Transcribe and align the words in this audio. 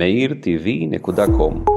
meirtv.com 0.00 1.70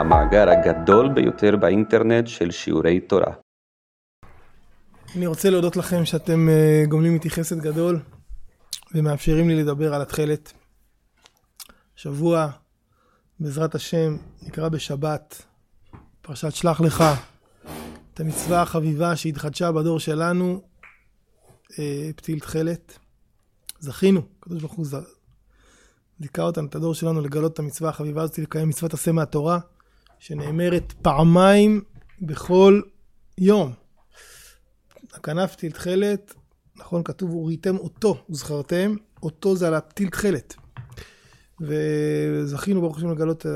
המאגר 0.00 0.46
הגדול 0.50 1.08
ביותר 1.14 1.56
באינטרנט 1.56 2.26
של 2.26 2.50
שיעורי 2.50 3.00
תורה. 3.00 3.32
אני 5.16 5.26
רוצה 5.26 5.50
להודות 5.50 5.76
לכם 5.76 6.04
שאתם 6.04 6.48
אה, 6.48 6.82
גומלים 6.88 7.14
איתי 7.14 7.30
חסד 7.30 7.60
גדול 7.60 8.00
ומאפשרים 8.94 9.48
לי 9.48 9.62
לדבר 9.62 9.94
על 9.94 10.02
התכלת. 10.02 10.52
שבוע, 11.96 12.50
בעזרת 13.40 13.74
השם, 13.74 14.16
נקרא 14.42 14.68
בשבת, 14.68 15.42
פרשת 16.22 16.54
שלח 16.54 16.80
לך, 16.80 17.04
את 18.14 18.20
המצווה 18.20 18.62
החביבה 18.62 19.16
שהתחדשה 19.16 19.72
בדור 19.72 20.00
שלנו, 20.00 20.60
אה, 21.78 22.10
פתיל 22.16 22.38
תכלת. 22.38 22.98
זכינו, 23.80 24.20
הקדוש 24.40 24.60
ברוך 24.60 24.72
הוא 24.72 24.86
זיכה 26.20 26.42
אותנו, 26.42 26.66
את 26.66 26.74
הדור 26.74 26.94
שלנו, 26.94 27.20
לגלות 27.20 27.52
את 27.52 27.58
המצווה 27.58 27.90
החביבה 27.90 28.22
הזאת, 28.22 28.38
לקיים 28.38 28.68
מצוות 28.68 28.94
עשה 28.94 29.12
מהתורה, 29.12 29.58
שנאמרת 30.18 30.92
פעמיים 31.02 31.82
בכל 32.22 32.80
יום. 33.38 33.72
הכנף 35.12 35.52
פתיל 35.52 35.72
תכלת, 35.72 36.34
נכון, 36.76 37.02
כתוב, 37.02 37.34
וראיתם 37.34 37.76
אותו, 37.76 38.24
וזכרתם, 38.30 38.94
אותו 39.22 39.56
זה 39.56 39.66
על 39.68 39.74
הפתיל 39.74 40.08
תכלת. 40.08 40.54
וזכינו 41.60 42.80
ברוך 42.80 42.96
השם 42.96 43.10
לגלות, 43.10 43.46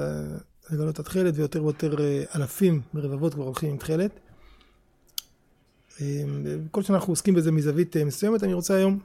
לגלות 0.71 0.99
התכלת, 0.99 1.35
ויותר 1.37 1.65
ויותר 1.65 1.97
אה, 2.01 2.25
אלפים 2.35 2.83
מרבבות 2.95 3.35
כבר 3.35 3.45
הולכים 3.45 3.71
עם 3.71 3.77
תכלת. 3.77 4.21
אה, 6.01 6.25
כל 6.71 6.83
שנה 6.83 6.97
אנחנו 6.97 7.13
עוסקים 7.13 7.35
בזה 7.35 7.53
מזווית 7.53 7.97
אה, 7.97 8.05
מסוימת, 8.05 8.43
אני 8.43 8.53
רוצה 8.53 8.75
היום 8.75 8.99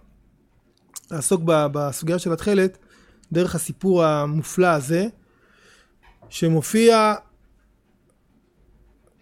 לעסוק 1.12 1.42
בסוגיה 1.46 2.20
של 2.20 2.34
התכלת 2.34 2.78
דרך 3.32 3.56
הסיפור 3.56 4.04
המופלא 4.04 4.68
הזה, 4.68 5.08
שמופיע 6.30 7.14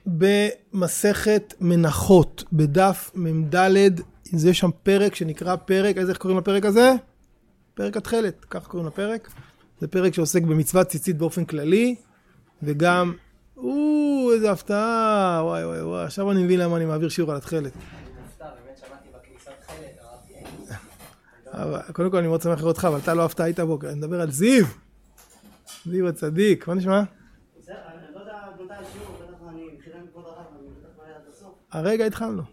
במסכת 0.06 1.54
מנחות, 1.62 2.44
בדף 2.54 3.12
מ"ד, 3.16 3.56
זה 4.24 4.54
שם 4.54 4.70
פרק 4.84 5.16
שנקרא 5.16 5.56
פרק, 5.56 5.98
איזה 5.98 6.12
איך 6.12 6.18
קוראים 6.18 6.40
לפרק 6.40 6.66
הזה? 6.66 6.94
פרק 7.74 7.98
התכלת, 7.98 8.46
כך 8.50 8.68
קוראים 8.68 8.88
לפרק. 8.88 9.30
זה 9.80 9.88
פרק 9.88 10.14
שעוסק 10.14 10.42
במצוות 10.42 10.88
ציצית 10.88 11.18
באופן 11.18 11.46
כללי, 11.46 11.96
וגם, 12.64 13.14
או, 13.58 14.30
איזה 14.34 14.52
הפתעה, 14.52 15.42
וואי 15.44 15.66
וואי 15.66 15.82
וואי, 15.82 16.04
עכשיו 16.04 16.32
אני 16.32 16.44
מבין 16.44 16.60
למה 16.60 16.78
אני 16.78 16.86
מעביר 16.86 17.10
שיעור 17.10 17.32
על 17.32 17.38
התכלת. 17.38 17.72
קודם 21.94 22.12
כל 22.12 22.18
אני 22.18 22.28
מאוד 22.28 22.42
שמח 22.42 22.60
לראות 22.60 22.76
אותך, 22.76 22.86
אבל 22.86 22.98
אתה 22.98 23.14
לא 23.14 23.22
אהבת 23.22 23.40
היית 23.40 23.60
בו, 23.60 23.80
אני 23.84 23.96
מדבר 23.96 24.22
על 24.22 24.32
זיו. 24.32 24.66
זיו 25.86 26.08
הצדיק, 26.08 26.68
מה 26.68 26.74
נשמע? 26.74 27.04
הרגע 31.72 32.06
התחלנו. 32.06 32.44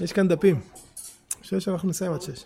יש 0.00 0.12
כאן 0.12 0.28
דפים. 0.28 0.60
שש 1.42 1.68
אנחנו 1.68 1.88
נסיים 1.88 2.12
עד 2.12 2.22
שש. 2.22 2.44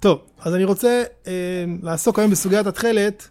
טוב, 0.00 0.20
אז 0.38 0.54
אני 0.54 0.64
רוצה 0.64 1.04
אה, 1.26 1.64
לעסוק 1.82 2.18
היום 2.18 2.30
בסוגיית 2.30 2.66
התכלת, 2.66 3.28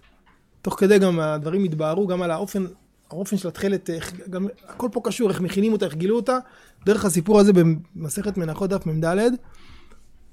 תוך 0.62 0.80
כדי 0.80 1.00
גם 1.00 1.20
הדברים 1.20 1.66
יתבהרו, 1.66 2.08
גם 2.08 2.22
על 2.22 2.32
האופן, 2.32 2.66
האופן 3.12 3.38
של 3.38 3.48
התכלת, 3.48 3.90
גם 4.30 4.48
הכל 4.68 4.88
פה 4.92 5.02
קשור, 5.04 5.30
איך 5.30 5.42
מכינים 5.42 5.74
אותה, 5.74 5.86
איך 5.86 5.96
גילו 5.96 6.16
אותה, 6.16 6.38
דרך 6.86 7.06
הסיפור 7.06 7.40
הזה 7.40 7.52
במסכת 7.54 8.38
מנחות 8.38 8.70
דף 8.70 8.86
מ"ד. 8.86 9.18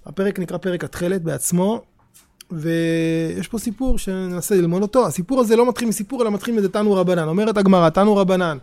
הפרק 0.07 0.39
נקרא 0.39 0.59
פרק 0.59 0.85
התכלת 0.85 1.23
בעצמו, 1.23 1.83
ויש 2.51 3.49
פה 3.49 3.59
סיפור 3.59 3.99
שננסה 3.99 4.55
ללמוד 4.55 4.83
אותו. 4.83 5.07
הסיפור 5.07 5.41
הזה 5.41 5.57
לא 5.57 5.69
מתחיל 5.69 5.89
מסיפור, 5.89 6.23
אלא 6.23 6.31
מתחיל 6.31 6.55
מזה 6.55 6.69
תנו 6.69 6.93
רבנן. 6.93 7.29
אומרת 7.29 7.57
הגמרא, 7.57 7.89
תנו 7.89 8.17
רבנן. 8.17 8.59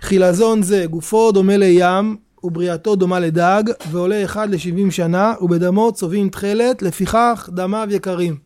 חילזון 0.00 0.62
זה, 0.62 0.86
גופו 0.86 1.32
דומה 1.32 1.56
לים, 1.56 2.16
ובריאתו 2.42 2.96
דומה 2.96 3.20
לדג, 3.20 3.62
ועולה 3.90 4.24
אחד 4.24 4.50
לשבעים 4.50 4.90
שנה, 4.90 5.34
ובדמו 5.40 5.92
צובעים 5.92 6.28
תכלת, 6.28 6.82
לפיכך 6.82 7.50
דמיו 7.52 7.88
יקרים. 7.90 8.36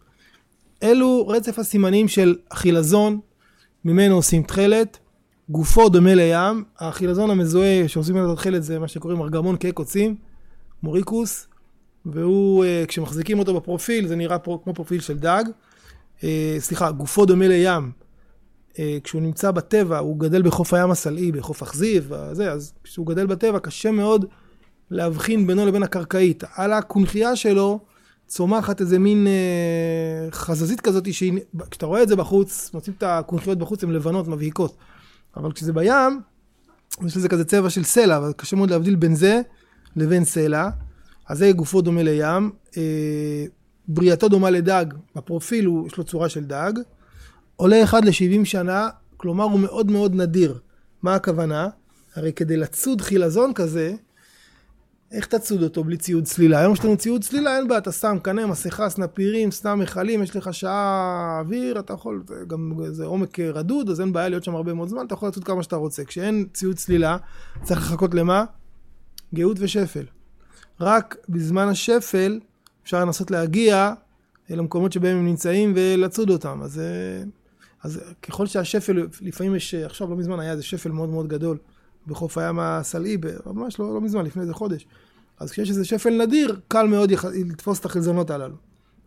אלו 0.83 1.29
רצף 1.29 1.59
הסימנים 1.59 2.09
של 2.09 2.37
החילזון, 2.51 3.21
ממנו 3.85 4.15
עושים 4.15 4.43
תכלת. 4.43 4.99
גופו 5.49 5.89
דומה 5.89 6.15
לים, 6.15 6.65
החילזון 6.79 7.31
המזוהה 7.31 7.89
שעושים 7.89 8.15
ממנו 8.15 8.35
תכלת 8.35 8.63
זה 8.63 8.79
מה 8.79 8.89
שקוראים 8.89 9.21
ארגמון 9.21 9.57
קוצים, 9.75 10.17
מוריקוס, 10.83 11.47
והוא, 12.07 12.65
אה, 12.65 12.85
כשמחזיקים 12.89 13.39
אותו 13.39 13.55
בפרופיל, 13.55 14.07
זה 14.07 14.17
נראה 14.17 14.39
כמו 14.39 14.75
פרופיל 14.75 15.01
של 15.01 15.19
דג. 15.19 15.45
אה, 16.25 16.57
סליחה, 16.59 16.91
גופו 16.91 17.27
דומה 17.27 17.49
לים. 17.49 17.91
אה, 18.79 18.99
כשהוא 19.05 19.23
נמצא 19.23 19.51
בטבע, 19.51 19.99
הוא 19.99 20.19
גדל 20.19 20.43
בחוף 20.43 20.75
הים 20.75 20.91
הסלעי, 20.91 21.33
בחוף 21.33 21.63
אכזיב, 21.63 22.13
אז 22.13 22.73
כשהוא 22.85 23.07
גדל 23.07 23.27
בטבע, 23.27 23.59
קשה 23.59 23.91
מאוד 23.91 24.25
להבחין 24.91 25.47
בינו 25.47 25.67
לבין 25.67 25.83
הקרקעית. 25.83 26.45
על 26.55 26.73
הקונכייה 26.73 27.37
שלו 27.37 27.81
צומחת 28.31 28.81
איזה 28.81 28.99
מין 28.99 29.27
אה, 29.27 30.31
חזזית 30.31 30.81
כזאת, 30.81 31.09
כשאתה 31.71 31.87
רואה 31.87 32.03
את 32.03 32.09
זה 32.09 32.17
בחוץ, 32.17 32.71
מוצאים 32.75 32.95
את 32.99 33.03
הקונכיות 33.03 33.59
בחוץ, 33.59 33.85
הן 33.85 33.91
לבנות, 33.91 34.29
מבהיקות. 34.29 34.77
אבל 35.37 35.53
כשזה 35.53 35.73
בים, 35.73 36.21
יש 37.07 37.17
לזה 37.17 37.29
כזה 37.29 37.45
צבע 37.45 37.71
של 37.71 37.85
סלע, 37.85 38.17
אבל 38.17 38.33
קשה 38.37 38.57
מאוד 38.57 38.71
להבדיל 38.71 38.97
בין 38.97 39.15
זה 39.15 39.41
לבין 39.97 40.25
סלע. 40.25 40.69
אז 41.29 41.39
זה 41.39 41.53
גופו 41.53 41.81
דומה 41.81 42.03
לים. 42.03 42.51
אה, 42.77 43.45
בריאתו 43.89 44.29
דומה 44.29 44.51
לדג, 44.51 44.85
בפרופיל 45.17 45.65
הוא, 45.65 45.87
יש 45.87 45.97
לו 45.97 46.05
צורה 46.05 46.29
של 46.29 46.45
דג. 46.45 46.73
עולה 47.57 47.85
אחד 47.85 48.05
ל-70 48.05 48.45
שנה, 48.45 48.89
כלומר 49.17 49.45
הוא 49.45 49.61
מאוד 49.61 49.91
מאוד 49.91 50.15
נדיר. 50.15 50.59
מה 51.03 51.15
הכוונה? 51.15 51.69
הרי 52.15 52.33
כדי 52.33 52.57
לצוד 52.57 53.01
חילזון 53.01 53.53
כזה, 53.55 53.95
איך 55.13 55.27
תצוד 55.27 55.63
אותו 55.63 55.85
בלי 55.85 55.97
ציוד 55.97 56.25
צלילה? 56.25 56.59
היום 56.59 56.73
יש 56.73 56.85
לנו 56.85 56.97
ציוד 56.97 57.25
צלילה, 57.25 57.57
אין 57.57 57.69
בעיה, 57.69 57.79
אתה 57.79 57.93
שם 57.93 58.17
קנה, 58.23 58.47
מסכה, 58.47 58.89
סנפירים, 58.89 59.51
סתם 59.51 59.79
מכלים, 59.79 60.23
יש 60.23 60.37
לך 60.37 60.55
שעה 60.55 61.41
אוויר, 61.41 61.79
אתה 61.79 61.93
יכול, 61.93 62.23
גם 62.47 62.73
זה 62.91 63.05
עומק 63.05 63.41
רדוד, 63.41 63.91
אז 63.91 64.01
אין 64.01 64.13
בעיה 64.13 64.29
להיות 64.29 64.45
שם 64.45 64.55
הרבה 64.55 64.75
מאוד 64.75 64.89
זמן, 64.89 65.07
אתה 65.07 65.15
יכול 65.15 65.29
לצוד 65.29 65.45
כמה 65.45 65.63
שאתה 65.63 65.77
רוצה. 65.77 66.05
כשאין 66.05 66.47
ציוד 66.53 66.77
צלילה, 66.77 67.17
צריך 67.63 67.81
לחכות 67.81 68.15
למה? 68.15 68.45
גאות 69.35 69.57
ושפל. 69.61 70.05
רק 70.81 71.17
בזמן 71.29 71.69
השפל 71.69 72.41
אפשר 72.83 73.05
לנסות 73.05 73.31
להגיע 73.31 73.93
אל 74.51 74.59
המקומות 74.59 74.93
שבהם 74.93 75.17
הם 75.17 75.27
נמצאים 75.27 75.73
ולצוד 75.77 76.31
אותם. 76.31 76.61
אז, 76.63 76.79
אה, 76.79 77.23
אז 77.83 78.01
ככל 78.23 78.47
שהשפל, 78.47 79.07
לפעמים 79.21 79.55
יש, 79.55 79.75
עכשיו 79.75 80.11
לא 80.11 80.17
מזמן 80.17 80.41
היה 80.41 80.53
איזה 80.53 80.63
שפל 80.63 80.91
מאוד 80.91 81.09
מאוד 81.09 81.29
גדול 81.29 81.59
בחוף 82.07 82.39
הים 82.39 82.59
הסלעי, 82.61 83.17
ממש 83.47 83.81
לא, 83.81 83.95
לא 83.95 84.01
מזמן, 84.01 84.25
לפני 84.25 84.43
איזה 84.43 84.55
חודש. 84.55 84.87
אז 85.41 85.51
כשיש 85.51 85.71
איזה 85.71 85.85
שפל 85.85 86.23
נדיר, 86.23 86.61
קל 86.69 86.87
מאוד 86.87 87.11
יח... 87.11 87.25
לתפוס 87.25 87.81
את 87.81 87.85
החלזונות 87.85 88.31
הללו. 88.31 88.57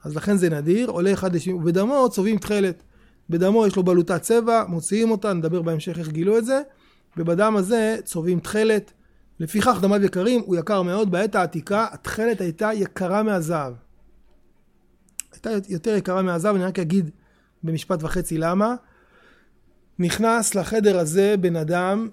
אז 0.04 0.16
לכן 0.16 0.38
זה 0.38 0.50
נדיר, 0.50 0.90
עולה 0.90 1.14
אחד 1.14 1.36
לשני, 1.36 1.54
ובדמו 1.54 2.10
צובעים 2.12 2.38
תכלת. 2.38 2.84
בדמו 3.30 3.68
יש 3.68 3.76
לו 3.76 3.84
בלוטת 3.84 4.22
צבע, 4.22 4.64
מוציאים 4.68 5.12
אותה, 5.12 5.34
נדבר 5.34 5.62
בהמשך 5.62 6.00
איך 6.00 6.10
גילו 6.10 6.38
את 6.38 6.46
זה, 6.46 6.62
ובדם 7.18 7.56
הזה 7.56 7.98
צובעים 8.04 8.40
תכלת. 8.40 8.94
לפיכך 9.40 9.78
דמיו 9.82 10.04
יקרים, 10.04 10.42
הוא 10.46 10.56
יקר 10.56 10.82
מאוד. 10.82 11.12
בעת 11.12 11.36
העתיקה 11.36 11.88
התכלת 11.92 12.42
הייתה 12.42 12.74
יקרה 12.74 13.24
מהזהב. 13.24 13.74
הייתה 15.32 15.50
יותר 15.70 15.96
יקרה 15.96 16.22
מהזהב, 16.22 16.56
אני 16.56 16.64
רק 16.64 16.80
אגיד 16.80 17.10
במשפט 17.64 18.04
וחצי 18.04 18.38
למה. 18.38 18.76
נכנס 20.00 20.56
לחדר 20.56 21.00
הזה 21.00 21.36
בן 21.42 21.56
אדם 21.56 22.10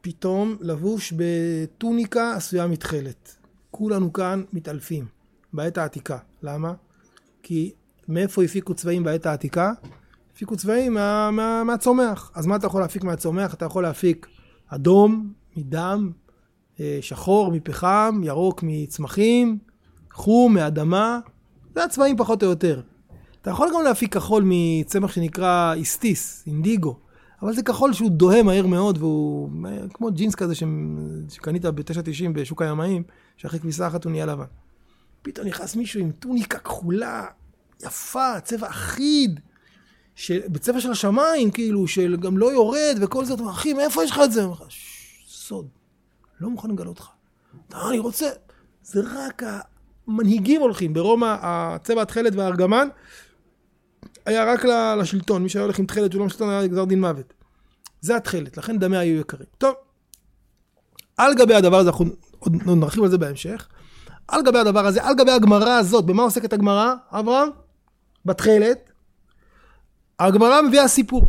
פתאום 0.00 0.56
לבוש 0.60 1.12
בטוניקה 1.16 2.34
עשויה 2.34 2.66
מתכלת. 2.66 3.36
כולנו 3.70 4.12
כאן 4.12 4.42
מתעלפים 4.52 5.04
בעת 5.52 5.78
העתיקה. 5.78 6.18
למה? 6.42 6.72
כי 7.42 7.72
מאיפה 8.08 8.42
הפיקו 8.44 8.74
צבעים 8.74 9.04
בעת 9.04 9.26
העתיקה? 9.26 9.72
הפיקו 10.32 10.56
צבעים 10.56 10.94
מה, 10.94 11.30
מה, 11.30 11.64
מהצומח. 11.64 12.30
אז 12.34 12.46
מה 12.46 12.56
אתה 12.56 12.66
יכול 12.66 12.80
להפיק 12.80 13.04
מהצומח? 13.04 13.54
אתה 13.54 13.64
יכול 13.64 13.82
להפיק 13.82 14.26
אדום 14.68 15.32
מדם, 15.56 16.10
אה, 16.80 16.98
שחור 17.00 17.52
מפחם, 17.52 18.20
ירוק 18.24 18.60
מצמחים, 18.62 19.58
חום 20.12 20.54
מאדמה, 20.54 21.20
זה 21.74 21.84
הצבעים 21.84 22.16
פחות 22.16 22.42
או 22.42 22.48
יותר. 22.48 22.80
אתה 23.42 23.50
יכול 23.50 23.68
גם 23.74 23.84
להפיק 23.84 24.14
כחול 24.14 24.42
מצמח 24.46 25.12
שנקרא 25.12 25.74
איסטיס, 25.74 26.44
אינדיגו, 26.46 26.98
אבל 27.42 27.54
זה 27.54 27.62
כחול 27.62 27.92
שהוא 27.92 28.10
דוהה 28.10 28.42
מהר 28.42 28.66
מאוד 28.66 28.98
והוא 28.98 29.50
כמו 29.94 30.10
ג'ינס 30.10 30.34
כזה 30.34 30.54
ש... 30.54 30.62
שקנית 31.28 31.64
ב-9.90 31.64 32.32
בשוק 32.32 32.62
הימאים, 32.62 33.02
שאחרי 33.36 33.60
כביסה 33.60 33.86
אחת 33.86 34.04
הוא 34.04 34.10
נהיה 34.10 34.26
לבן. 34.26 34.44
פתאום 35.22 35.46
נכנס 35.46 35.76
מישהו 35.76 36.00
עם 36.00 36.10
טוניקה 36.10 36.58
כחולה, 36.58 37.26
יפה, 37.82 38.40
צבע 38.40 38.68
אחיד, 38.68 39.40
של... 40.14 40.40
בצבע 40.48 40.80
של 40.80 40.90
השמיים, 40.90 41.50
כאילו, 41.50 41.88
של 41.88 42.16
גם 42.20 42.38
לא 42.38 42.52
יורד 42.52 42.96
וכל 43.00 43.24
זה, 43.24 43.34
אתה 43.34 43.42
אומר, 43.42 43.52
אחי, 43.52 43.72
מאיפה 43.72 44.04
יש 44.04 44.10
לך 44.10 44.20
את 44.24 44.32
זה? 44.32 44.42
אומר 44.42 44.54
לך, 44.54 44.62
סוד. 45.28 45.68
לא 46.40 46.50
מוכן 46.50 46.70
לגלות 46.70 47.00
לך. 47.00 47.08
אתה 47.68 47.88
אני 47.88 47.98
רוצה. 47.98 48.28
זה 48.82 49.00
רק 49.14 49.42
מנהיגים 50.08 50.60
הולכים. 50.60 50.92
ברומא 50.92 51.36
הצבע 51.40 52.02
התכלת 52.02 52.34
והארגמן 52.34 52.88
היה 54.28 54.44
רק 54.44 54.64
לשלטון. 54.98 55.42
מי 55.42 55.48
שהיה 55.48 55.64
הולך 55.64 55.78
עם 55.78 55.86
תכלת 55.86 56.12
שהוא 56.12 56.20
לא 56.20 56.26
משלטון 56.26 56.50
היה 56.50 56.66
גזר 56.66 56.84
דין 56.84 57.00
מוות. 57.00 57.32
זה 58.00 58.16
התכלת, 58.16 58.56
לכן 58.56 58.78
דמי 58.78 58.96
היו 58.96 59.20
יקרים. 59.20 59.46
טוב, 59.58 59.74
על 61.16 61.34
גבי 61.34 61.54
הדבר 61.54 61.76
הזה, 61.76 61.88
אנחנו 61.90 62.04
עוד 62.38 62.52
נרחיב 62.66 63.02
על 63.02 63.10
זה 63.10 63.18
בהמשך. 63.18 63.68
על 64.28 64.42
גבי 64.42 64.58
הדבר 64.58 64.86
הזה, 64.86 65.04
על 65.04 65.14
גבי 65.14 65.30
הגמרא 65.30 65.70
הזאת, 65.70 66.06
במה 66.06 66.22
עוסקת 66.22 66.52
הגמרא, 66.52 66.94
אברהם? 67.10 67.48
בתכלת. 68.24 68.90
הגמרא 70.18 70.62
מביאה 70.62 70.88
סיפור. 70.88 71.24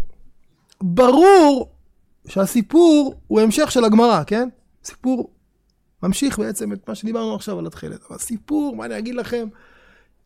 ברור 0.82 1.72
שהסיפור 2.28 3.22
הוא 3.28 3.42
המשך 3.42 3.72
של 3.72 3.84
הגמרא, 3.84 4.24
כן? 4.28 4.50
סיפור 4.84 5.32
ממשיך 6.04 6.40
בעצם 6.40 6.74
את 6.74 6.90
מה 6.90 6.96
שדיברנו 6.96 7.36
עכשיו 7.36 7.60
על 7.60 7.68
התכלת. 7.68 8.00
אבל 8.10 8.18
סיפור, 8.18 8.76
מה 8.76 8.86
אני 8.86 8.98
אגיד 8.98 9.16
לכם? 9.16 9.48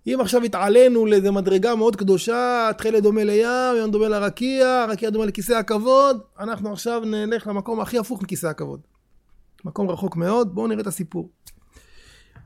אם 0.08 0.18
עכשיו 0.22 0.44
התעלינו 0.44 1.06
לאיזה 1.06 1.32
מדרגה 1.32 1.76
מאוד 1.76 1.96
קדושה, 1.96 2.70
התכלת 2.70 3.04
דומה 3.04 3.24
לים, 3.24 3.76
ים 3.84 3.92
דומה 3.92 4.08
לרקיע, 4.08 4.84
הרקיע 4.88 5.10
דומה 5.10 5.26
לכיסא 5.26 5.54
הכבוד, 5.54 6.22
אנחנו 6.40 6.74
עכשיו 6.74 7.02
נלך 7.06 7.48
למקום 7.48 7.80
הכי 7.80 7.98
הפוך 7.98 8.22
מכיסא 8.22 8.48
הכבוד. 8.48 8.80
מקום 9.66 9.90
רחוק 9.90 10.16
מאוד, 10.16 10.56
בואו 10.56 10.68
נראה 10.68 10.82
את 10.82 10.88
הסיפור. 10.88 11.30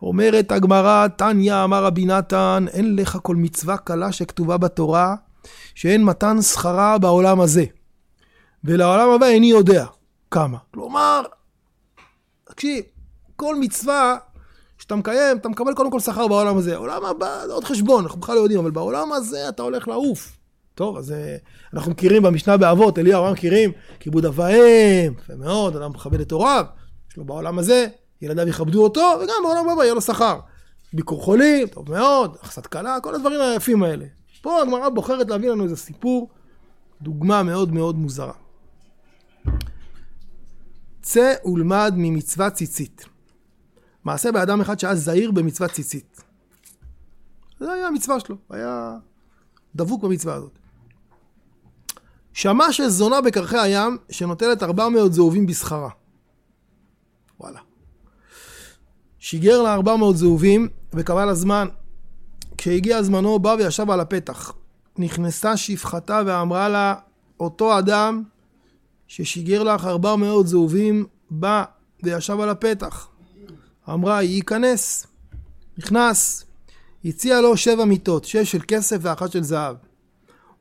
אומרת 0.02 0.52
הגמרא, 0.52 1.08
תניא 1.08 1.64
אמר 1.64 1.84
רבי 1.84 2.06
נתן, 2.06 2.66
אין 2.72 2.96
לך 2.96 3.18
כל 3.22 3.36
מצווה 3.36 3.78
קלה 3.78 4.12
שכתובה 4.12 4.58
בתורה, 4.58 5.16
שאין 5.76 6.04
מתן 6.04 6.42
שכרה 6.42 6.98
בעולם 6.98 7.42
הזה. 7.42 7.66
ולעולם 8.64 9.10
הבא 9.10 9.26
איני 9.26 9.48
יודע 9.48 9.86
כמה. 10.32 10.58
כלומר, 10.74 11.24
תקשיב, 12.44 12.84
כל 13.36 13.56
מצווה 13.56 14.18
שאתה 14.78 14.96
מקיים, 14.96 15.38
אתה 15.38 15.50
מקבל 15.50 15.74
קודם 15.74 15.92
כל 15.92 16.00
שכר 16.00 16.28
בעולם 16.28 16.58
הזה. 16.58 16.76
העולם 16.76 17.06
הבא 17.06 17.48
זה 17.48 17.54
עוד 17.54 17.64
חשבון, 17.64 18.04
אנחנו 18.04 18.20
בכלל 18.20 18.36
לא 18.36 18.42
יודעים, 18.42 18.60
אבל 18.60 18.72
בעולם 18.72 19.14
הזה 19.14 19.50
אתה 19.50 19.64
הולך 19.64 19.88
לעוף. 19.88 20.38
טוב, 20.76 20.98
אז 20.98 21.12
אה, 21.12 21.36
אנחנו 21.74 21.92
מכירים 21.92 22.24
במשנה 22.24 22.58
באבות, 22.58 23.00
אליהו, 23.00 23.24
מה 23.24 23.32
מכירים? 23.32 23.72
כיבוד 24.00 24.26
אב 24.26 24.40
ואם, 24.40 25.14
יפה 25.20 25.36
מאוד, 25.36 25.76
אדם 25.76 25.92
מכבד 25.92 26.20
את 26.20 26.32
הוריו, 26.32 26.66
יש 27.12 27.18
לו 27.18 27.26
בעולם 27.26 27.60
הזה, 27.60 27.88
ילדיו 28.22 28.48
יכבדו 28.48 28.84
אותו, 28.84 29.14
וגם 29.24 29.36
בעולם 29.44 29.70
הבא 29.70 29.84
יהיה 29.84 29.94
לו 29.94 30.02
שכר. 30.02 30.40
ביקור 30.94 31.22
חולים, 31.22 31.68
טוב 31.68 31.92
מאוד, 31.92 32.36
הכנסת 32.42 32.66
כלה, 32.66 32.98
כל 33.04 33.16
הדברים 33.16 33.42
היפים 33.42 33.84
האלה. 33.84 34.06
פה 34.42 34.62
הגמרא 34.62 34.90
בוחרת 34.90 35.30
להביא 35.30 35.50
לנו 35.50 35.64
איזה 35.64 35.76
סיפור, 35.76 36.30
דוגמה 37.02 37.44
מאוד 37.44 37.74
מאוד 37.74 37.96
מוזרה. 37.96 38.34
צא 41.02 41.34
ולמד 41.46 41.94
ממצוות 41.98 42.54
ציצית. 42.54 43.06
מעשה 44.08 44.32
באדם 44.32 44.62
אחד 44.62 44.80
שהיה 44.80 44.96
זהיר 44.96 45.32
במצוות 45.32 45.72
ציצית. 45.72 46.24
זה 47.60 47.72
היה 47.72 47.88
המצווה 47.88 48.20
שלו, 48.20 48.36
היה 48.50 48.98
דבוק 49.76 50.04
במצווה 50.04 50.36
הזאת. 50.36 50.60
שמע 52.34 52.72
שזונה 52.72 53.22
בקרחי 53.22 53.58
הים 53.58 53.98
שנוטלת 54.10 54.64
400 54.64 55.14
זהובים 55.14 55.46
בשכרה. 55.46 55.90
וואלה. 57.40 57.60
שיגר 59.20 59.62
לה 59.62 59.74
400 59.74 60.18
זהובים 60.18 60.68
וקבע 60.94 61.26
לה 61.26 61.34
זמן. 61.34 61.68
כשהגיע 62.58 63.04
זמנו 63.04 63.40
בא 63.40 63.56
וישב 63.60 63.90
על 63.92 64.00
הפתח. 64.00 64.54
נכנסה 64.98 65.58
שפחתה 65.58 66.22
ואמרה 66.26 66.70
לה, 66.70 66.96
אותו 67.40 67.80
אדם 67.80 68.24
ששיגר 69.08 69.64
לך 69.64 69.86
400 69.86 70.48
זהובים 70.48 71.06
בא 71.30 71.64
וישב 72.04 72.40
על 72.40 72.50
הפתח. 72.50 73.17
אמרה, 73.90 74.22
ייכנס. 74.22 75.08
נכנס. 75.78 76.46
הציע 77.06 77.42
לו 77.42 77.58
שבע 77.58 77.86
מיטות, 77.86 78.26
שש 78.26 78.52
של 78.52 78.62
כסף 78.68 78.98
ואחת 79.02 79.32
של 79.32 79.44
זהב. 79.44 79.76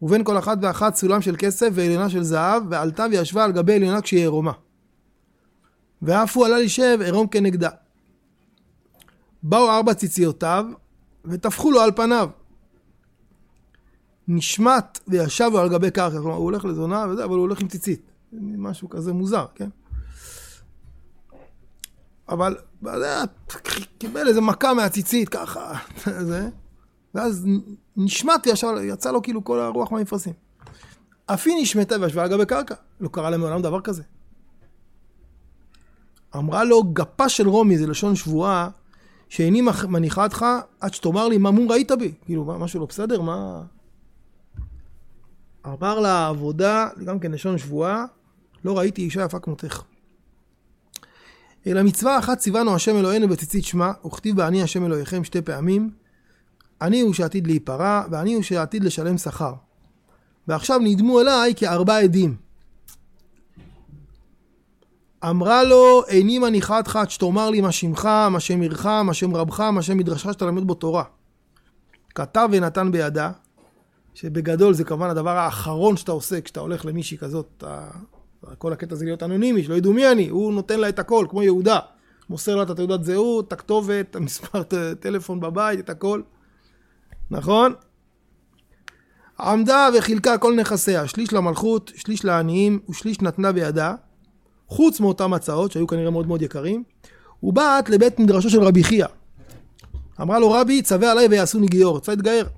ובין 0.03 0.25
כל 0.25 0.39
אחת 0.39 0.59
ואחת 0.63 0.95
סולם 0.95 1.23
של 1.23 1.35
כסף 1.39 1.69
ועליונה 1.73 2.11
של 2.11 2.23
זהב, 2.23 2.63
ועלתה 2.71 3.07
וישבה 3.11 3.45
על 3.45 3.53
גבי 3.53 3.75
עליונה 3.75 4.01
כשהיא 4.01 4.21
עירומה. 4.21 4.53
ואף 6.03 6.37
הוא 6.37 6.47
עלה 6.47 6.59
לשב 6.59 6.99
עירום 7.05 7.27
כנגדה. 7.27 7.71
באו 9.43 9.71
ארבע 9.71 9.95
ציציותיו, 9.95 10.65
וטפחו 11.25 11.71
לו 11.71 11.81
על 11.81 11.93
פניו. 11.93 12.29
נשמט 14.29 14.99
וישבו 15.09 15.59
על 15.59 15.69
גבי 15.69 15.91
קרקע, 15.91 16.19
כלומר 16.19 16.35
הוא 16.35 16.45
הולך 16.45 16.65
לזונה 16.65 17.07
וזה, 17.11 17.25
אבל 17.25 17.35
הוא 17.35 17.41
הולך 17.41 17.61
עם 17.61 17.69
ציצית. 17.69 18.11
משהו 18.33 18.89
כזה 18.89 19.13
מוזר, 19.13 19.47
כן? 19.55 19.69
אבל 22.29 22.57
קיבל 23.99 24.29
איזה 24.29 24.41
מכה 24.41 24.75
מהציצית, 24.75 25.29
ככה, 25.29 25.73
זה, 26.29 26.49
ואז 27.15 27.47
נשמט 27.97 28.47
וישב, 28.47 28.69
יצא 28.83 29.11
לו 29.11 29.23
כאילו 29.23 29.45
כל 29.45 29.61
הרוח 29.61 29.93
מהמפרשים. 29.93 30.33
אף 31.27 31.47
היא 31.47 31.63
נשמטה 31.63 31.97
וישבה 32.01 32.23
על 32.23 32.31
גבי 32.31 32.47
קרקע. 32.47 32.75
לא 33.01 33.09
קרה 33.09 33.31
להם 33.31 33.41
מעולם 33.41 33.63
דבר 33.63 33.81
כזה. 33.81 34.03
אמרה 36.37 36.65
לו, 36.65 36.83
גפה 36.83 37.29
של 37.29 37.49
רומי, 37.49 37.79
זה 37.79 37.87
לשון 37.87 38.17
שבועה, 38.17 38.69
שאיני 39.29 39.63
מניחה 39.89 40.25
אותך 40.25 40.47
עד 40.81 40.95
שתאמר 40.95 41.29
לי 41.29 41.39
מה 41.39 41.51
מום 41.51 41.73
ראית 41.73 41.93
בי. 41.93 42.15
כאילו, 42.25 42.45
משהו 42.45 42.81
לא 42.81 42.87
בסדר? 42.87 43.21
מה... 43.21 43.63
אמר 45.67 46.01
לה 46.01 46.29
עבודה, 46.29 46.89
גם 47.05 47.19
כן 47.19 47.33
לשון 47.33 47.59
שבועה, 47.59 48.05
לא 48.65 48.79
ראיתי 48.79 49.03
אישה 49.03 49.25
יפה 49.25 49.39
כמותך. 49.39 49.83
אלא 51.67 51.83
מצווה 51.83 52.19
אחת 52.19 52.39
ציוונו 52.39 52.75
השם 52.75 52.97
אלוהינו 52.97 53.29
בציצית 53.29 53.65
שמע, 53.65 53.93
וכתיב 54.07 54.37
בה 54.37 54.49
אני 54.49 54.63
השם 54.63 54.87
אלוהיכם 54.87 55.25
שתי 55.25 55.43
פעמים. 55.43 55.91
אני 56.83 57.01
הוא 57.01 57.15
שעתיד 57.15 57.47
להיפרע, 57.47 58.03
ואני 58.11 58.35
הוא 58.35 58.43
שעתיד 58.43 58.85
לשלם 58.85 59.19
שכר. 59.19 59.55
ועכשיו 60.49 60.79
נדמו 60.79 61.21
אליי 61.21 61.55
כארבע 61.57 61.99
עדים. 61.99 62.37
אמרה 65.25 65.65
לו, 65.65 66.03
איני 66.09 66.39
מניחה 66.39 66.79
אותך 66.79 66.97
עד 66.97 67.11
שתאמר 67.11 67.51
לי 67.51 67.61
מה 67.61 67.73
שמך, 67.73 68.05
מה 68.05 68.41
שם 68.41 68.61
עירך, 68.61 68.87
מה 68.87 69.15
שם 69.15 69.37
רבך, 69.37 69.61
מה 69.61 69.83
שם 69.83 69.97
מדרשך 69.97 70.33
שתלמד 70.33 70.65
בו 70.65 70.75
תורה. 70.75 71.05
כתב 72.15 72.49
ונתן 72.53 72.93
בידה, 72.93 73.31
שבגדול 74.15 74.75
זה 74.75 74.85
כמובן 74.85 75.11
הדבר 75.11 75.37
האחרון 75.37 75.97
שאתה 75.97 76.13
עושה 76.13 76.41
כשאתה 76.41 76.61
הולך 76.61 76.85
למישהי 76.85 77.19
כזאת, 77.19 77.47
אתה... 77.57 77.89
כל 78.59 78.73
הקטע 78.73 78.95
זה 78.95 79.05
להיות 79.05 79.23
אנונימי, 79.23 79.65
שלא 79.65 79.75
ידעו 79.75 79.93
מי 79.93 80.13
אני, 80.13 80.29
הוא 80.29 80.53
נותן 80.53 80.81
לה 80.81 80.89
את 80.89 80.99
הכל, 80.99 81.27
כמו 81.31 81.43
יהודה. 81.43 81.79
מוסר 82.31 82.57
לה 82.57 82.63
את 82.63 82.71
התעודת 82.71 83.05
זהות, 83.05 83.49
את 83.49 83.53
הכתובת, 83.53 84.07
את 84.11 84.17
המספר 84.21 84.63
טלפון 85.01 85.41
בבית, 85.41 85.81
את 85.81 85.91
הכל. 85.91 86.23
נכון? 87.31 87.73
עמדה 89.41 89.89
וחילקה 89.99 90.39
כל 90.39 90.55
נכסיה, 90.55 91.09
שליש 91.09 91.33
למלכות, 91.33 91.93
שליש 91.97 92.25
לעניים 92.25 92.79
ושליש 92.89 93.21
נתנה 93.21 93.53
בידה, 93.53 93.95
חוץ 94.69 95.01
מאותם 95.01 95.35
הצעות 95.35 95.73
שהיו 95.73 95.87
כנראה 95.87 96.11
מאוד 96.11 96.27
מאוד 96.27 96.43
יקרים, 96.43 96.85
ובאת 97.43 97.91
לבית 97.91 98.19
מדרשו 98.19 98.51
של 98.51 98.63
רבי 98.63 98.85
חייא. 98.85 99.07
אמרה 100.21 100.39
לו 100.39 100.51
רבי, 100.51 100.83
צווה 100.83 101.11
עליי 101.11 101.27
ויעשוני 101.29 101.67
גיור, 101.67 101.95
רוצה 101.95 102.13
להתגייר. 102.13 102.49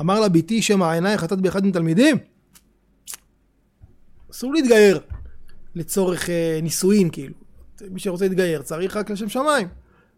אמר 0.00 0.20
לה 0.20 0.28
ביתי 0.28 0.62
שמא 0.62 0.84
עינייך 0.84 1.20
חטאת 1.20 1.40
באחד 1.40 1.66
מתלמידים? 1.66 2.16
אסור 4.30 4.54
להתגייר 4.54 5.00
לצורך 5.74 6.30
אה, 6.30 6.58
נישואין 6.62 7.10
כאילו. 7.10 7.34
מי 7.90 8.00
שרוצה 8.00 8.24
להתגייר 8.24 8.62
צריך 8.62 8.96
רק 8.96 9.10
לשם 9.10 9.28
שמיים. 9.28 9.68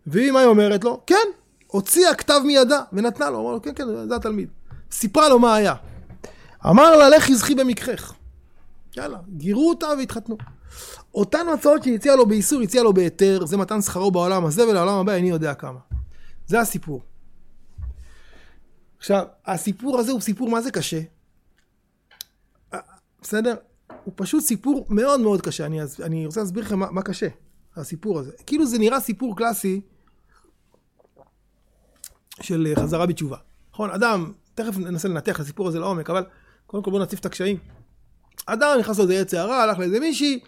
והיא 0.06 0.30
מה 0.30 0.40
היא 0.40 0.48
אומרת 0.48 0.84
לו? 0.84 1.00
כן, 1.06 1.26
הוציאה 1.66 2.14
כתב 2.14 2.40
מידה 2.44 2.82
ונתנה 2.92 3.30
לו, 3.30 3.40
אמר 3.40 3.52
לו 3.52 3.62
כן 3.62 3.74
כן 3.74 3.84
זה 4.08 4.16
התלמיד. 4.16 4.48
סיפרה 4.92 5.28
לו 5.28 5.38
מה 5.38 5.54
היה. 5.54 5.74
אמר 6.66 6.96
לה 6.96 7.08
לך 7.08 7.30
יזכי 7.30 7.54
במקחך. 7.54 8.14
יאללה, 8.96 9.18
גירו 9.28 9.68
אותה 9.68 9.86
והתחתנו. 9.98 10.36
אותן 11.14 11.46
הצעות 11.54 11.84
שהציע 11.84 12.16
לו 12.16 12.26
באיסור, 12.26 12.60
הציע 12.60 12.82
לו 12.82 12.92
בהיתר, 12.92 13.46
זה 13.46 13.56
מתן 13.56 13.82
שכרו 13.82 14.10
בעולם 14.10 14.44
הזה 14.44 14.68
ולעולם 14.68 14.98
הבא 14.98 15.12
איני 15.12 15.28
יודע 15.28 15.54
כמה. 15.54 15.78
זה 16.46 16.60
הסיפור. 16.60 17.02
עכשיו, 18.98 19.24
הסיפור 19.46 19.98
הזה 19.98 20.12
הוא 20.12 20.20
סיפור 20.20 20.50
מה 20.50 20.60
זה 20.60 20.70
קשה. 20.70 21.00
אה, 22.74 22.78
בסדר? 23.22 23.54
הוא 24.04 24.12
פשוט 24.16 24.44
סיפור 24.44 24.86
מאוד 24.88 25.20
מאוד 25.20 25.42
קשה. 25.42 25.66
אני, 25.66 25.80
אני 26.02 26.26
רוצה 26.26 26.40
להסביר 26.40 26.64
לכם 26.64 26.78
מה, 26.78 26.90
מה 26.90 27.02
קשה, 27.02 27.28
הסיפור 27.76 28.18
הזה. 28.18 28.32
כאילו 28.46 28.66
זה 28.66 28.78
נראה 28.78 29.00
סיפור 29.00 29.36
קלאסי 29.36 29.80
של 32.40 32.72
חזרה 32.78 33.06
בתשובה. 33.06 33.36
נכון, 33.72 33.90
אדם, 33.90 34.32
תכף 34.54 34.78
ננסה 34.78 35.08
לנתח 35.08 35.36
את 35.36 35.40
הסיפור 35.40 35.68
הזה 35.68 35.78
לעומק, 35.78 36.10
אבל 36.10 36.24
קודם 36.66 36.82
כל 36.82 36.90
בואו 36.90 37.02
נציף 37.02 37.20
את 37.20 37.26
הקשיים. 37.26 37.58
אדם 38.46 38.76
נכנס 38.80 38.98
לאיזה 38.98 39.20
עץ 39.20 39.34
הערה, 39.34 39.62
הלך 39.62 39.78
לאיזה 39.78 40.00
מישהי, 40.00 40.40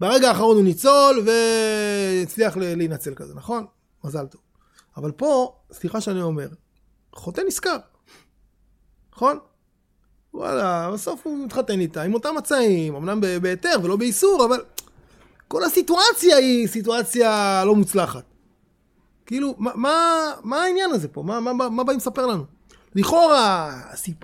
ברגע 0.00 0.28
האחרון 0.28 0.56
הוא 0.56 0.64
ניצול 0.64 1.26
והצליח 1.26 2.56
להינצל 2.56 3.14
כזה, 3.14 3.34
נכון? 3.34 3.66
מזל 4.04 4.26
טוב. 4.26 4.40
אבל 4.96 5.12
פה, 5.12 5.56
סליחה 5.72 6.00
שאני 6.00 6.22
אומר, 6.22 6.48
חוטא 7.12 7.42
נזכר, 7.46 7.76
נכון? 9.12 9.38
וואלה, 10.38 10.90
בסוף 10.92 11.20
הוא 11.24 11.44
מתחתן 11.44 11.80
איתה 11.80 12.02
עם 12.02 12.14
אותם 12.14 12.34
מצעים, 12.38 12.94
אמנם 12.94 13.20
בהיתר 13.42 13.76
ולא 13.82 13.96
באיסור, 13.96 14.44
אבל 14.44 14.60
כל 15.48 15.64
הסיטואציה 15.64 16.36
היא 16.36 16.68
סיטואציה 16.68 17.62
לא 17.66 17.74
מוצלחת. 17.74 18.22
כאילו, 19.26 19.54
מה, 19.58 19.70
מה, 19.74 19.94
מה 20.42 20.62
העניין 20.62 20.90
הזה 20.90 21.08
פה? 21.08 21.22
מה, 21.22 21.40
מה, 21.40 21.52
מה, 21.52 21.68
מה 21.68 21.84
באים 21.84 21.98
לספר 21.98 22.26
לנו? 22.26 22.44
לכאורה, 22.94 23.70
הסיפ... 23.92 24.16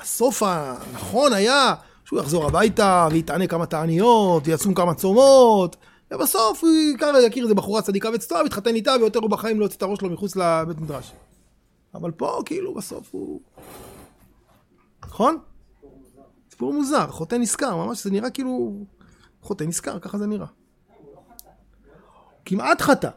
הסוף 0.00 0.42
הנכון 0.46 1.32
היה 1.32 1.74
שהוא 2.04 2.20
יחזור 2.20 2.46
הביתה 2.46 3.08
ויתענה 3.10 3.46
כמה 3.46 3.66
תעניות, 3.66 4.42
ויצום 4.46 4.74
כמה 4.74 4.94
צומות, 4.94 5.76
ובסוף 6.10 6.64
הוא 6.64 6.70
יכיר 7.26 7.44
איזה 7.44 7.54
בחורה 7.54 7.82
צדיקה 7.82 8.08
וצטועה, 8.14 8.42
ויתחתן 8.42 8.74
איתה, 8.74 8.94
ויותר 9.00 9.18
הוא 9.18 9.30
בחיים 9.30 9.60
לא 9.60 9.64
יוצא 9.64 9.76
את 9.76 9.82
הראש 9.82 9.98
שלו 9.98 10.10
מחוץ 10.10 10.36
לבית 10.36 10.80
מדרש. 10.80 11.12
אבל 11.94 12.10
פה, 12.10 12.42
כאילו, 12.44 12.74
בסוף 12.74 13.08
הוא... 13.10 13.40
נכון? 15.06 15.38
סיפור 16.58 16.72
מוזר, 16.72 17.06
חוטא 17.10 17.34
נזכר, 17.34 17.76
ממש 17.76 18.04
זה 18.04 18.10
נראה 18.10 18.30
כאילו... 18.30 18.84
חוטא 19.42 19.64
נזכר, 19.64 19.98
ככה 19.98 20.18
זה 20.18 20.26
נראה. 20.26 20.46
כמעט 22.44 22.82
חטא. 22.82 23.08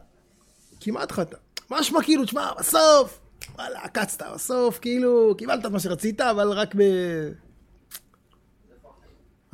כמעט 0.80 1.12
חטא. 1.12 1.36
משמע 1.70 2.02
כאילו, 2.02 2.24
תשמע, 2.24 2.50
בסוף, 2.58 3.20
וואלה, 3.54 3.80
עקצת, 3.82 4.22
בסוף, 4.34 4.78
כאילו, 4.78 5.34
קיבלת 5.38 5.66
מה 5.66 5.80
שרצית, 5.80 6.20
אבל 6.20 6.50
רק 6.52 6.74
ב... 6.74 6.80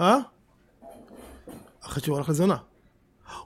אה? 0.01 0.19
אחרי 1.81 2.03
שהוא 2.03 2.17
הלך 2.17 2.29
לזונה. 2.29 2.57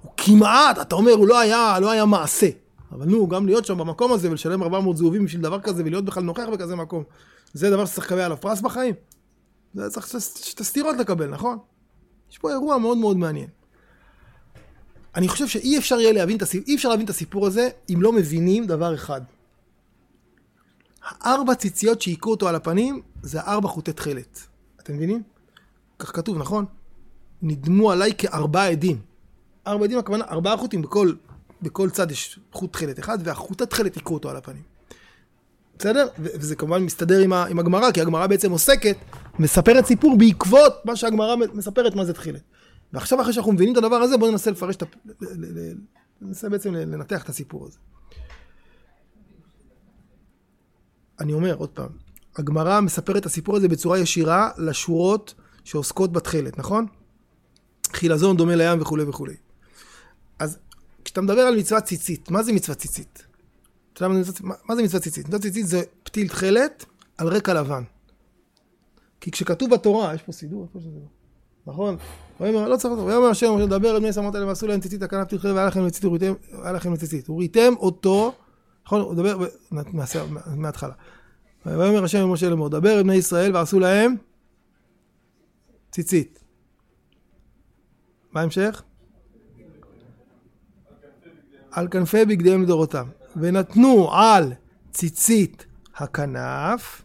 הוא 0.03 0.13
כמעט, 0.17 0.79
אתה 0.79 0.95
אומר, 0.95 1.13
הוא 1.13 1.29
לא 1.29 1.41
היה, 1.41 1.79
לא 1.81 1.91
היה 1.91 2.05
מעשה. 2.05 2.49
אבל 2.93 3.07
נו, 3.07 3.29
גם 3.29 3.47
להיות 3.47 3.65
שם 3.65 3.79
במקום 3.79 4.13
הזה 4.13 4.31
ולשלם 4.31 4.63
400 4.63 4.97
זהובים 4.97 5.25
בשביל 5.25 5.43
דבר 5.43 5.61
כזה 5.61 5.83
ולהיות 5.85 6.05
בכלל 6.05 6.23
נוכח 6.23 6.47
בכזה 6.53 6.77
מקום, 6.77 7.05
זה 7.53 7.71
דבר 7.71 7.87
שצריך 7.87 8.07
לקבל 8.07 8.21
עליו 8.21 8.37
פרס 8.41 8.61
בחיים? 8.61 8.95
זה 9.75 9.91
צריך 9.91 10.07
שתי 10.45 10.65
סתירות 10.65 10.97
לקבל, 10.97 11.27
נכון? 11.27 11.59
יש 12.31 12.39
פה 12.39 12.51
אירוע 12.51 12.79
מאוד 12.79 12.99
מאוד 12.99 13.17
מעניין. 13.17 13.49
אני 15.15 15.29
חושב 15.29 15.49
שאי 15.49 15.79
אפשר 15.79 16.01
יהיה 16.01 16.13
להבין 16.13 16.37
את 16.37 16.43
הסיפור, 16.43 16.69
אי 16.69 16.75
אפשר 16.75 16.89
להבין 16.89 17.05
את 17.05 17.11
הסיפור 17.11 17.47
הזה 17.47 17.69
אם 17.91 18.03
לא 18.03 18.13
מבינים 18.13 18.67
דבר 18.67 18.95
אחד. 18.95 19.21
הארבע 21.03 21.55
ציציות 21.55 22.03
שהיכו 22.03 22.31
אותו 22.31 22.49
על 22.49 22.55
הפנים 22.55 23.03
זה 23.23 23.41
ארבע 23.41 23.69
חוטי 23.69 23.93
תכלת. 23.93 24.41
אתם 24.81 24.95
מבינים? 24.95 25.23
כך 25.99 26.17
כתוב, 26.17 26.39
נכון? 26.39 26.65
נדמו 27.43 27.93
עליי 27.93 28.13
כארבעה 28.19 28.69
עדים. 28.69 29.01
ארבע 29.67 29.85
עדים 29.85 29.99
הכוונה 29.99 30.25
ארבעה 30.25 30.57
חוטים 30.57 30.83
בכל, 30.83 31.13
בכל 31.63 31.91
צד 31.91 32.11
יש 32.11 32.39
חוט 32.53 32.73
תכלת 32.73 32.99
אחד 32.99 33.19
והחוט 33.25 33.63
התכלת 33.63 33.95
היכו 33.95 34.15
אותו 34.15 34.31
על 34.31 34.37
הפנים. 34.37 34.63
בסדר? 35.79 36.09
וזה 36.19 36.57
כמובן 36.57 36.83
מסתדר 36.83 37.19
עם, 37.19 37.33
עם 37.33 37.59
הגמרא, 37.59 37.91
כי 37.91 38.01
הגמרא 38.01 38.27
בעצם 38.27 38.51
עוסקת, 38.53 38.97
מספרת 39.39 39.87
סיפור 39.87 40.19
בעקבות 40.19 40.75
מה 40.85 40.97
שהגמרא 40.97 41.37
מספרת 41.37 41.95
מה 41.95 42.05
זה 42.05 42.13
תכלת. 42.13 42.43
ועכשיו 42.93 43.21
אחרי 43.21 43.33
שאנחנו 43.33 43.53
מבינים 43.53 43.73
את 43.73 43.79
הדבר 43.79 43.97
הזה, 43.97 44.17
בואו 44.17 44.31
ננסה 44.31 44.51
לפרש 44.51 44.77
את 44.77 44.83
ה... 44.83 44.87
ננסה 46.21 46.49
בעצם 46.49 46.75
לנתח 46.75 47.23
את 47.25 47.29
הסיפור 47.29 47.67
הזה. 47.67 47.79
אני 51.21 51.33
אומר 51.33 51.55
עוד 51.55 51.69
פעם, 51.69 51.89
הגמרא 52.37 52.81
מספרת 52.81 53.17
את 53.17 53.27
הסיפור 53.27 53.57
הזה 53.57 53.69
בצורה 53.69 53.99
ישירה 53.99 54.51
לשורות 54.59 55.35
שעוסקות 55.65 56.13
בתכלת, 56.13 56.59
נכון? 56.59 56.87
חילזון 57.93 58.37
דומה 58.37 58.57
לים 58.57 58.81
וכולי 58.83 59.03
וכולי. 59.03 59.37
אז 60.39 60.59
כשאתה 61.05 61.21
מדבר 61.21 61.41
על 61.41 61.57
מצוות 61.57 61.85
ציצית, 61.85 62.31
מה 62.31 62.43
זה 62.43 62.53
מצוות 62.53 62.79
ציצית? 62.79 63.27
יודע 64.01 64.15
מה 64.65 64.77
זה 64.77 64.83
מצוות 64.83 65.03
ציצית? 65.03 65.29
מצוות 65.29 65.43
ציצית 65.43 65.67
זה 65.67 65.83
פתיל 66.03 66.29
תכלת 66.29 66.85
על 67.19 67.29
רקע 67.29 67.55
לבן. 67.55 67.83
כי 69.23 69.31
כשכתוב 69.31 69.71
בתורה, 69.71 70.15
יש 70.15 70.23
פה 70.23 70.33
סידור, 70.33 70.63
איפה 70.63 70.81
שזה? 70.81 70.99
נכון? 71.67 71.97
לא 72.41 72.77
צריך, 72.77 72.93
ויאמר 72.93 73.27
השם, 73.27 73.55
משה 73.55 73.65
לדבר 73.65 73.95
אל 73.95 74.01
בני 74.01 74.13
סמות 74.13 74.37
אלה 74.37 74.47
ועשו 74.47 74.67
להם 74.67 74.81
ציצית 74.81 75.03
הכנף 75.03 75.29
תכלת 75.29 75.55
והיה 75.55 75.67
לכם 75.67 75.87
לציצית 75.87 76.11
והיה 76.53 76.73
לכם 76.73 76.93
לציצית. 76.93 77.31
וראיתם 77.31 77.73
אותו, 77.77 78.33
נכון? 78.87 79.01
הוא 79.01 79.13
מדבר, 79.13 79.47
נעשה 79.71 80.25
מההתחלה. 80.57 80.93
ויאמר 81.67 82.05
השם 82.05 82.19
למשה 82.19 82.49
לאמור, 82.49 82.69
דבר 82.69 82.99
אל 82.99 83.03
בני 83.03 83.15
ישראל 83.15 83.57
ועשו 83.57 83.81
להם 83.81 84.17
ציצית. 85.91 86.45
מה 88.33 88.41
ההמשך? 88.41 88.83
על 91.71 91.89
כנפי 91.89 92.25
בגדיהם 92.25 92.63
לדורותם. 92.63 93.07
ונתנו 93.37 94.15
על 94.15 94.53
ציצית 94.91 95.67
הכנף, 95.95 97.03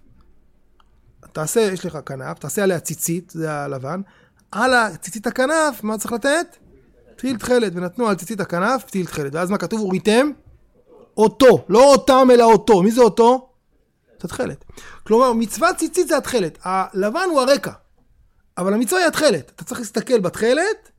תעשה, 1.37 1.61
יש 1.61 1.85
לך 1.85 1.97
כנף, 2.05 2.39
תעשה 2.39 2.63
עליה 2.63 2.79
ציצית, 2.79 3.29
זה 3.29 3.51
הלבן, 3.51 4.01
על 4.51 4.73
הציצית 4.73 5.27
הכנף, 5.27 5.83
מה 5.83 5.97
צריך 5.97 6.11
לתת? 6.11 6.57
פתיל 7.15 7.37
תכלת, 7.37 7.71
ונתנו 7.75 8.07
על 8.07 8.15
ציצית 8.15 8.39
הכנף 8.39 8.83
פתיל 8.83 9.05
תכלת, 9.05 9.35
ואז 9.35 9.49
מה 9.49 9.57
כתוב? 9.57 9.81
וריתם? 9.81 10.31
אותו, 11.17 11.65
לא 11.69 11.91
אותם 11.91 12.27
אלא 12.31 12.43
אותו, 12.43 12.83
מי 12.83 12.91
זה 12.91 13.01
אותו? 13.01 13.49
זה 14.07 14.15
התכלת. 14.23 14.65
כלומר, 15.03 15.33
מצוות 15.33 15.75
ציצית 15.75 16.07
זה 16.07 16.17
התכלת, 16.17 16.57
הלבן 16.63 17.27
הוא 17.29 17.41
הרקע, 17.41 17.71
אבל 18.57 18.73
המצווה 18.73 18.99
היא 18.99 19.07
התכלת, 19.07 19.51
אתה 19.55 19.63
צריך 19.63 19.79
להסתכל 19.79 20.19
בתכלת, 20.19 20.91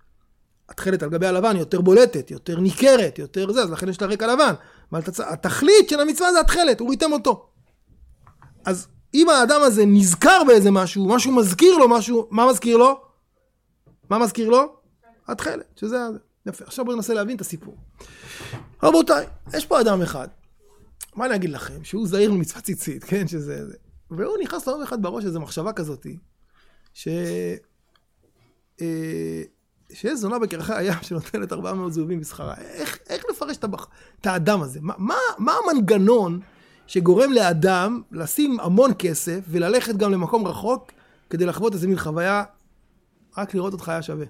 התכלת 0.69 1.03
על 1.03 1.11
גבי 1.11 1.27
הלבן 1.27 1.51
היא 1.51 1.59
יותר 1.59 1.81
בולטת, 1.81 2.31
יותר 2.31 2.61
ניכרת, 2.61 3.19
יותר 3.19 3.53
זה, 3.53 3.63
אז 3.63 3.71
לכן 3.71 3.89
יש 3.89 4.03
לה 4.03 4.07
רקע 4.07 4.27
לבן. 4.27 4.55
אבל 4.93 5.01
התכלית 5.27 5.89
של 5.89 6.01
המצווה 6.01 6.33
זה 6.33 6.41
התכלת, 6.41 6.81
הוא 6.81 6.91
ריתם 6.91 7.13
אותו. 7.13 7.49
אז 8.65 8.89
אם 9.15 9.29
האדם 9.29 9.61
הזה 9.63 9.87
נזכר 9.87 10.43
באיזה 10.47 10.71
משהו, 10.71 11.09
משהו 11.09 11.33
מזכיר 11.33 11.77
לו 11.77 11.89
משהו, 11.89 12.29
מה 12.31 12.51
מזכיר 12.51 12.77
לו? 12.77 13.01
מה 14.11 14.19
מזכיר 14.19 14.49
לו? 14.49 14.77
התכלת, 15.29 15.67
שזה 15.77 15.97
זה. 16.13 16.19
יפה. 16.47 16.65
עכשיו 16.65 16.85
בואו 16.85 16.97
ננסה 16.97 17.15
להבין 17.15 17.37
את 17.37 17.41
הסיפור. 17.41 17.77
רבותיי, 18.83 19.27
יש 19.55 19.67
פה 19.67 19.81
אדם 19.81 20.03
אחד, 20.03 20.29
מה 21.17 21.27
אני 21.27 21.35
אגיד 21.35 21.51
לכם? 21.51 21.85
שהוא 21.85 22.09
זהיר 22.09 22.33
ממצוות 22.33 22.65
ציצית, 22.65 23.05
כן? 23.05 23.29
שזה 23.29 23.67
זה. 23.67 23.75
והוא 24.11 24.37
נכנס 24.43 24.67
לו 24.67 24.83
אחד 24.83 25.03
בראש 25.03 25.25
איזו 25.25 25.41
מחשבה 25.41 25.73
כזאתי, 25.73 26.19
ש... 26.95 27.09
אה, 28.81 29.43
שיש 29.93 30.19
זונה 30.19 30.39
בקרחי 30.39 30.75
הים 30.75 30.95
שנותנת 31.03 31.53
400 31.53 31.93
זהובים 31.93 32.21
בשכרה. 32.21 32.55
איך, 32.57 32.99
איך 33.09 33.25
לפרש 33.31 33.57
את, 33.57 33.65
הבח... 33.65 33.89
את 34.21 34.27
האדם 34.27 34.63
הזה? 34.63 34.79
מה, 34.83 34.95
מה, 34.99 35.15
מה 35.39 35.55
המנגנון 35.65 36.41
שגורם 36.89 37.33
לאדם 37.33 38.03
לשים 38.13 38.61
המון 38.61 38.91
כסף 38.99 39.41
וללכת 39.49 39.97
גם 39.97 40.13
למקום 40.13 40.47
רחוק 40.47 40.93
כדי 41.31 41.47
לחוות 41.47 41.73
איזה 41.73 41.89
מין 41.89 41.99
חוויה, 41.99 42.45
רק 43.37 43.55
לראות 43.55 43.73
אותך 43.73 43.89
היה 43.89 44.03
שווה. 44.03 44.27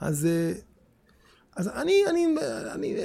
אז, 0.00 0.28
אז 1.56 1.68
אני, 1.68 2.04
אני, 2.06 2.26
אני 2.72 2.96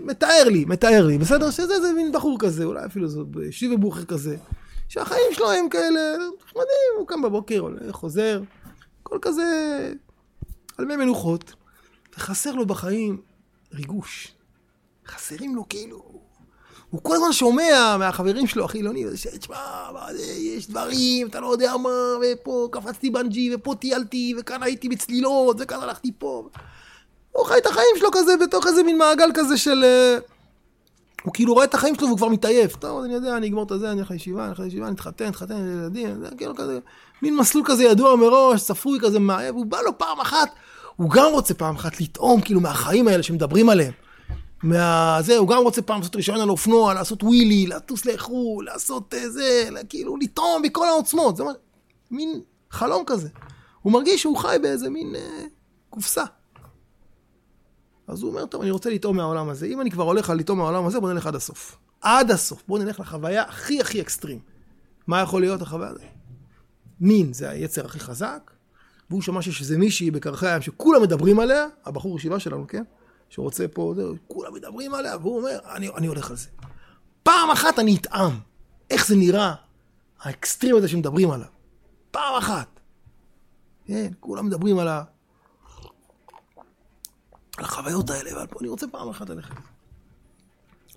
מתאר 0.00 0.44
לי, 0.46 0.64
מתאר 0.64 1.06
לי, 1.06 1.18
בסדר? 1.18 1.50
שזה 1.50 1.74
איזה 1.74 1.92
מין 1.92 2.12
בחור 2.12 2.36
כזה, 2.38 2.64
אולי 2.64 2.86
אפילו 2.86 3.08
זה 3.08 3.20
שיבה 3.50 3.76
בוכר 3.76 4.04
כזה, 4.04 4.36
שהחיים 4.88 5.32
שלו 5.32 5.52
הם 5.52 5.68
כאלה 5.68 6.00
נחמדים, 6.44 6.92
הוא 6.98 7.06
קם 7.06 7.22
בבוקר, 7.22 7.66
חוזר. 7.90 8.42
הכל 9.02 9.18
כזה 9.22 9.44
על 10.78 10.84
מי 10.84 10.96
מנוחות, 10.96 11.54
וחסר 12.16 12.54
לו 12.54 12.66
בחיים 12.66 13.20
ריגוש. 13.72 14.34
חסרים 15.06 15.56
לו 15.56 15.68
כאילו... 15.68 16.21
הוא 16.92 17.00
כל 17.02 17.14
הזמן 17.14 17.32
שומע 17.32 17.96
מהחברים 17.98 18.46
שלו 18.46 18.64
החילונים, 18.64 19.08
תשמע, 19.38 19.56
יש 20.38 20.68
דברים, 20.68 21.26
אתה 21.26 21.40
לא 21.40 21.52
יודע 21.52 21.76
מה, 21.76 21.90
ופה 22.22 22.68
קפצתי 22.72 23.10
בנג'י, 23.10 23.54
ופה 23.54 23.74
טיילתי, 23.74 24.34
וכאן 24.38 24.62
הייתי 24.62 24.88
בצלילות, 24.88 25.56
וכאן 25.60 25.80
הלכתי 25.82 26.12
פה. 26.18 26.48
הוא 27.32 27.46
חי 27.46 27.58
את 27.58 27.66
החיים 27.66 27.96
שלו 27.98 28.08
כזה 28.12 28.36
בתוך 28.36 28.66
איזה 28.66 28.82
מין 28.82 28.98
מעגל 28.98 29.30
כזה 29.34 29.56
של... 29.56 29.84
אה, 29.84 30.18
הוא 31.22 31.34
כאילו 31.34 31.54
רואה 31.54 31.64
את 31.64 31.74
החיים 31.74 31.94
שלו 31.94 32.06
והוא 32.06 32.18
כבר 32.18 32.28
מתעייף. 32.28 32.76
טוב, 32.76 33.04
אני 33.04 33.14
יודע, 33.14 33.36
אני 33.36 33.48
אגמור 33.48 33.66
את 33.74 33.80
זה, 33.80 33.92
אני 33.92 34.00
אלך 34.00 34.10
לישיבה, 34.10 34.42
אני 34.42 34.50
אלך 34.50 34.60
לישיבה, 34.60 34.86
אני 34.86 34.94
אתחתן, 34.94 35.28
אתחתן, 35.28 35.54
ילדים, 35.54 36.20
זה 36.20 36.28
כאילו 36.36 36.54
כזה, 36.54 36.78
מין 37.22 37.36
מסלול 37.36 37.64
כזה 37.66 37.84
ידוע 37.84 38.16
מראש, 38.16 38.64
צפוי 38.64 38.98
כזה, 39.00 39.18
מעייף, 39.18 39.54
הוא 39.54 39.66
בא 39.66 39.80
לו 39.80 39.98
פעם 39.98 40.20
אחת, 40.20 40.48
הוא 40.96 41.10
גם 41.10 41.32
רוצה 41.32 41.54
פעם 41.54 41.76
אחת 41.76 42.00
לטעום 42.00 42.40
כאילו 42.40 42.60
מהחיים 42.60 43.08
האלה 43.08 43.22
שמדברים 43.22 43.68
עליהם. 43.68 43.92
מה... 44.62 45.18
זה, 45.20 45.36
הוא 45.36 45.48
גם 45.48 45.62
רוצה 45.62 45.82
פעם 45.82 45.98
לעשות 45.98 46.16
רישיון 46.16 46.40
על 46.40 46.50
אופנוע, 46.50 46.94
לעשות 46.94 47.22
ווילי, 47.22 47.66
לטוס 47.66 48.04
לאיחור, 48.04 48.62
לעשות 48.62 49.14
אה, 49.14 49.30
זה, 49.30 49.68
כאילו 49.88 50.16
לטעום 50.16 50.62
בכל 50.62 50.88
העוצמות, 50.88 51.36
זה 51.36 51.44
מין 52.10 52.40
חלום 52.70 53.04
כזה. 53.06 53.28
הוא 53.82 53.92
מרגיש 53.92 54.20
שהוא 54.20 54.36
חי 54.36 54.56
באיזה 54.62 54.90
מין 54.90 55.14
אה, 55.14 55.44
קופסה. 55.90 56.24
אז 58.06 58.22
הוא 58.22 58.30
אומר, 58.30 58.46
טוב, 58.46 58.62
אני 58.62 58.70
רוצה 58.70 58.90
לטעום 58.90 59.16
מהעולם 59.16 59.48
הזה. 59.48 59.66
אם 59.66 59.80
אני 59.80 59.90
כבר 59.90 60.04
הולך 60.04 60.30
לטעום 60.30 60.58
מהעולם 60.58 60.86
הזה, 60.86 61.00
בוא 61.00 61.12
נלך 61.12 61.26
עד 61.26 61.34
הסוף. 61.34 61.78
עד 62.00 62.30
הסוף. 62.30 62.62
בוא 62.68 62.78
נלך 62.78 63.00
לחוויה 63.00 63.42
הכי 63.42 63.80
הכי 63.80 64.00
אקסטרים. 64.00 64.38
מה 65.06 65.20
יכול 65.20 65.40
להיות 65.40 65.62
החוויה 65.62 65.88
הזאת? 65.88 66.02
מין 67.00 67.32
זה 67.32 67.50
היצר 67.50 67.84
הכי 67.84 68.00
חזק, 68.00 68.50
והוא 69.10 69.22
שמע 69.22 69.42
שיש 69.42 69.60
איזה 69.60 69.78
מישהי 69.78 70.10
בקרחי 70.10 70.48
הים 70.48 70.62
שכולם 70.62 71.02
מדברים 71.02 71.40
עליה, 71.40 71.66
הבחור 71.84 72.16
ישיבה 72.16 72.40
שלנו, 72.40 72.66
כן? 72.68 72.82
שרוצה 73.32 73.68
פה, 73.68 73.92
זה, 73.96 74.02
כולם 74.28 74.54
מדברים 74.54 74.94
עליה, 74.94 75.16
והוא 75.16 75.38
אומר, 75.38 75.58
אני, 75.74 75.88
אני 75.88 76.06
הולך 76.06 76.30
על 76.30 76.36
זה. 76.36 76.48
פעם 77.22 77.50
אחת 77.50 77.78
אני 77.78 77.96
אטעם. 77.96 78.38
איך 78.90 79.06
זה 79.06 79.16
נראה, 79.16 79.54
האקסטרים 80.20 80.76
הזה 80.76 80.88
שמדברים 80.88 81.30
עליו. 81.30 81.46
פעם 82.10 82.34
אחת. 82.38 82.80
כן, 83.86 84.12
כולם 84.20 84.46
מדברים 84.46 84.78
על 84.78 84.88
ה... 84.88 85.02
על 87.56 87.64
החוויות 87.64 88.10
האלה, 88.10 88.36
ועל 88.36 88.46
פה 88.46 88.60
אני 88.60 88.68
רוצה 88.68 88.86
פעם 88.86 89.08
אחת 89.08 89.30
ללכת. 89.30 89.54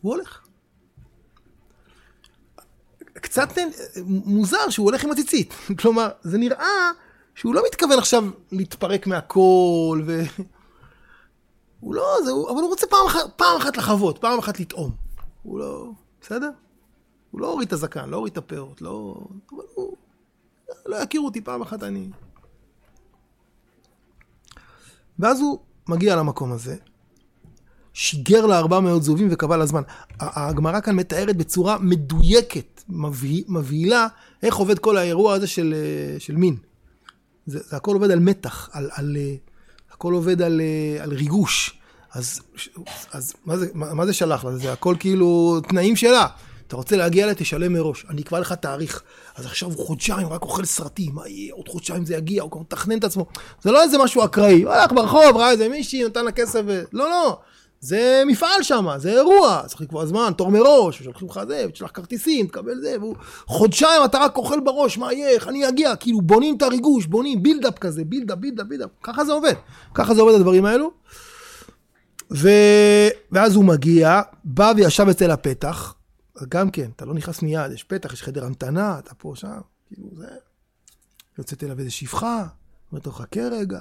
הוא 0.01 0.15
הולך. 0.15 0.47
קצת 3.13 3.49
מוזר 4.05 4.69
שהוא 4.69 4.85
הולך 4.85 5.03
עם 5.03 5.11
הציצית. 5.11 5.53
כלומר, 5.79 6.09
זה 6.21 6.37
נראה 6.37 6.91
שהוא 7.35 7.55
לא 7.55 7.61
מתכוון 7.67 7.99
עכשיו 7.99 8.23
להתפרק 8.51 9.07
מהכל, 9.07 10.01
ו... 10.07 10.21
הוא 11.85 11.95
לא, 11.95 12.17
זה, 12.25 12.31
הוא, 12.31 12.49
אבל 12.49 12.61
הוא 12.61 12.69
רוצה 12.69 12.87
פעם 12.87 13.29
פעם 13.35 13.57
אחת 13.57 13.77
לחוות, 13.77 14.17
פעם 14.17 14.39
אחת 14.39 14.59
לטעום. 14.59 14.91
הוא 15.43 15.59
לא, 15.59 15.89
בסדר? 16.21 16.49
הוא 17.31 17.41
לא 17.41 17.51
הוריד 17.51 17.67
את 17.67 17.73
הזקן, 17.73 18.09
לא 18.09 18.17
הוריד 18.17 18.31
את 18.31 18.37
הפאות, 18.37 18.81
לא... 18.81 19.25
אבל 19.51 19.63
הוא... 19.75 19.97
לא 20.85 20.95
יכירו 20.95 21.25
אותי 21.25 21.41
פעם 21.41 21.61
אחת 21.61 21.83
אני... 21.83 22.09
ואז 25.19 25.41
הוא 25.41 25.59
מגיע 25.87 26.15
למקום 26.15 26.51
הזה, 26.51 26.75
שיגר 27.93 28.45
לה 28.45 28.59
400 28.59 29.03
זהובים 29.03 29.27
וקבע 29.31 29.57
לה 29.57 29.65
זמן. 29.65 29.81
הגמרא 30.19 30.79
כאן 30.79 30.95
מתארת 30.95 31.37
בצורה 31.37 31.77
מדויקת, 31.79 32.83
מבהילה, 33.47 34.07
איך 34.43 34.55
עובד 34.55 34.79
כל 34.79 34.97
האירוע 34.97 35.33
הזה 35.33 35.47
של, 35.47 35.73
אה, 35.77 36.19
של 36.19 36.35
מין. 36.35 36.57
זה, 37.45 37.59
זה 37.59 37.77
הכל 37.77 37.93
עובד 37.93 38.11
על 38.11 38.19
מתח, 38.19 38.69
על, 38.71 38.89
על, 38.93 39.17
אה, 39.17 39.35
הכל 39.95 40.13
עובד 40.13 40.41
על, 40.41 40.61
אה, 40.61 41.03
על 41.03 41.13
ריגוש. 41.13 41.79
אז, 42.13 42.41
אז 43.11 43.33
מה, 43.45 43.57
זה, 43.57 43.67
מה, 43.73 43.93
מה 43.93 44.05
זה 44.05 44.13
שלח 44.13 44.45
לה? 44.45 44.57
זה 44.57 44.73
הכל 44.73 44.95
כאילו 44.99 45.59
תנאים 45.67 45.95
שלה. 45.95 46.27
אתה 46.67 46.75
רוצה 46.75 46.95
להגיע 46.97 47.23
אליה, 47.23 47.35
תשלם 47.35 47.73
מראש. 47.73 48.05
אני 48.09 48.21
אקבע 48.21 48.39
לך 48.39 48.53
תאריך. 48.53 49.01
אז 49.35 49.45
עכשיו 49.45 49.69
הוא 49.69 49.85
חודשיים 49.85 50.27
רק 50.27 50.41
אוכל 50.41 50.65
סרטים, 50.65 51.15
מה 51.15 51.27
יהיה? 51.27 51.53
עוד 51.53 51.67
חודשיים 51.67 52.05
זה 52.05 52.15
יגיע, 52.15 52.43
הוא 52.43 52.51
כבר 52.51 52.61
מתכנן 52.61 52.97
את 52.97 53.03
עצמו. 53.03 53.25
זה 53.61 53.71
לא 53.71 53.83
איזה 53.83 53.97
משהו 53.97 54.25
אקראי. 54.25 54.63
הוא 54.63 54.71
הלך 54.71 54.91
ברחוב, 54.91 55.37
ראה 55.37 55.51
איזה 55.51 55.69
מישהי, 55.69 56.03
נתן 56.03 56.25
לה 56.25 56.31
כסף 56.31 56.61
ו... 56.67 56.83
לא, 56.93 57.09
לא. 57.09 57.39
זה 57.85 58.23
מפעל 58.27 58.63
שם, 58.63 58.85
זה 58.97 59.11
אירוע, 59.11 59.61
צריך 59.67 59.81
לקבוע 59.81 60.05
זמן, 60.05 60.31
תור 60.37 60.51
מראש, 60.51 61.01
ושולחים 61.01 61.27
לך 61.27 61.39
זה, 61.47 61.65
ותשלח 61.69 61.91
כרטיסים, 61.93 62.47
תקבל 62.47 62.81
זה, 62.81 62.95
והוא... 62.99 63.15
חודשיים 63.45 64.05
אתה 64.05 64.17
רק 64.17 64.37
אוכל 64.37 64.59
בראש, 64.59 64.97
מה 64.97 65.13
יהיה, 65.13 65.29
איך 65.29 65.47
אני 65.47 65.69
אגיע, 65.69 65.95
כאילו 65.95 66.21
בונים 66.21 66.57
את 66.57 66.61
הריגוש, 66.61 67.05
בונים 67.05 67.43
build-up 67.43 67.79
כזה, 67.79 68.05
build-up, 68.05 68.37
build-up, 68.37 68.67
build-up, 68.67 68.89
ככה 69.03 69.25
זה 69.25 69.31
עובד, 69.31 69.53
ככה 69.93 70.15
זה 70.15 70.21
עובד 70.21 70.33
הדברים 70.35 70.65
האלו. 70.65 70.91
ו... 72.31 72.49
ואז 73.31 73.55
הוא 73.55 73.65
מגיע, 73.65 74.21
בא 74.43 74.73
וישב 74.75 75.07
אצל 75.09 75.31
הפתח, 75.31 75.95
גם 76.49 76.71
כן, 76.71 76.89
אתה 76.95 77.05
לא 77.05 77.13
נכנס 77.13 77.41
מיד, 77.41 77.71
יש 77.71 77.83
פתח, 77.83 78.13
יש 78.13 78.23
חדר 78.23 78.45
המתנה, 78.45 78.99
אתה 78.99 79.15
פה, 79.15 79.33
שם, 79.35 79.47
כאילו 79.87 80.09
זה. 80.15 80.27
יוצאת 81.37 81.63
אליו 81.63 81.79
איזה 81.79 81.91
שפחה, 81.91 82.45
אומרת 82.91 83.05
לו, 83.05 83.11
חכה 83.11 83.41
רגע, 83.41 83.79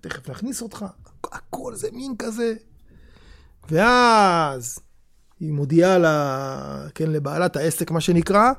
תכף 0.00 0.30
נכניס 0.30 0.62
אותך, 0.62 0.84
הכל 1.32 1.74
זה 1.74 1.88
מין 1.92 2.16
כזה. 2.18 2.54
ואז 3.70 4.78
היא 5.40 5.52
מודיעה 5.52 5.98
לה, 5.98 6.88
כן, 6.94 7.10
לבעלת 7.10 7.56
העסק, 7.56 7.90
מה 7.90 8.00
שנקרא, 8.00 8.52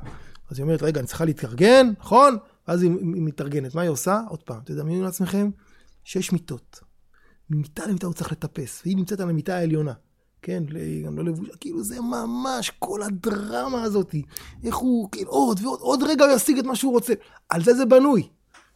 אז 0.49 0.59
היא 0.59 0.63
אומרת, 0.63 0.83
רגע, 0.83 0.99
אני 0.99 1.07
צריכה 1.07 1.25
להתארגן, 1.25 1.91
נכון? 1.99 2.37
ואז 2.67 2.83
היא 2.83 2.91
מתארגנת. 3.01 3.75
מה 3.75 3.81
היא 3.81 3.89
עושה? 3.89 4.21
עוד 4.29 4.43
פעם, 4.43 4.59
תדמיינו 4.65 5.03
לעצמכם, 5.03 5.49
שש 6.03 6.31
מיטות. 6.31 6.79
ממיטה 7.49 7.85
למיטה 7.87 8.07
הוא 8.07 8.13
צריך 8.13 8.31
לטפס, 8.31 8.81
והיא 8.85 8.97
נמצאת 8.97 9.19
על 9.19 9.29
המיטה 9.29 9.55
העליונה. 9.55 9.93
כן, 10.41 10.63
גם 11.05 11.17
לא 11.17 11.23
לבושה, 11.23 11.51
כאילו 11.59 11.83
זה 11.83 12.01
ממש 12.01 12.71
כל 12.79 13.01
הדרמה 13.01 13.83
הזאת, 13.83 14.15
איך 14.63 14.75
הוא, 14.75 15.09
כאילו, 15.11 15.31
עוד 15.31 15.59
ועוד, 15.63 15.79
עוד 15.79 16.03
רגע 16.03 16.25
הוא 16.25 16.35
ישיג 16.35 16.57
את 16.59 16.65
מה 16.65 16.75
שהוא 16.75 16.91
רוצה. 16.91 17.13
על 17.49 17.63
זה 17.63 17.73
זה 17.73 17.85
בנוי. 17.85 18.27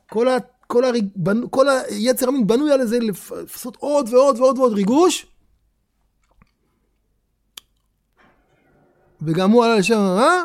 כל, 0.10 0.28
ה, 0.28 0.38
כל, 0.68 0.84
הריג, 0.84 1.08
בנ, 1.16 1.48
כל 1.50 1.66
היצר 1.70 2.28
המין 2.28 2.48
בנוי 2.48 2.72
על 2.72 2.86
זה 2.86 3.00
לעשות 3.00 3.76
עוד 3.76 4.10
ועוד 4.10 4.40
ועוד 4.40 4.58
ועוד 4.58 4.74
ריגוש. 4.74 5.33
וגם 9.26 9.52
הוא 9.52 9.66
עלה 9.66 9.76
לשם 9.76 9.98
הרע, 9.98 10.44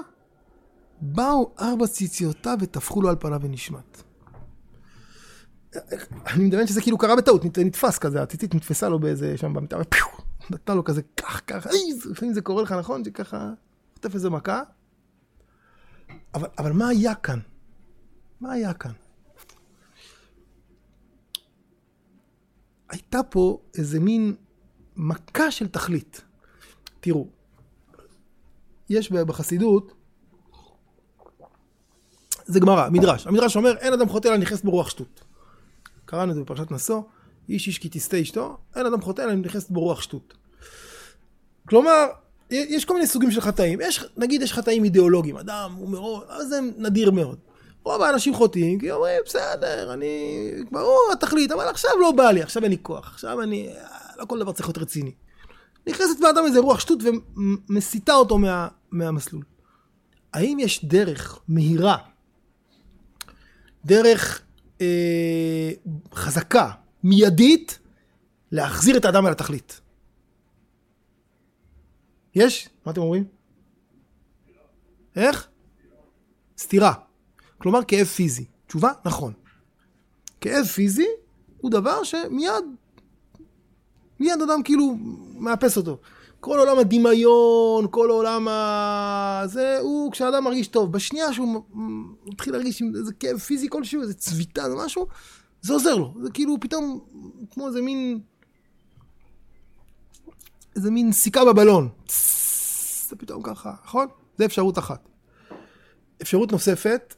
באו 1.01 1.53
ארבע 1.61 1.87
ציציותיו 1.87 2.57
וטפחו 2.61 3.03
לו 3.03 3.09
על 3.09 3.17
פניו 3.21 3.41
ונשמט. 3.43 4.03
אני 6.27 6.45
מדמיין 6.45 6.67
שזה 6.67 6.81
כאילו 6.81 6.99
קרה 6.99 7.17
בטעות, 7.17 7.59
נתפס 7.59 7.99
כזה, 7.99 8.23
הציצית 8.23 8.55
נתפסה 8.55 8.88
לו 8.88 8.99
באיזה, 8.99 9.37
שם 9.37 9.55
במיטה, 9.55 9.77
ופיו, 9.81 10.07
נתן 10.51 10.77
לו 10.77 10.85
כזה 10.85 11.03
כך, 11.17 11.43
כך, 11.47 11.67
לפעמים 12.11 12.35
זה 12.35 12.41
קורה 12.41 12.62
לך, 12.62 12.73
נכון? 12.73 13.05
שככה, 13.05 13.51
חוטף 13.95 14.14
איזה 14.14 14.31
מכה. 14.31 14.62
אבל, 16.35 16.49
אבל 16.59 16.73
מה 16.73 16.88
היה 16.88 17.14
כאן? 17.14 17.38
מה 18.41 18.53
היה 18.53 18.75
כאן? 18.75 18.93
הייתה 22.88 23.23
פה 23.23 23.61
איזה 23.75 24.01
מין 24.01 24.35
מכה 24.97 25.51
של 25.51 25.69
תכלית. 25.69 26.21
תראו, 27.01 27.29
יש 28.90 29.12
בחסידות, 29.12 29.92
זה 32.46 32.61
גמרא, 32.61 32.88
מדרש. 32.88 33.27
המדרש 33.27 33.57
אומר, 33.57 33.77
אין 33.77 33.92
אדם 33.92 34.09
חוטא 34.09 34.29
אלא 34.29 34.37
נכנס 34.37 34.62
ברוח 34.62 34.90
שטות. 34.90 35.20
קראנו 36.05 36.31
את 36.31 36.37
זה 36.37 36.42
בפרשת 36.42 36.70
נשוא, 36.70 37.03
איש 37.48 37.66
איש 37.66 37.79
כי 37.79 37.88
תסטה 37.88 38.22
אשתו, 38.22 38.57
אין 38.77 38.87
אדם 38.87 39.01
חוטא 39.01 39.22
אלא 39.22 39.35
נכנסת 39.35 39.70
ברוח 39.70 40.03
שטות. 40.03 40.35
כלומר, 41.68 42.07
יש 42.51 42.85
כל 42.85 42.94
מיני 42.94 43.07
סוגים 43.07 43.31
של 43.31 43.40
חטאים. 43.40 43.81
יש, 43.81 44.05
נגיד 44.16 44.42
יש 44.42 44.53
חטאים 44.53 44.85
אידיאולוגיים, 44.85 45.37
אדם 45.37 45.74
הוא 45.79 45.88
מאוד, 45.88 46.24
אז 46.29 46.48
זה 46.48 46.61
נדיר 46.77 47.11
מאוד. 47.11 47.38
רוב 47.85 48.03
האנשים 48.03 48.35
חוטאים, 48.35 48.79
כי 48.79 48.90
אומרים, 48.90 49.20
בסדר, 49.27 49.92
אני, 49.92 50.51
ברור, 50.70 51.11
התכלית, 51.12 51.53
אבל 51.53 51.68
עכשיו 51.68 51.90
לא 52.01 52.11
בא 52.11 52.31
לי, 52.31 52.42
עכשיו 52.42 52.62
אין 52.62 52.70
לי 52.70 52.79
כוח, 52.83 53.09
עכשיו 53.12 53.42
אני, 53.42 53.70
לא 54.18 54.24
כל 54.24 54.38
דבר 54.38 54.53
צריך 54.53 54.68
להיות 54.68 54.79
רציני. 54.79 55.12
נכנסת 55.87 56.20
באדם 56.20 56.44
איזה 56.46 56.59
רוח 56.59 56.81
שטות 56.81 56.98
ומסיתה 57.68 58.14
אותו 58.14 58.38
מה, 58.38 58.68
מהמסלול. 58.90 59.44
האם 60.33 60.59
יש 60.61 60.85
דרך 60.85 61.40
מהירה, 61.48 61.96
דרך 63.85 64.42
אה, 64.81 65.70
חזקה, 66.14 66.70
מיידית, 67.05 67.79
להחזיר 68.53 68.96
את 68.96 69.05
האדם 69.05 69.27
אל 69.27 69.33
התכלית? 69.33 69.81
יש? 72.35 72.68
מה 72.87 72.92
אתם 72.92 73.01
אומרים? 73.01 73.24
איך? 75.16 75.48
סתירה. 76.59 76.92
כלומר 77.59 77.85
כאב 77.85 78.07
פיזי. 78.07 78.44
תשובה? 78.66 78.92
נכון. 79.05 79.33
כאב 80.40 80.64
פיזי 80.64 81.07
הוא 81.59 81.70
דבר 81.70 82.05
שמיד, 82.05 82.64
מיד 84.20 84.42
אדם 84.42 84.62
כאילו 84.62 84.96
מאפס 85.35 85.77
אותו. 85.77 86.01
כל 86.40 86.59
עולם 86.59 86.79
הדמיון, 86.79 87.87
כל 87.90 88.11
עולם 88.11 88.48
ה... 88.48 89.42
זה, 89.46 89.79
הוא, 89.79 90.12
כשאדם 90.12 90.44
מרגיש 90.44 90.68
טוב, 90.68 90.92
בשנייה 90.92 91.33
שהוא 91.33 91.62
מתחיל 92.27 92.53
להרגיש 92.53 92.83
איזה 92.83 93.12
כאב 93.12 93.38
פיזי 93.38 93.68
כלשהו, 93.70 94.03
איזה 94.03 94.14
צביטה, 94.14 94.70
זה 94.70 94.77
משהו, 94.77 95.07
זה 95.62 95.72
עוזר 95.72 95.94
לו. 95.96 96.14
זה 96.22 96.31
כאילו 96.31 96.57
פתאום, 96.61 97.01
כמו 97.51 97.68
איזה 97.68 97.83
מין... 97.83 98.20
איזה 100.77 100.90
מין 100.90 101.12
סיכה 101.12 101.44
בבלון. 101.44 101.88
זה 103.09 103.16
פתאום 103.16 103.42
ככה, 103.42 103.74
נכון? 103.85 104.07
זה 104.38 104.44
אפשרות 104.44 104.79
אחת. 104.79 105.09
אפשרות 106.22 106.53
נוספת, 106.53 107.14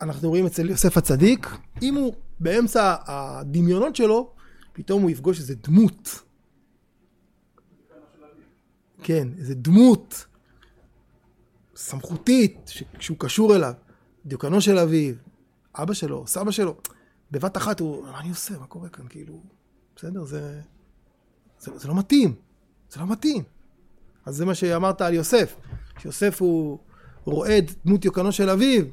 אנחנו 0.00 0.28
רואים 0.28 0.46
אצל 0.46 0.70
יוסף 0.70 0.96
הצדיק, 0.96 1.46
אם 1.82 1.94
הוא 1.94 2.14
באמצע 2.40 2.94
הדמיונות 3.06 3.96
שלו, 3.96 4.30
פתאום 4.72 5.02
הוא 5.02 5.10
יפגוש 5.10 5.38
איזה 5.38 5.54
דמות 5.54 6.22
כן, 9.02 9.28
איזה 9.38 9.54
דמות 9.54 10.26
סמכותית, 11.76 12.58
שכשהוא 12.66 13.16
קשור 13.20 13.56
אליו, 13.56 13.72
דיוקנו 14.26 14.60
של 14.60 14.78
אביו, 14.78 15.14
אבא 15.74 15.94
שלו, 15.94 16.26
סבא 16.26 16.50
שלו, 16.50 16.76
בבת 17.30 17.56
אחת 17.56 17.80
הוא, 17.80 18.06
מה 18.06 18.20
אני 18.20 18.28
עושה? 18.28 18.58
מה 18.58 18.66
קורה 18.66 18.88
כאן? 18.88 19.04
כאילו, 19.08 19.40
בסדר, 19.96 20.24
זה, 20.24 20.60
זה, 21.60 21.78
זה 21.78 21.88
לא 21.88 21.94
מתאים, 21.94 22.34
זה 22.90 23.00
לא 23.00 23.06
מתאים. 23.06 23.42
אז 24.26 24.36
זה 24.36 24.44
מה 24.44 24.54
שאמרת 24.54 25.00
על 25.00 25.14
יוסף, 25.14 25.56
שיוסף 25.98 26.42
הוא 26.42 26.78
את 27.46 27.64
דמות 27.84 28.00
דיוקנו 28.00 28.32
של 28.32 28.50
אביו. 28.50 28.84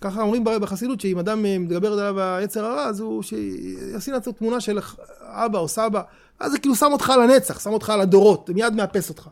ככה 0.00 0.22
אומרים 0.22 0.44
בחסידות, 0.44 1.00
שאם 1.00 1.18
אדם 1.18 1.42
מדבר 1.42 1.92
עליו 1.92 2.20
היצר 2.20 2.64
הרע, 2.64 2.84
אז 2.84 3.00
הוא 3.00 3.22
שישים 3.22 4.14
לעצמו 4.14 4.32
תמונה 4.32 4.60
של 4.60 4.78
אבא 5.20 5.58
או 5.58 5.68
סבא, 5.68 6.02
אז 6.40 6.52
זה 6.52 6.58
כאילו 6.58 6.74
שם 6.74 6.92
אותך 6.92 7.10
על 7.10 7.22
הנצח, 7.22 7.60
שם 7.60 7.70
אותך 7.70 7.90
על 7.90 8.00
הדורות, 8.00 8.44
זה 8.46 8.54
מיד 8.54 8.74
מאפס 8.74 9.08
אותך. 9.08 9.28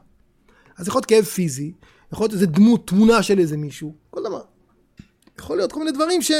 אז 0.77 0.89
יכול 0.89 0.99
להיות 0.99 1.07
כאב 1.07 1.25
פיזי, 1.25 1.73
יכול 2.13 2.25
להיות 2.25 2.33
איזה 2.33 2.47
דמות, 2.47 2.87
תמונה 2.87 3.23
של 3.23 3.39
איזה 3.39 3.57
מישהו, 3.57 3.95
כל 4.11 4.23
דבר. 4.23 4.43
יכול 5.39 5.57
להיות 5.57 5.73
כל 5.73 5.79
מיני 5.79 5.93
דברים 5.93 6.23
ש... 6.23 6.33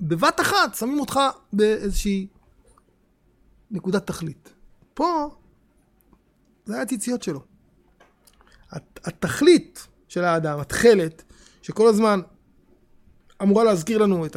בבת 0.00 0.40
אחת 0.40 0.74
שמים 0.74 1.00
אותך 1.00 1.20
באיזושהי 1.52 2.26
נקודת 3.70 4.06
תכלית. 4.06 4.52
פה, 4.94 5.28
זה 6.64 6.74
היה 6.74 6.82
הציציות 6.82 7.22
שלו. 7.22 7.40
התכלית 9.04 9.86
של 10.08 10.24
האדם, 10.24 10.60
התכלת, 10.60 11.22
שכל 11.62 11.88
הזמן 11.88 12.20
אמורה 13.42 13.64
להזכיר 13.64 13.98
לנו 13.98 14.26
את 14.26 14.36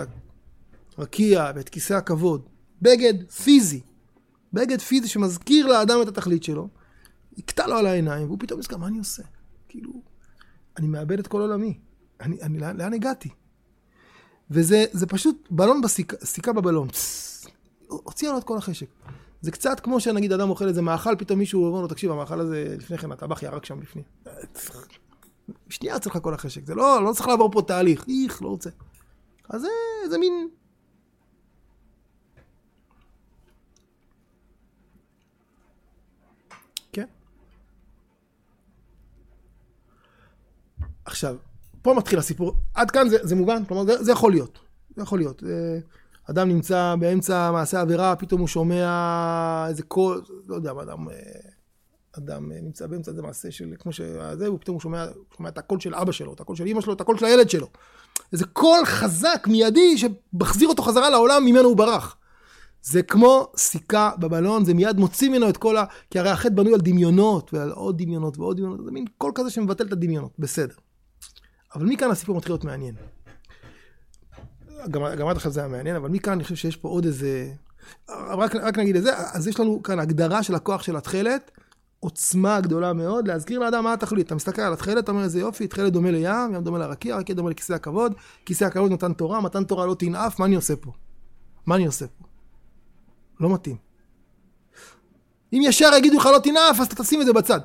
הרקיע 0.97 1.51
ואת 1.55 1.69
כיסא 1.69 1.93
הכבוד. 1.93 2.49
בגד 2.81 3.31
פיזי. 3.31 3.81
בגד 4.53 4.81
פיזי 4.81 5.07
שמזכיר 5.07 5.67
לאדם 5.67 6.01
את 6.01 6.07
התכלית 6.07 6.43
שלו. 6.43 6.67
יקטע 7.37 7.67
לו 7.67 7.75
על 7.75 7.85
העיניים, 7.85 8.27
והוא 8.27 8.37
פתאום 8.39 8.59
נזכר, 8.59 8.77
מה 8.77 8.87
אני 8.87 8.97
עושה? 8.97 9.23
כאילו, 9.69 10.01
אני 10.77 10.87
מאבד 10.87 11.19
את 11.19 11.27
כל 11.27 11.41
עולמי. 11.41 11.79
אני, 12.21 12.41
אני, 12.41 12.59
לאן, 12.59 12.77
לאן 12.77 12.93
הגעתי? 12.93 13.29
וזה 14.51 14.85
זה 14.91 15.07
פשוט 15.07 15.47
בלון 15.51 15.81
בסיכה, 15.81 16.17
סיכה 16.25 16.53
בבלון. 16.53 16.87
הוציאה 17.87 18.31
לו 18.31 18.37
את 18.37 18.43
כל 18.43 18.57
החשק. 18.57 18.87
זה 19.41 19.51
קצת 19.51 19.79
כמו 19.79 19.99
שנגיד 19.99 20.31
אדם 20.31 20.49
אוכל 20.49 20.67
איזה 20.67 20.81
מאכל, 20.81 21.15
פתאום 21.17 21.39
מישהו 21.39 21.65
אומר 21.65 21.81
לו, 21.81 21.87
תקשיב, 21.87 22.11
המאכל 22.11 22.39
הזה 22.39 22.75
לפני 22.77 22.97
כן, 22.97 23.11
הטבח 23.11 23.43
ירק 23.43 23.65
שם 23.65 23.81
לפני. 23.81 24.03
שנייה 25.69 25.99
צריך 25.99 26.17
כל 26.21 26.33
החשק, 26.33 26.65
זה 26.65 26.75
לא, 26.75 27.03
לא 27.05 27.13
צריך 27.13 27.27
לעבור 27.27 27.51
פה 27.51 27.61
תהליך, 27.61 28.05
איך, 28.07 28.41
לא 28.41 28.47
רוצה. 28.47 28.69
אז 29.49 29.61
זה, 29.61 29.67
זה 30.09 30.17
מין... 30.17 30.49
כן. 36.91 37.05
עכשיו, 41.23 41.35
פה 41.81 41.93
מתחיל 41.93 42.19
הסיפור, 42.19 42.53
עד 42.73 42.91
כאן 42.91 43.09
זה, 43.09 43.17
זה 43.21 43.35
מובן, 43.35 43.65
כלומר 43.65 43.85
זה, 43.85 44.03
זה 44.03 44.11
יכול 44.11 44.31
להיות, 44.31 44.59
זה 44.95 45.01
יכול 45.01 45.19
להיות. 45.19 45.43
זה, 45.45 45.79
אדם 46.29 46.49
נמצא 46.49 46.95
באמצע 46.99 47.51
מעשה 47.51 47.81
עבירה, 47.81 48.15
פתאום 48.15 48.39
הוא 48.39 48.47
שומע 48.47 49.65
איזה 49.69 49.83
קול, 49.83 50.21
לא 50.47 50.55
יודע 50.55 50.71
אדם, 50.71 51.07
אדם 52.17 52.51
נמצא 52.51 52.87
באמצע 52.87 53.11
איזה 53.11 53.21
מעשה 53.21 53.51
של, 53.51 53.73
כמו 53.79 53.91
שזה, 53.91 54.51
ופתאום 54.51 54.73
הוא 54.73 54.81
שומע, 54.81 55.05
שומע 55.37 55.49
את 55.49 55.57
הקול 55.57 55.79
של 55.79 55.95
אבא 55.95 56.11
שלו, 56.11 56.33
את 56.33 56.39
הקול 56.39 56.55
של 56.55 56.67
אמא 56.67 56.81
שלו, 56.81 56.93
את 56.93 57.01
הקול 57.01 57.17
של 57.17 57.25
הילד 57.25 57.49
שלו. 57.49 57.67
איזה 58.33 58.45
קול 58.45 58.85
חזק, 58.85 59.47
מיידי, 59.47 59.97
שמחזיר 59.97 60.69
אותו 60.69 60.83
חזרה 60.83 61.09
לעולם 61.09 61.45
ממנו 61.45 61.67
הוא 61.67 61.77
ברח. 61.77 62.15
זה 62.83 63.03
כמו 63.03 63.47
סיכה 63.57 64.11
בבלון, 64.19 64.65
זה 64.65 64.73
מיד 64.73 64.97
מוציא 64.97 65.29
ממנו 65.29 65.49
את 65.49 65.57
כל 65.57 65.77
ה... 65.77 65.85
כי 66.09 66.19
הרי 66.19 66.29
החטא 66.29 66.53
בנוי 66.53 66.73
על 66.73 66.81
דמיונות, 66.81 67.53
ועל 67.53 67.71
עוד 67.71 68.01
דמיונות 68.01 68.37
ועוד 68.37 68.57
דמיונות, 68.57 68.85
זה 68.85 68.91
מין 68.91 69.05
קול 69.17 69.31
כזה 69.35 69.49
שמבטל 69.49 69.87
את 69.87 69.91
הדמיונות, 69.91 70.31
בסדר. 70.39 70.75
אבל 71.75 71.85
מכאן 71.85 72.11
הסיפור 72.11 72.37
מתחיל 72.37 72.51
להיות 72.51 72.63
מעניין. 72.63 72.95
גם, 74.89 75.01
גם 75.17 75.27
עד 75.27 75.35
עכשיו 75.35 75.51
זה 75.51 75.59
היה 75.59 75.69
מעניין, 75.69 75.95
אבל 75.95 76.09
מכאן 76.09 76.33
אני 76.33 76.43
חושב 76.43 76.55
שיש 76.55 76.75
פה 76.75 76.89
עוד 76.89 77.05
איזה... 77.05 77.53
רק, 78.09 78.55
רק 78.55 78.77
נגיד 78.77 78.95
את 78.95 79.03
זה, 79.03 79.17
אז 79.17 79.47
יש 79.47 79.59
לנו 79.59 79.83
כאן 79.83 79.99
הגדרה 79.99 80.43
של 80.43 80.55
הכוח 80.55 80.83
של 80.83 80.95
התכלת, 80.95 81.51
עוצמה 81.99 82.61
גדולה 82.61 82.93
מאוד, 82.93 83.27
להזכיר 83.27 83.59
לאדם 83.59 83.83
מה 83.83 83.93
התכלית. 83.93 84.27
אתה 84.27 84.35
מסתכל 84.35 84.61
על 84.61 84.73
התכלת, 84.73 85.03
אתה 85.03 85.11
אומר 85.11 85.23
איזה 85.23 85.39
יופי, 85.39 85.67
תכלת 85.67 85.93
דומה 85.93 86.11
לים, 86.11 86.53
ים 86.55 86.63
דומה 86.63 86.77
לרקיע, 86.77 87.17
רקיע 87.17 87.35
דומה 87.35 87.49
לכיסא 87.49 87.73
הכבוד, 87.73 88.13
כיסא 88.45 88.65
הכבוד 88.65 88.91
מתן 88.91 89.13
תורה, 89.13 89.41
מתן 89.41 89.63
תורה 89.63 89.85
לא 89.85 89.95
תנאף, 89.99 90.39
מה 90.39 90.45
אני 90.45 90.55
עושה 90.55 90.75
פה? 90.75 90.91
מה 91.65 91.75
אני 91.75 91.85
עושה 91.85 92.05
פה? 92.07 92.25
לא 93.39 93.53
מתאים. 93.53 93.77
אם 95.53 95.61
ישר 95.63 95.89
יגידו 95.97 96.17
לך 96.17 96.25
לא 96.25 96.39
תנאף, 96.39 96.79
אז 96.79 96.87
אתה 96.87 97.03
תשים 97.03 97.21
את 97.21 97.25
זה 97.25 97.33
בצד. 97.33 97.59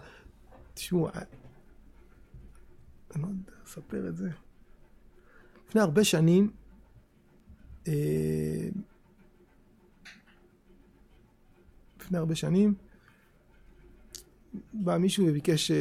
תשמעו, 0.75 1.09
אספר 3.65 4.09
את 4.09 4.17
זה. 4.17 4.31
לפני 5.69 5.81
הרבה 5.81 6.05
שנים, 6.05 6.51
אה, 7.89 8.69
לפני 12.01 12.19
הרבה 12.19 12.35
שנים, 12.35 12.75
בא 14.73 14.97
מישהו 14.97 15.27
וביקש, 15.29 15.71
אה, 15.71 15.77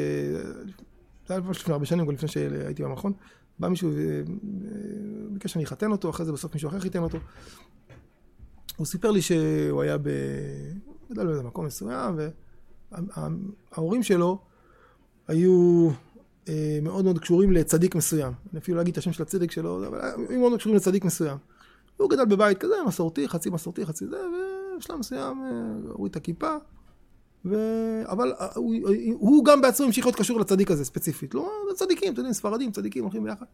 זה 1.27 1.33
היה 1.33 1.39
לפני 1.49 1.73
הרבה 1.73 1.85
שנים, 1.85 2.11
לפני 2.11 2.29
שהייתי 2.29 2.83
במכון, 2.83 3.13
בא 3.59 3.67
מישהו 3.67 3.91
וביקש 3.95 5.53
שאני 5.53 5.63
אחתן 5.63 5.91
אותו, 5.91 6.09
אחרי 6.09 6.25
זה 6.25 6.31
בסוף 6.31 6.53
מישהו 6.53 6.69
אחר 6.69 6.79
חיתן 6.79 7.03
אותו. 7.03 7.17
הוא 8.75 8.85
סיפר 8.85 9.11
לי 9.11 9.21
שהוא 9.21 9.81
היה 9.81 9.97
ב... 9.97 10.09
גדל 11.11 11.25
באיזה 11.25 11.43
מקום 11.43 11.65
מסוים, 11.65 12.17
וההורים 12.91 14.03
שלו 14.03 14.39
היו 15.27 15.89
אה, 15.89 15.95
מאוד 16.81 17.05
מאוד 17.05 17.19
קשורים 17.19 17.51
לצדיק 17.51 17.95
מסוים. 17.95 18.33
אני 18.51 18.59
אפילו 18.59 18.77
לא 18.77 18.81
אגיד 18.81 18.91
את 18.91 18.97
השם 18.97 19.13
של 19.13 19.23
הצדיק 19.23 19.51
שלו, 19.51 19.87
אבל 19.87 20.01
היו 20.01 20.39
מאוד 20.39 20.49
מאוד 20.49 20.59
קשורים 20.59 20.77
לצדיק 20.77 21.05
מסוים. 21.05 21.37
הוא 21.97 22.09
גדל 22.09 22.25
בבית 22.25 22.57
כזה, 22.57 22.73
מסורתי, 22.87 23.27
חצי 23.27 23.49
מסורתי, 23.49 23.85
חצי 23.85 24.07
זה, 24.07 24.17
ובשלב 24.75 24.97
מסוים 24.97 25.41
אה, 25.43 25.91
הוריד 25.91 26.11
את 26.11 26.15
הכיפה. 26.15 26.55
ו... 27.45 27.55
אבל 28.05 28.33
אה, 28.39 28.47
הוא, 28.55 28.73
הוא 29.13 29.45
גם 29.45 29.61
בעצמו 29.61 29.85
המשיך 29.85 30.05
להיות 30.05 30.15
קשור 30.15 30.39
לצדיק 30.39 30.71
הזה 30.71 30.85
ספציפית. 30.85 31.33
לא, 31.33 31.51
זה 31.69 31.75
צדיקים, 31.75 32.13
אתם 32.13 32.19
יודעים, 32.19 32.33
ספרדים, 32.33 32.71
צדיקים, 32.71 33.03
הולכים 33.03 33.23
ביחד. 33.23 33.45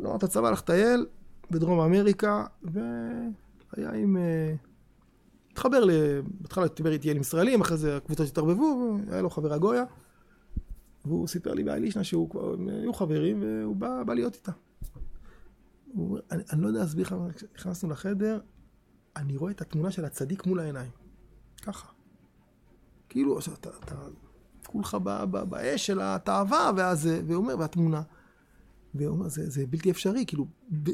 לא, 0.00 0.16
את 0.16 0.22
הצבא, 0.22 0.48
הלך 0.48 0.58
לטייל 0.58 1.06
בדרום 1.50 1.80
אמריקה, 1.80 2.44
והיה 2.62 3.92
עם... 3.92 4.16
אה, 4.16 4.54
התחבר, 5.52 5.84
בהתחלה 6.40 6.66
דיבר 6.76 6.92
איתי 6.92 7.10
עם 7.10 7.20
ישראלים, 7.20 7.60
אחרי 7.60 7.76
זה 7.76 7.96
הקבוצות 7.96 8.28
התערבבו, 8.28 8.98
היה 9.10 9.22
לו 9.22 9.30
חבר 9.30 9.52
הגויה, 9.52 9.84
והוא 11.04 11.28
סיפר 11.28 11.54
לי 11.54 11.64
באלישנה 11.64 12.04
שהוא 12.04 12.30
כבר, 12.30 12.54
היו 12.82 12.92
חברים, 12.92 13.42
והוא 13.42 13.76
בא, 13.76 14.02
בא 14.02 14.14
להיות 14.14 14.34
איתה. 14.34 14.52
הוא, 15.92 16.18
אני, 16.30 16.42
אני 16.52 16.62
לא 16.62 16.66
יודע 16.66 16.80
להסביר 16.80 17.06
לך, 17.06 17.14
כשנכנסנו 17.34 17.90
לחדר, 17.90 18.40
אני 19.16 19.36
רואה 19.36 19.52
את 19.52 19.60
התמונה 19.60 19.90
של 19.90 20.04
הצדיק 20.04 20.46
מול 20.46 20.60
העיניים. 20.60 20.90
ככה. 21.62 21.88
כאילו, 23.08 23.36
עכשיו, 23.36 23.54
אתה, 23.54 23.70
אתה 23.84 23.94
כולך 24.66 24.94
באש 25.48 25.86
של 25.86 26.00
התאווה, 26.02 26.70
ואז, 26.76 27.08
והוא 27.26 27.36
אומר, 27.36 27.58
והתמונה. 27.58 28.02
והוא 28.94 29.12
אומר, 29.12 29.28
זה, 29.28 29.50
זה 29.50 29.66
בלתי 29.66 29.90
אפשרי, 29.90 30.24
כאילו, 30.26 30.46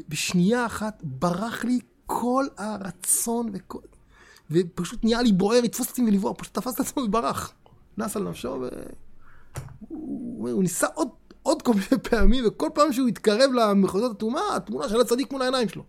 בשנייה 0.09 0.65
אחת 0.65 1.03
ברח 1.03 1.63
לי 1.63 1.79
כל 2.05 2.45
הרצון, 2.57 3.49
וכל, 3.53 3.79
ופשוט 4.51 5.03
נהיה 5.03 5.21
לי 5.21 5.31
בוער, 5.31 5.61
לתפוס 5.61 5.89
אותי 5.89 6.03
ולברוח, 6.03 6.37
פשוט 6.37 6.53
תפס 6.53 6.75
את 6.75 6.79
עצמו 6.79 7.03
וברח. 7.03 7.53
נס 7.97 8.17
על 8.17 8.29
נפשו, 8.29 8.49
והוא 8.49 8.69
הוא 9.87 10.63
ניסה 10.63 10.87
עוד, 10.93 11.07
עוד 11.43 11.61
כל 11.61 11.73
מיני 11.73 12.03
פעמים, 12.03 12.43
וכל 12.47 12.69
פעם 12.73 12.93
שהוא 12.93 13.07
התקרב 13.07 13.51
למחוזות 13.53 14.11
הטומאה, 14.11 14.55
התמונה 14.55 14.89
של 14.89 15.01
הצדיק 15.01 15.31
מול 15.31 15.41
העיניים 15.41 15.69
שלו. 15.69 15.83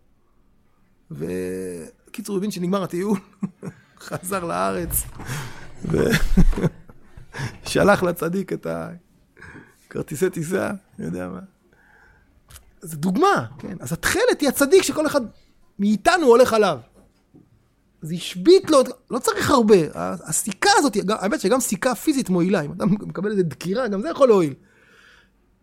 וקיצור, 1.11 2.35
הוא 2.35 2.39
הבין 2.39 2.51
שנגמר 2.51 2.83
הטיול, 2.83 3.19
חזר 4.07 4.45
לארץ. 4.45 5.05
ושלח 7.65 8.03
לצדיק 8.09 8.53
את 8.53 8.67
הכרטיסי 9.87 10.31
טיסה, 10.31 10.71
אני 10.99 11.07
יודע 11.07 11.29
מה. 11.29 11.41
זו 12.81 12.97
דוגמה, 12.97 13.47
כן? 13.59 13.77
אז 13.81 13.93
התכלת 13.93 14.41
היא 14.41 14.49
הצדיק 14.49 14.83
שכל 14.83 15.07
אחד 15.07 15.21
מאיתנו 15.79 16.27
הולך 16.27 16.53
עליו. 16.53 16.79
זה 18.03 18.15
השבית 18.15 18.71
לו, 18.71 18.79
לא 19.11 19.19
צריך 19.19 19.51
הרבה. 19.51 19.77
הסיכה 19.95 20.71
הזאת, 20.77 20.97
האמת 21.09 21.41
שגם 21.41 21.61
סיכה 21.61 21.95
פיזית 21.95 22.29
מועילה, 22.29 22.61
אם 22.61 22.71
אדם 22.71 22.89
מקבל 22.91 23.31
איזה 23.31 23.43
דקירה, 23.43 23.89
גם 23.89 24.03
זה 24.03 24.09
יכול 24.09 24.29
להועיל. 24.29 24.55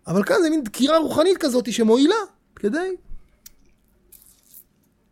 אבל 0.08 0.24
כאן 0.24 0.36
זה 0.42 0.50
מין 0.50 0.64
דקירה 0.64 0.98
רוחנית 0.98 1.38
כזאת 1.38 1.72
שמועילה, 1.74 2.16
כדי... 2.56 2.96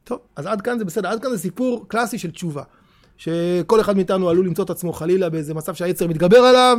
טוב, 0.04 0.20
אז 0.36 0.46
עד 0.46 0.62
כאן 0.62 0.80
זה 0.80 0.86
בסדר, 0.86 1.10
עד 1.10 1.22
כאן 1.22 1.32
זה 1.32 1.38
סיפור 1.38 1.86
קלאסי 1.88 2.18
של 2.18 2.32
תשובה. 2.32 2.64
שכל 3.18 3.82
אחד 3.82 3.96
מאיתנו 3.96 4.30
עלול 4.30 4.46
למצוא 4.46 4.64
את 4.66 4.70
עצמו 4.70 4.94
חלילה 4.94 5.30
באיזה 5.30 5.54
מצב 5.54 5.74
שהיצר 5.74 6.08
מתגבר 6.08 6.38
עליו, 6.38 6.78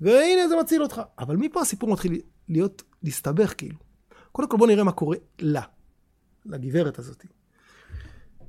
והנה 0.00 0.48
זה 0.48 0.56
מציל 0.60 0.82
אותך. 0.82 1.02
אבל 1.18 1.36
מפה 1.36 1.60
הסיפור 1.60 1.90
מתחיל 1.90 2.20
להיות, 2.48 2.82
להסתבך 3.02 3.54
כאילו. 3.58 3.76
קודם 4.32 4.48
כל 4.48 4.56
בוא 4.56 4.66
נראה 4.66 4.84
מה 4.84 4.92
קורה 4.92 5.16
לה, 5.38 5.62
לגברת 6.46 6.98
הזאת. 6.98 7.24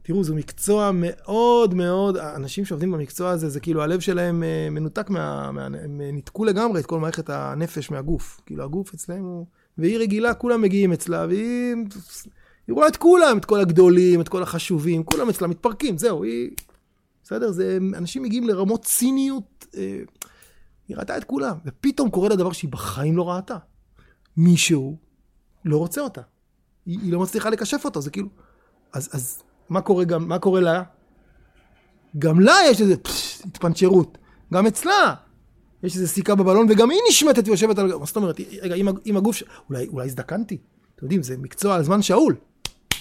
תראו, 0.07 0.23
זה 0.23 0.35
מקצוע 0.35 0.91
מאוד 0.93 1.73
מאוד, 1.73 2.17
אנשים 2.17 2.65
שעובדים 2.65 2.91
במקצוע 2.91 3.29
הזה, 3.29 3.49
זה 3.49 3.59
כאילו 3.59 3.83
הלב 3.83 3.99
שלהם 3.99 4.43
אה, 4.43 4.67
מנותק 4.71 5.09
מה... 5.09 5.51
מה 5.51 5.65
הם 5.65 6.01
ניתקו 6.01 6.45
לגמרי 6.45 6.79
את 6.79 6.85
כל 6.85 6.99
מערכת 6.99 7.29
הנפש 7.29 7.91
מהגוף. 7.91 8.41
כאילו 8.45 8.63
הגוף 8.63 8.93
אצלם 8.93 9.23
הוא... 9.23 9.45
והיא 9.77 9.97
רגילה, 9.97 10.33
כולם 10.33 10.61
מגיעים 10.61 10.93
אצלה, 10.93 11.25
והיא... 11.29 11.75
היא 12.67 12.73
רואה 12.73 12.87
את 12.87 12.97
כולם, 12.97 13.37
את 13.37 13.45
כל 13.45 13.59
הגדולים, 13.59 14.21
את 14.21 14.29
כל 14.29 14.43
החשובים, 14.43 15.03
כולם 15.03 15.29
אצלה 15.29 15.47
מתפרקים, 15.47 15.97
זהו, 15.97 16.23
היא... 16.23 16.49
בסדר? 17.23 17.51
זה, 17.51 17.77
אנשים 17.97 18.23
מגיעים 18.23 18.47
לרמות 18.47 18.83
ציניות, 18.83 19.65
אה, 19.77 19.99
היא 20.87 20.97
ראתה 20.97 21.17
את 21.17 21.23
כולם, 21.23 21.57
ופתאום 21.65 22.09
קורה 22.09 22.29
לה 22.29 22.35
דבר 22.35 22.51
שהיא 22.51 22.71
בחיים 22.71 23.17
לא 23.17 23.29
ראתה. 23.29 23.57
מישהו 24.37 24.97
לא 25.65 25.77
רוצה 25.77 26.01
אותה. 26.01 26.21
היא, 26.85 26.99
היא 27.01 27.11
לא 27.11 27.19
מצליחה 27.19 27.49
לקשף 27.49 27.81
אותו, 27.85 28.01
זה 28.01 28.09
כאילו... 28.09 28.27
אז, 28.93 29.09
אז 29.11 29.43
מה 29.69 29.81
קורה 29.81 30.03
גם, 30.03 30.27
מה 30.27 30.39
קורה 30.39 30.61
לה? 30.61 30.83
גם 32.19 32.39
לה 32.39 32.55
יש 32.69 32.81
איזה 32.81 32.97
פש, 32.97 33.41
התפנצ'רות. 33.45 34.17
גם 34.53 34.67
אצלה 34.67 35.13
יש 35.83 35.95
איזה 35.95 36.07
סיכה 36.07 36.35
בבלון, 36.35 36.67
וגם 36.69 36.89
היא 36.89 36.99
נשמטת 37.09 37.47
ויושבת 37.47 37.79
על... 37.79 37.95
מה 37.95 38.05
זאת 38.05 38.15
אומרת? 38.15 38.39
רגע, 38.61 38.75
אם 39.05 39.17
הגוף... 39.17 39.41
אולי, 39.69 39.87
אולי 39.87 40.05
הזדקנתי. 40.05 40.57
אתם 40.95 41.05
יודעים, 41.05 41.23
זה 41.23 41.37
מקצוע 41.37 41.75
על 41.75 41.83
זמן 41.83 42.01
שאול. 42.01 42.35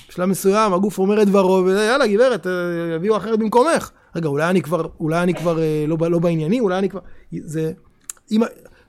בשלב 0.09 0.29
מסוים 0.29 0.73
הגוף 0.73 0.99
אומר 0.99 1.23
את 1.23 1.29
דברו, 1.29 1.65
ויאללה, 1.65 2.07
גברת, 2.07 2.47
אה, 2.47 2.53
יביאו 2.97 3.17
אחרת 3.17 3.39
במקומך. 3.39 3.91
רגע, 4.17 4.29
אולי 4.29 4.51
אני 4.51 4.63
כבר, 4.63 4.89
אולי 5.01 5.23
אני 5.23 5.35
כבר 5.35 5.59
אה, 5.61 5.85
לא, 5.89 5.97
לא 6.11 6.19
בענייני, 6.19 6.61
אולי 6.61 6.79
אני 6.79 6.89
כבר... 6.89 7.01
זה... 7.33 7.73
אם... 8.31 8.43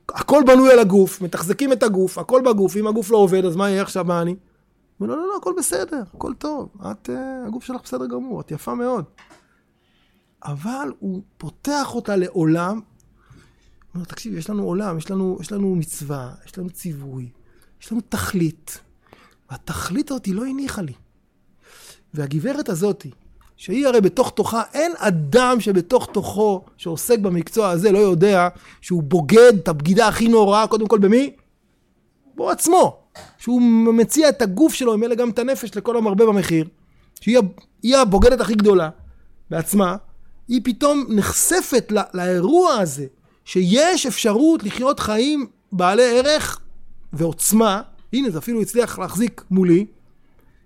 הכל 0.09 0.43
בנוי 0.47 0.71
על 0.71 0.79
הגוף, 0.79 1.21
מתחזקים 1.21 1.73
את 1.73 1.83
הגוף, 1.83 2.17
הכל 2.17 2.41
בגוף, 2.45 2.77
אם 2.77 2.87
הגוף 2.87 3.11
לא 3.11 3.17
עובד, 3.17 3.45
אז 3.45 3.55
מה 3.55 3.69
יהיה 3.69 3.81
עכשיו, 3.81 4.05
מה 4.05 4.21
אני? 4.21 4.35
לא, 5.01 5.07
לא, 5.07 5.27
לא, 5.27 5.37
הכל 5.37 5.53
בסדר, 5.57 6.03
הכל 6.13 6.33
טוב. 6.33 6.69
את, 6.91 7.09
uh, 7.09 7.47
הגוף 7.47 7.63
שלך 7.63 7.81
בסדר 7.83 8.05
גמור, 8.05 8.41
את 8.41 8.51
יפה 8.51 8.75
מאוד. 8.75 9.05
אבל 10.43 10.91
הוא 10.99 11.21
פותח 11.37 11.95
אותה 11.95 12.15
לעולם 12.15 12.81
אומר, 13.95 14.05
תקשיב, 14.05 14.37
יש 14.37 14.49
לנו 14.49 14.63
עולם, 14.63 14.97
יש 14.97 15.11
לנו, 15.11 15.37
יש 15.41 15.51
לנו 15.51 15.75
מצווה, 15.75 16.33
יש 16.45 16.57
לנו 16.57 16.69
ציווי, 16.69 17.29
יש 17.81 17.91
לנו 17.91 18.01
תכלית, 18.09 18.79
והתכלית 19.51 20.11
הזאת 20.11 20.27
לא 20.27 20.45
הניחה 20.45 20.81
לי. 20.81 20.93
והגברת 22.13 22.69
הזאתי, 22.69 23.11
שהיא 23.57 23.87
הרי 23.87 24.01
בתוך 24.01 24.31
תוכה, 24.35 24.63
אין 24.73 24.93
אדם 24.97 25.59
שבתוך 25.59 26.09
תוכו, 26.13 26.65
שעוסק 26.77 27.19
במקצוע 27.19 27.69
הזה, 27.69 27.91
לא 27.91 27.97
יודע 27.97 28.47
שהוא 28.81 29.03
בוגד 29.03 29.53
את 29.59 29.67
הבגידה 29.67 30.07
הכי 30.07 30.27
נוראה, 30.27 30.67
קודם 30.67 30.87
כל 30.87 30.99
במי? 30.99 31.35
בו 32.35 32.49
עצמו. 32.49 33.04
שהוא 33.37 33.61
מציע 33.93 34.29
את 34.29 34.41
הגוף 34.41 34.73
שלו, 34.73 34.97
ממילא 34.97 35.15
גם 35.15 35.29
את 35.29 35.39
הנפש 35.39 35.77
לכל 35.77 35.97
המרבה 35.97 36.25
במחיר. 36.25 36.67
שהיא 37.21 37.97
הבוגדת 37.97 38.41
הכי 38.41 38.53
גדולה 38.53 38.89
בעצמה, 39.49 39.95
היא 40.47 40.61
פתאום 40.63 41.05
נחשפת 41.09 41.91
לא, 41.91 42.01
לאירוע 42.13 42.73
הזה, 42.73 43.05
שיש 43.45 44.05
אפשרות 44.05 44.63
לחיות 44.63 44.99
חיים 44.99 45.47
בעלי 45.71 46.19
ערך 46.19 46.59
ועוצמה, 47.13 47.81
הנה 48.13 48.29
זה 48.29 48.37
אפילו 48.37 48.61
הצליח 48.61 48.99
להחזיק 48.99 49.43
מולי, 49.51 49.85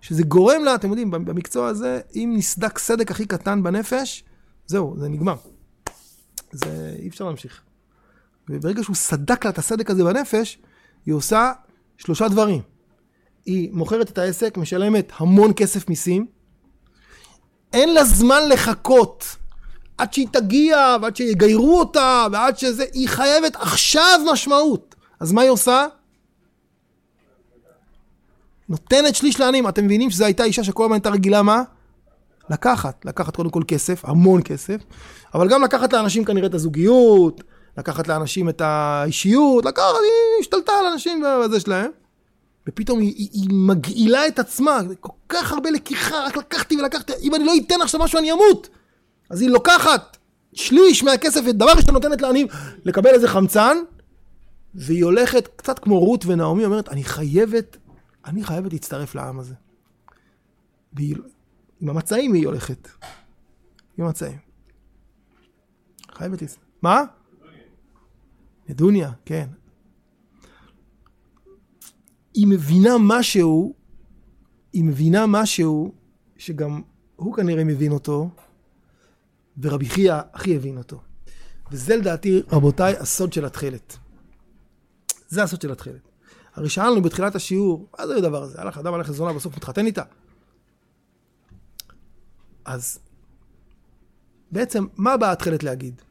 שזה 0.01 0.23
גורם 0.23 0.63
לה, 0.63 0.75
אתם 0.75 0.89
יודעים, 0.89 1.11
במקצוע 1.11 1.67
הזה, 1.67 1.99
אם 2.15 2.33
נסדק 2.37 2.77
סדק 2.77 3.11
הכי 3.11 3.25
קטן 3.25 3.63
בנפש, 3.63 4.23
זהו, 4.67 4.95
זה 4.99 5.09
נגמר. 5.09 5.35
זה 6.51 6.95
אי 6.99 7.07
אפשר 7.07 7.25
להמשיך. 7.25 7.61
וברגע 8.49 8.83
שהוא 8.83 8.95
סדק 8.95 9.45
לה 9.45 9.51
את 9.51 9.57
הסדק 9.57 9.89
הזה 9.89 10.03
בנפש, 10.03 10.57
היא 11.05 11.13
עושה 11.13 11.51
שלושה 11.99 12.27
דברים. 12.27 12.61
היא 13.45 13.69
מוכרת 13.71 14.09
את 14.09 14.17
העסק, 14.17 14.57
משלמת 14.57 15.11
המון 15.17 15.51
כסף 15.55 15.89
מיסים, 15.89 16.25
אין 17.73 17.93
לה 17.93 18.03
זמן 18.03 18.49
לחכות 18.49 19.35
עד 19.97 20.13
שהיא 20.13 20.27
תגיע, 20.31 20.95
ועד 21.01 21.15
שיגיירו 21.15 21.79
אותה, 21.79 22.27
ועד 22.31 22.57
שזה, 22.57 22.85
היא 22.93 23.07
חייבת 23.09 23.55
עכשיו 23.55 24.19
משמעות. 24.31 24.95
אז 25.19 25.31
מה 25.31 25.41
היא 25.41 25.49
עושה? 25.49 25.85
נותנת 28.69 29.15
שליש 29.15 29.39
לעניים. 29.39 29.67
אתם 29.67 29.85
מבינים 29.85 30.11
שזו 30.11 30.25
הייתה 30.25 30.43
אישה 30.43 30.63
שכל 30.63 30.83
הזמן 30.83 30.93
הייתה 30.93 31.09
רגילה 31.09 31.41
מה? 31.41 31.63
לקחת. 32.49 33.05
לקחת 33.05 33.35
קודם 33.35 33.49
כל 33.49 33.63
כסף, 33.67 34.05
המון 34.05 34.41
כסף, 34.43 34.81
אבל 35.33 35.49
גם 35.49 35.63
לקחת 35.63 35.93
לאנשים 35.93 36.25
כנראה 36.25 36.47
את 36.47 36.53
הזוגיות, 36.53 37.43
לקחת 37.77 38.07
לאנשים 38.07 38.49
את 38.49 38.61
האישיות, 38.61 39.65
לקחת, 39.65 39.83
היא 39.85 40.41
השתלטה 40.41 40.71
על 40.71 40.85
אנשים 40.85 41.23
בזה 41.43 41.59
שלהם. 41.59 41.91
ופתאום 42.67 42.99
היא, 42.99 43.15
היא, 43.17 43.29
היא 43.33 43.49
מגעילה 43.51 44.27
את 44.27 44.39
עצמה, 44.39 44.79
כל 44.99 45.13
כך 45.29 45.51
הרבה 45.51 45.69
לקיחה, 45.71 46.23
רק 46.25 46.37
לקחתי 46.37 46.77
ולקחתי, 46.77 47.13
אם 47.21 47.35
אני 47.35 47.43
לא 47.43 47.53
אתן 47.65 47.81
עכשיו 47.81 47.99
משהו 47.99 48.19
אני 48.19 48.31
אמות. 48.31 48.69
אז 49.29 49.41
היא 49.41 49.49
לוקחת 49.49 50.17
שליש 50.53 51.03
מהכסף, 51.03 51.41
ודבר 51.45 51.71
ראשון 51.77 51.93
נותנת 51.93 52.21
לעניים 52.21 52.47
לקבל 52.85 53.09
איזה 53.09 53.27
חמצן, 53.27 53.77
והיא 54.75 55.03
הולכת 55.03 55.47
קצת 55.55 55.79
כמו 55.79 55.99
רות 55.99 56.25
ונעמי, 56.25 56.65
אומרת, 56.65 56.89
אני 56.89 57.03
חייבת, 57.03 57.77
אני 58.25 58.43
חייבת 58.43 58.73
להצטרף 58.73 59.15
לעם 59.15 59.39
הזה. 59.39 59.53
והיא, 60.93 61.15
עם 61.81 61.89
המצעים 61.89 62.33
היא 62.33 62.45
הולכת. 62.45 62.87
עם 63.97 64.05
המצעים. 64.05 64.37
חייבת 66.11 66.41
להצטרף. 66.41 66.63
מה? 66.81 67.03
נדוניה, 68.69 69.11
כן. 69.25 69.49
היא 72.33 72.47
מבינה 72.47 72.95
משהו, 72.99 73.73
היא 74.73 74.83
מבינה 74.83 75.25
משהו 75.27 75.93
שגם 76.37 76.81
הוא 77.15 77.35
כנראה 77.35 77.63
מבין 77.63 77.91
אותו, 77.91 78.29
ורבי 79.61 79.89
חייא 79.89 80.15
הכי 80.33 80.55
הבין 80.55 80.77
אותו. 80.77 81.01
וזה 81.71 81.95
לדעתי, 81.95 82.41
רבותיי, 82.51 82.97
הסוד 82.97 83.33
של 83.33 83.45
התכלת. 83.45 83.97
זה 85.27 85.43
הסוד 85.43 85.61
של 85.61 85.71
התכלת. 85.71 86.09
הרי 86.55 86.69
שאלנו 86.69 87.01
בתחילת 87.01 87.35
השיעור, 87.35 87.89
מה 87.99 88.07
זה 88.07 88.15
הדבר 88.15 88.43
הזה? 88.43 88.61
הלך 88.61 88.77
אדם 88.77 88.93
הלך 88.93 89.09
לזונה, 89.09 89.33
בסוף 89.33 89.57
מתחתן 89.57 89.85
איתה. 89.85 90.03
אז 92.65 92.99
בעצם, 94.51 94.85
מה 94.97 95.17
באה 95.17 95.31
התכלת 95.31 95.63
להגיד? 95.63 96.01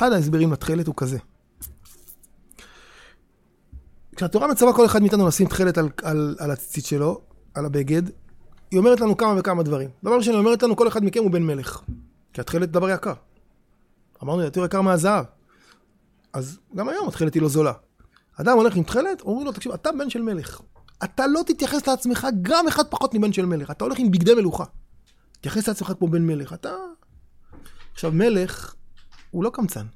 אחד 0.00 0.12
ההסברים 0.12 0.52
לתכלת 0.52 0.86
הוא 0.86 0.94
כזה. 0.96 1.18
כשהתורה 4.16 4.48
מצווה 4.48 4.72
כל 4.72 4.86
אחד 4.86 5.02
מאיתנו 5.02 5.28
לשים 5.28 5.48
תכלת 5.48 5.78
על, 5.78 5.88
על, 6.02 6.36
על 6.38 6.50
הציצית 6.50 6.84
שלו, 6.84 7.20
על 7.54 7.66
הבגד, 7.66 8.02
היא 8.70 8.78
אומרת 8.78 9.00
לנו 9.00 9.16
כמה 9.16 9.34
וכמה 9.38 9.62
דברים. 9.62 9.90
דבר 10.04 10.16
ראשון, 10.16 10.34
היא 10.34 10.40
אומרת 10.40 10.62
לנו 10.62 10.76
כל 10.76 10.88
אחד 10.88 11.04
מכם 11.04 11.22
הוא 11.22 11.30
בן 11.30 11.42
מלך. 11.42 11.80
כי 12.32 12.40
התכלת 12.40 12.70
דבר 12.70 12.90
יקר. 12.90 13.12
אמרנו, 14.22 14.42
יותר 14.42 14.64
יקר 14.64 14.80
מהזהב. 14.80 15.24
אז 16.32 16.58
גם 16.76 16.88
היום 16.88 17.08
התכלת 17.08 17.34
היא 17.34 17.42
לא 17.42 17.48
זולה. 17.48 17.72
אדם 18.40 18.56
הולך 18.56 18.76
עם 18.76 18.82
תכלת, 18.82 19.20
אומרים 19.20 19.46
לו, 19.46 19.52
תקשיב, 19.52 19.72
אתה 19.72 19.90
בן 19.92 20.10
של 20.10 20.22
מלך. 20.22 20.60
אתה 21.04 21.26
לא 21.26 21.40
תתייחס 21.46 21.86
לעצמך 21.86 22.26
גם 22.42 22.68
אחד 22.68 22.84
פחות 22.90 23.14
מבן 23.14 23.32
של 23.32 23.46
מלך. 23.46 23.70
אתה 23.70 23.84
הולך 23.84 23.98
עם 23.98 24.10
בגדי 24.10 24.34
מלוכה. 24.34 24.64
תתייחס 25.32 25.68
לעצמך 25.68 25.92
כמו 25.98 26.08
בן 26.08 26.26
מלך. 26.26 26.52
אתה... 26.52 26.70
עכשיו, 27.92 28.12
מלך 28.12 28.74
הוא 29.30 29.44
לא 29.44 29.50
קמצן. 29.50 29.86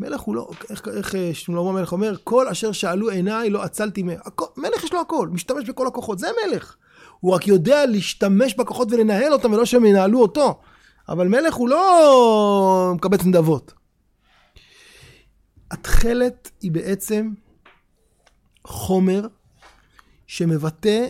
מלך 0.00 0.20
הוא 0.20 0.34
לא, 0.34 0.50
איך, 0.70 0.88
איך 0.88 1.14
אה, 1.14 1.30
שלמה 1.34 1.70
המלך 1.70 1.92
אומר, 1.92 2.16
כל 2.24 2.48
אשר 2.48 2.72
שאלו 2.72 3.10
עיניי 3.10 3.50
לא 3.50 3.62
עצלתי 3.62 4.02
מהם. 4.02 4.18
מלך 4.56 4.84
יש 4.84 4.92
לו 4.92 5.00
הכל, 5.00 5.28
משתמש 5.32 5.68
בכל 5.68 5.86
הכוחות, 5.86 6.18
זה 6.18 6.26
מלך. 6.46 6.76
הוא 7.20 7.34
רק 7.34 7.46
יודע 7.46 7.86
להשתמש 7.86 8.54
בכוחות 8.54 8.92
ולנהל 8.92 9.32
אותם 9.32 9.52
ולא 9.52 9.64
שהם 9.64 9.86
ינהלו 9.86 10.22
אותו. 10.22 10.60
אבל 11.08 11.28
מלך 11.28 11.54
הוא 11.54 11.68
לא 11.68 12.92
מקבץ 12.94 13.24
נדבות. 13.24 13.72
התכלת 15.70 16.50
היא 16.60 16.72
בעצם 16.72 17.30
חומר 18.64 19.26
שמבטא 20.26 21.06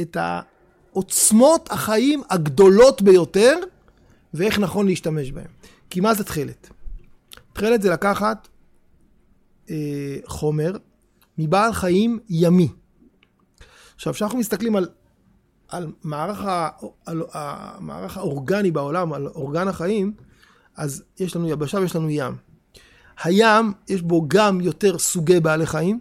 את 0.00 0.16
העוצמות 0.20 1.72
החיים 1.72 2.22
הגדולות 2.30 3.02
ביותר 3.02 3.58
ואיך 4.34 4.58
נכון 4.58 4.86
להשתמש 4.86 5.32
בהם. 5.32 5.50
כי 5.96 6.00
מה 6.00 6.14
זה 6.14 6.24
תכלת? 6.24 6.70
תכלת 7.52 7.82
זה 7.82 7.90
לקחת 7.90 8.48
אה, 9.70 10.16
חומר 10.26 10.76
מבעל 11.38 11.72
חיים 11.72 12.18
ימי. 12.28 12.68
עכשיו, 13.94 14.12
כשאנחנו 14.12 14.38
מסתכלים 14.38 14.76
על, 14.76 14.88
על, 15.68 15.92
מערך 16.02 16.40
ה, 16.40 16.68
על 17.06 17.22
המערך 17.32 18.16
האורגני 18.16 18.70
בעולם, 18.70 19.12
על 19.12 19.26
אורגן 19.26 19.68
החיים, 19.68 20.12
אז 20.76 21.02
יש 21.18 21.36
לנו 21.36 21.48
יבשה 21.48 21.78
ויש 21.78 21.96
לנו 21.96 22.10
ים. 22.10 22.36
הים, 23.24 23.72
יש 23.88 24.02
בו 24.02 24.24
גם 24.28 24.60
יותר 24.60 24.98
סוגי 24.98 25.40
בעלי 25.40 25.66
חיים, 25.66 26.00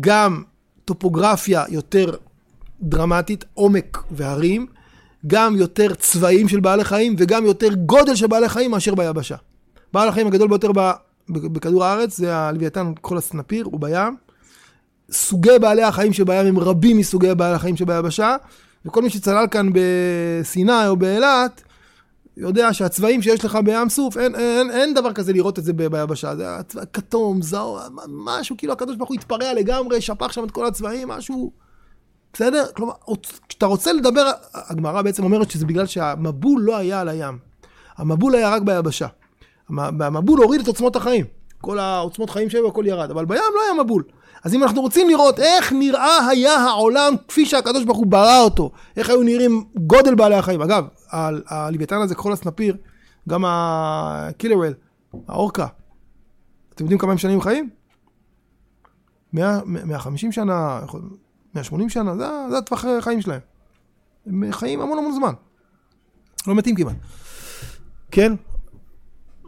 גם 0.00 0.42
טופוגרפיה 0.84 1.64
יותר 1.68 2.16
דרמטית, 2.82 3.44
עומק 3.54 3.98
והרים, 4.10 4.66
גם 5.26 5.56
יותר 5.56 5.94
צבעים 5.94 6.48
של 6.48 6.60
בעלי 6.60 6.84
חיים 6.84 7.14
וגם 7.18 7.44
יותר 7.44 7.74
גודל 7.74 8.14
של 8.14 8.26
בעלי 8.26 8.48
חיים 8.48 8.70
מאשר 8.70 8.94
ביבשה. 8.94 9.36
בעל 9.92 10.08
החיים 10.08 10.26
הגדול 10.26 10.48
ביותר 10.48 10.70
בכדור 11.28 11.84
הארץ 11.84 12.16
זה 12.16 12.36
הלוויתן 12.36 12.92
כל 13.00 13.18
הסנפיר, 13.18 13.64
הוא 13.64 13.80
בים. 13.80 14.16
סוגי 15.10 15.58
בעלי 15.60 15.82
החיים 15.82 16.12
שבים 16.12 16.46
הם 16.46 16.58
רבים 16.58 16.96
מסוגי 16.96 17.34
בעלי 17.34 17.54
החיים 17.54 17.76
שביבשה, 17.76 18.36
וכל 18.86 19.02
מי 19.02 19.10
שצלל 19.10 19.46
כאן 19.50 19.68
בסיני 19.72 20.86
או 20.86 20.96
באילת, 20.96 21.62
יודע 22.36 22.72
שהצבעים 22.72 23.22
שיש 23.22 23.44
לך 23.44 23.58
בים 23.64 23.88
סוף, 23.88 24.16
אין, 24.16 24.34
אין, 24.34 24.70
אין 24.70 24.94
דבר 24.94 25.12
כזה 25.12 25.32
לראות 25.32 25.58
את 25.58 25.64
זה 25.64 25.72
ביבשה. 25.72 26.36
זה 26.36 26.80
כתום, 26.92 27.42
זהו, 27.42 27.78
משהו, 28.08 28.56
כאילו 28.56 28.72
הקדוש 28.72 28.96
ברוך 28.96 29.08
הוא 29.08 29.14
התפרע 29.14 29.54
לגמרי, 29.54 30.00
שפך 30.00 30.32
שם 30.32 30.44
את 30.44 30.50
כל 30.50 30.66
הצבעים, 30.66 31.08
משהו... 31.08 31.61
בסדר? 32.32 32.64
כלומר, 32.76 32.92
כשאתה 33.48 33.66
רוצה 33.66 33.92
לדבר, 33.92 34.30
הגמרא 34.54 35.02
בעצם 35.02 35.24
אומרת 35.24 35.50
שזה 35.50 35.66
בגלל 35.66 35.86
שהמבול 35.86 36.62
לא 36.62 36.76
היה 36.76 37.00
על 37.00 37.08
הים. 37.08 37.38
המבול 37.96 38.34
היה 38.34 38.50
רק 38.50 38.62
ביבשה. 38.62 39.06
המבול 39.78 40.42
הוריד 40.42 40.60
את 40.60 40.66
עוצמות 40.66 40.96
החיים. 40.96 41.24
כל 41.60 41.78
העוצמות 41.78 42.30
חיים 42.30 42.50
שהיו, 42.50 42.68
הכל 42.68 42.84
ירד. 42.86 43.10
אבל 43.10 43.24
בים 43.24 43.42
לא 43.54 43.60
היה 43.62 43.84
מבול. 43.84 44.02
אז 44.44 44.54
אם 44.54 44.62
אנחנו 44.62 44.80
רוצים 44.80 45.08
לראות 45.08 45.38
איך 45.38 45.72
נראה 45.72 46.26
היה 46.28 46.54
העולם 46.54 47.14
כפי 47.28 47.46
שהקדוש 47.46 47.84
ברוך 47.84 47.98
הוא 47.98 48.06
ברא 48.06 48.40
אותו, 48.40 48.70
איך 48.96 49.08
היו 49.08 49.22
נראים 49.22 49.64
גודל 49.76 50.14
בעלי 50.14 50.34
החיים. 50.34 50.62
אגב, 50.62 50.84
הלוויתן 51.46 52.00
הזה, 52.02 52.14
כחול 52.14 52.32
הסנפיר, 52.32 52.76
גם 53.28 53.44
הקילרוול, 53.46 54.74
האורקה, 55.28 55.66
אתם 56.74 56.84
יודעים 56.84 56.98
כמה 56.98 57.12
הם 57.12 57.18
שנים 57.18 57.40
חיים? 57.40 57.70
100, 59.32 59.60
150 59.66 60.32
שנה, 60.32 60.80
180 61.54 61.88
שנה, 61.88 62.16
זה, 62.16 62.26
זה 62.50 62.58
הטווח 62.58 62.84
החיים 62.84 63.20
שלהם. 63.20 63.40
הם 64.26 64.44
חיים 64.52 64.80
המון 64.80 64.98
המון 64.98 65.12
זמן. 65.12 65.32
לא 66.46 66.54
מתים 66.54 66.76
כמעט. 66.76 66.96
כן? 68.10 68.32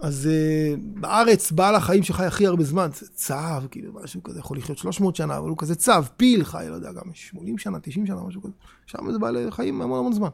אז 0.03 0.29
uh, 0.31 0.81
בארץ 0.81 1.53
בעל 1.53 1.75
החיים 1.75 2.03
שחי 2.03 2.25
הכי 2.25 2.47
הרבה 2.47 2.65
זמן, 2.65 2.91
זה 2.95 3.07
צב, 3.15 3.63
כאילו 3.71 3.93
משהו 4.03 4.23
כזה, 4.23 4.39
יכול 4.39 4.59
לחיות 4.59 4.79
300 4.79 5.17
שנה, 5.17 5.39
אבל 5.39 5.49
הוא 5.49 5.59
כזה 5.59 5.75
צב, 5.75 6.05
פיל 6.17 6.45
חי, 6.45 6.65
לא 6.69 6.75
יודע, 6.75 6.93
גם 6.93 7.03
80 7.15 7.59
שנה, 7.59 7.79
90 7.81 8.07
שנה, 8.07 8.23
משהו 8.23 8.43
כזה. 8.43 8.53
שם 8.87 9.13
זה 9.13 9.19
בעלי 9.19 9.51
חיים 9.51 9.83
המון 9.83 9.99
המון 9.99 10.13
זמן. 10.13 10.29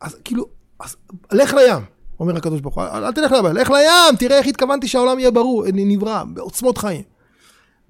אז 0.00 0.16
כאילו, 0.24 0.46
אז 0.80 0.96
לך 1.32 1.54
לים, 1.54 1.84
אומר 2.20 2.36
הקדוש 2.36 2.60
ברוך 2.60 2.74
הוא, 2.74 2.84
אל 2.84 3.12
תלך 3.12 3.32
לים, 3.32 3.44
לך 3.44 3.70
לים, 3.70 4.16
תראה 4.18 4.38
איך 4.38 4.46
התכוונתי 4.46 4.88
שהעולם 4.88 5.18
יהיה 5.18 5.30
ברור, 5.30 5.64
נברא, 5.72 6.24
בעוצמות 6.24 6.78
חיים. 6.78 7.02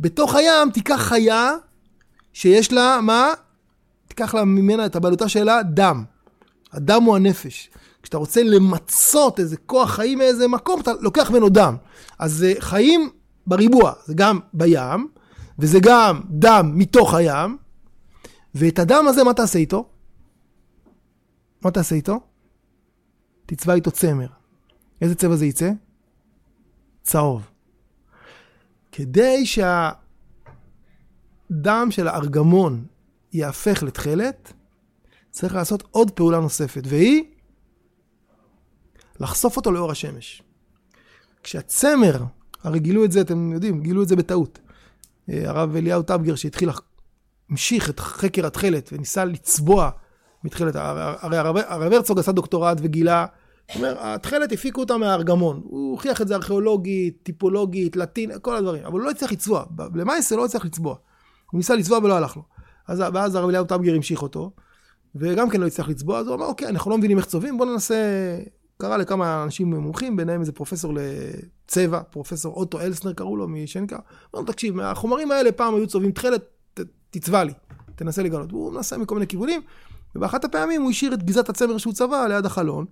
בתוך 0.00 0.35
הים 0.35 0.70
תיקח 0.70 0.96
חיה 0.96 1.52
שיש 2.32 2.72
לה, 2.72 3.00
מה? 3.02 3.28
תיקח 4.08 4.34
לה 4.34 4.44
ממנה 4.44 4.86
את 4.86 4.96
הבעלותה 4.96 5.28
שלה 5.28 5.62
דם. 5.62 6.04
הדם 6.72 7.02
הוא 7.02 7.16
הנפש. 7.16 7.70
כשאתה 8.02 8.18
רוצה 8.18 8.42
למצות 8.42 9.40
איזה 9.40 9.56
כוח 9.56 9.90
חיים 9.90 10.18
מאיזה 10.18 10.48
מקום, 10.48 10.80
אתה 10.80 10.92
לוקח 11.00 11.30
ממנו 11.30 11.48
דם. 11.48 11.76
אז 12.18 12.32
זה 12.32 12.52
חיים 12.58 13.10
בריבוע, 13.46 13.92
זה 14.04 14.14
גם 14.14 14.38
בים, 14.54 15.08
וזה 15.58 15.78
גם 15.82 16.20
דם 16.30 16.72
מתוך 16.74 17.14
הים, 17.14 17.56
ואת 18.54 18.78
הדם 18.78 19.04
הזה, 19.08 19.24
מה 19.24 19.34
תעשה 19.34 19.58
איתו? 19.58 19.88
מה 21.62 21.70
תעשה 21.70 21.94
איתו? 21.94 22.20
תצבע 23.46 23.74
איתו 23.74 23.90
צמר. 23.90 24.26
איזה 25.00 25.14
צבע 25.14 25.36
זה 25.36 25.46
יצא? 25.46 25.70
צהוב. 27.02 27.42
כדי 28.92 29.46
שהדם 31.50 31.88
של 31.90 32.08
הארגמון 32.08 32.84
יהפך 33.32 33.82
לתכלת, 33.82 34.52
צריך 35.30 35.54
לעשות 35.54 35.82
עוד 35.90 36.10
פעולה 36.10 36.40
נוספת, 36.40 36.82
והיא 36.86 37.24
לחשוף 39.20 39.56
אותו 39.56 39.72
לאור 39.72 39.90
השמש. 39.90 40.42
כשהצמר, 41.42 42.24
הרי 42.62 42.78
גילו 42.78 43.04
את 43.04 43.12
זה, 43.12 43.20
אתם 43.20 43.52
יודעים, 43.52 43.82
גילו 43.82 44.02
את 44.02 44.08
זה 44.08 44.16
בטעות. 44.16 44.58
אה, 45.30 45.42
הרב 45.50 45.76
אליהו 45.76 46.02
טבגר 46.02 46.34
שהתחיל, 46.34 46.70
המשיך 47.50 47.90
את 47.90 48.00
חקר 48.00 48.46
התכלת 48.46 48.90
וניסה 48.92 49.24
לצבוע 49.24 49.90
מתכלת, 50.44 50.74
הרי 50.76 51.38
הרב 51.38 51.92
הרצוג 51.92 52.18
עשה 52.18 52.32
דוקטורט 52.32 52.78
וגילה, 52.80 53.26
זאת 53.68 53.76
אומרת, 53.76 53.96
התכלת 54.00 54.52
הפיקו 54.52 54.80
אותה 54.80 54.96
מהארגמון. 54.96 55.60
הוא 55.64 55.90
הוכיח 55.90 56.22
את 56.22 56.28
זה 56.28 56.34
ארכיאולוגית, 56.34 57.18
טיפולוגית, 57.22 57.96
לטין, 57.96 58.30
כל 58.42 58.56
הדברים, 58.56 58.84
אבל 58.84 58.92
הוא 58.92 59.00
לא 59.00 59.10
הצליח 59.10 59.32
לצבוע. 59.32 59.64
למעשה 59.94 60.36
לא 60.36 60.44
הצליח 60.44 60.64
לצבוע. 60.64 60.96
הוא 61.50 61.58
ניסה 61.58 61.74
לצבוע 61.74 61.98
ולא 61.98 62.16
הלך 62.16 62.36
לו. 62.36 62.42
אז, 62.88 63.02
ואז 63.14 63.34
הרב 63.34 63.48
אליהו 63.48 63.64
טבגר 63.64 63.94
המשיך 63.94 64.22
אותו, 64.22 64.50
וגם 65.14 65.50
כן 65.50 65.60
לא 65.60 65.66
הצליח 65.66 65.88
לצבוע, 65.88 66.18
אז 66.18 66.26
הוא 66.26 66.36
אמר, 66.36 66.46
אוקיי, 66.46 66.68
אנחנו 66.68 66.90
לא 66.90 66.98
מבינים 66.98 67.18
איך 67.18 67.26
צובעים, 67.26 67.58
בואו 67.58 67.72
ננסה 67.72 67.96
קרא 68.80 68.96
לכמה 68.96 69.42
אנשים 69.42 69.74
מומחים, 69.74 70.16
ביניהם 70.16 70.40
איזה 70.40 70.52
פרופסור 70.52 70.94
לצבע, 70.94 72.00
פרופסור 72.10 72.54
אוטו 72.54 72.80
אלסנר 72.80 73.12
קראו 73.12 73.36
לו 73.36 73.48
משנקה. 73.48 73.98
אמרנו, 74.34 74.52
תקשיב, 74.52 74.80
החומרים 74.80 75.30
האלה 75.30 75.52
פעם 75.52 75.74
היו 75.74 75.86
צובעים 75.86 76.12
תכלת, 76.12 76.42
תצבע 77.10 77.44
לי, 77.44 77.52
תנסה 77.94 78.22
לגלות. 78.22 78.52
והוא 78.52 78.72
מנסה 78.72 78.98
מכל 78.98 79.14
מיני 79.14 79.26
כיוונים, 79.26 79.60
ובאחת 80.14 80.44
הפעמים 80.44 80.82
הוא 80.82 80.90
השאיר 80.90 81.14
את 81.14 81.22
גזת 81.22 81.48
הצמר 81.48 81.78
שהוא 81.78 81.92
צבע 81.92 82.28
ליד 82.28 82.46
החלון, 82.46 82.84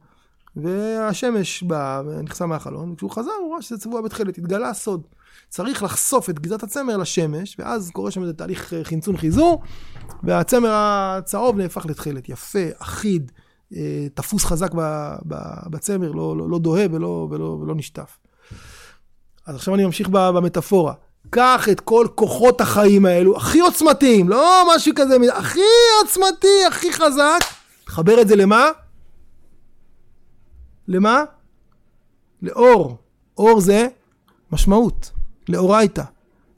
והשמש 0.63 1.63
באה 1.63 2.03
ונכנסה 2.07 2.47
מהחלון, 2.47 2.93
וכשהוא 2.93 3.11
חזר 3.11 3.31
הוא 3.43 3.53
ראה 3.53 3.63
שזה 3.63 3.79
צבוע 3.79 4.01
בתכלת, 4.01 4.39
התגלה 4.39 4.75
סוד. 4.75 5.07
צריך 5.49 5.83
לחשוף 5.83 6.31
את 6.31 6.39
גזת 6.39 6.63
הצמר 6.63 6.97
לשמש, 6.97 7.57
ואז 7.59 7.91
קורה 7.91 8.11
שם 8.11 8.23
איזה 8.23 8.33
תהליך 8.33 8.75
חמצון 8.83 9.17
חיזור, 9.17 9.63
והצמר 10.23 10.71
הצהוב 10.73 11.57
נהפך 11.57 11.87
לתכלת, 11.87 12.29
יפה, 12.29 12.67
אחיד. 12.79 13.33
אה, 13.77 14.07
תפוס 14.15 14.45
חזק 14.45 14.71
בצמר, 15.67 16.13
לא, 16.13 16.37
לא, 16.37 16.51
לא 16.51 16.59
דוהה 16.59 16.87
ולא, 16.93 17.29
ולא, 17.31 17.45
ולא 17.45 17.75
נשטף. 17.75 18.19
אז 19.47 19.55
עכשיו 19.55 19.75
אני 19.75 19.85
ממשיך 19.85 20.09
במטאפורה. 20.13 20.93
קח 21.31 21.69
את 21.69 21.81
כל 21.81 22.07
כוחות 22.15 22.61
החיים 22.61 23.07
האלו, 23.07 23.37
הכי 23.37 23.61
עוצמתיים, 23.61 24.29
לא 24.29 24.65
משהו 24.75 24.93
כזה, 24.97 25.17
הכי 25.35 25.61
עוצמתי, 26.03 26.67
הכי 26.69 26.93
חזק, 26.93 27.39
תחבר 27.85 28.21
את 28.21 28.29
זה 28.29 28.37
למה? 28.37 28.71
למה? 30.89 31.25
לאור. 32.43 32.97
אור 33.39 33.61
זה 33.61 33.89
משמעות, 34.53 35.11
לאורייתא. 35.49 36.03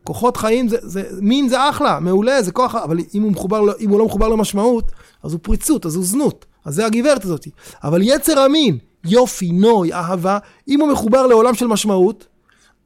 כוחות 0.04 0.36
חיים 0.36 0.68
זה, 0.68 0.76
זה, 0.80 1.02
מין 1.20 1.48
זה 1.48 1.70
אחלה, 1.70 2.00
מעולה, 2.00 2.42
זה 2.42 2.52
כוח, 2.52 2.74
אבל 2.74 2.98
אם 3.14 3.22
הוא, 3.22 3.32
מחובר, 3.32 3.60
אם 3.80 3.90
הוא 3.90 3.98
לא 3.98 4.06
מחובר 4.06 4.28
למשמעות, 4.28 4.92
אז 5.22 5.32
הוא 5.32 5.40
פריצות, 5.42 5.86
אז 5.86 5.96
הוא 5.96 6.04
זנות. 6.04 6.46
אז 6.64 6.74
זה 6.74 6.86
הגברת 6.86 7.24
הזאת. 7.24 7.46
אבל 7.84 8.00
יצר 8.02 8.40
המין, 8.40 8.78
יופי, 9.04 9.52
נוי, 9.52 9.92
אהבה, 9.92 10.38
אם 10.68 10.80
הוא 10.80 10.92
מחובר 10.92 11.26
לעולם 11.26 11.54
של 11.54 11.66
משמעות, 11.66 12.26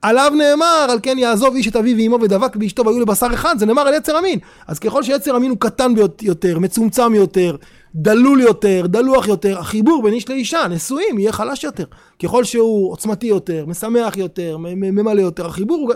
עליו 0.05 0.33
נאמר, 0.37 0.87
על 0.91 0.99
כן 1.03 1.19
יעזוב 1.19 1.55
איש 1.55 1.69
את 1.69 1.77
אביו 1.77 1.97
ואמו 1.99 2.21
ודבק 2.21 2.57
באשתו 2.57 2.85
והיו 2.85 3.01
לבשר 3.01 3.27
אחד, 3.35 3.59
זה 3.59 3.67
נאמר 3.67 3.83
על 3.83 3.95
יצר 3.95 4.17
המין. 4.17 4.39
אז 4.67 4.79
ככל 4.79 5.03
שיצר 5.03 5.37
המין 5.37 5.51
הוא 5.51 5.59
קטן 5.61 5.93
יותר, 6.23 6.59
מצומצם 6.59 7.15
יותר, 7.15 7.57
דלול 7.95 8.41
יותר, 8.41 8.87
דלוח 8.87 9.29
יותר, 9.29 9.59
החיבור 9.59 10.03
בין 10.03 10.15
איש 10.15 10.29
לאישה, 10.29 10.69
נשואים, 10.71 11.19
יהיה 11.19 11.33
חלש 11.33 11.65
יותר. 11.65 11.85
ככל 12.23 12.45
שהוא 12.45 12.93
עוצמתי 12.93 13.27
יותר, 13.27 13.65
משמח 13.67 14.17
יותר, 14.17 14.57
ממלא 14.59 15.21
יותר, 15.21 15.47
החיבור 15.47 15.79
הוא... 15.79 15.95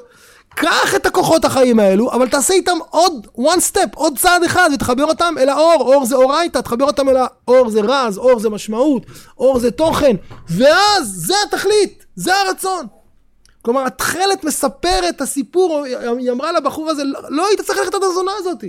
קח 0.55 0.95
את 0.97 1.07
הכוחות 1.07 1.45
החיים 1.45 1.79
האלו, 1.79 2.13
אבל 2.13 2.29
תעשה 2.29 2.55
איתם 2.55 2.77
עוד 2.91 3.27
one 3.39 3.73
step, 3.73 3.89
עוד 3.95 4.19
צעד 4.19 4.45
אחד, 4.45 4.71
ותחבר 4.75 5.05
אותם 5.05 5.35
אל 5.39 5.49
האור. 5.49 5.95
אור 5.95 6.07
זה 6.07 6.17
אורייתא, 6.17 6.59
תחבר 6.59 6.85
אותם 6.85 7.09
אל 7.09 7.17
האור 7.17 7.71
זה 7.71 7.81
רז, 7.81 8.19
אור 8.19 8.41
זה 8.41 8.51
משמעות, 8.51 9.07
אור 9.39 9.59
זה 9.59 9.71
תוכן, 9.71 10.17
ואז 10.49 11.13
זה 11.27 11.35
התכלית, 11.47 12.05
זה 12.17 12.33
הרצון. 12.37 12.98
כלומר, 13.69 13.87
התכלת 13.87 14.45
מספרת 14.45 15.05
את 15.17 15.21
הסיפור, 15.21 15.85
היא 16.19 16.31
אמרה 16.31 16.53
לבחור 16.53 16.91
הזה, 16.91 17.03
לא 17.29 17.47
היית 17.47 17.61
צריך 17.61 17.79
ללכת 17.79 17.95
את 17.95 18.03
הזונה 18.03 18.31
הזאת. 18.39 18.65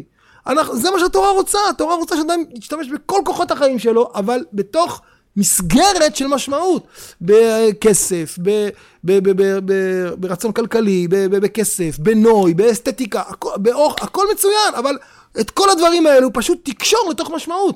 אנחנו, 0.48 0.76
זה 0.76 0.92
מה 0.92 1.00
שהתורה 1.00 1.32
רוצה, 1.32 1.58
התורה 1.70 1.96
רוצה 1.96 2.16
שאדם 2.16 2.44
ישתמש 2.56 2.88
בכל 2.88 3.22
כוחות 3.26 3.52
החיים 3.52 3.80
שלו, 3.80 4.12
אבל 4.16 4.46
בתוך 4.54 5.02
מסגרת 5.38 6.16
של 6.16 6.28
משמעות, 6.28 6.88
בכסף, 7.22 8.38
ב, 8.42 8.70
ב, 9.04 9.32
ב, 9.32 9.60
ב, 9.66 9.74
ברצון 10.18 10.52
כלכלי, 10.52 11.08
בכסף, 11.10 11.98
בנוי, 12.00 12.54
באסתטיקה, 12.54 13.24
באור, 13.56 13.96
הכל 14.02 14.26
מצוין, 14.34 14.74
אבל 14.78 14.98
את 15.40 15.52
כל 15.52 15.70
הדברים 15.70 16.08
האלו 16.08 16.34
פשוט 16.34 16.58
תקשור 16.64 17.10
לתוך 17.10 17.32
משמעות, 17.32 17.76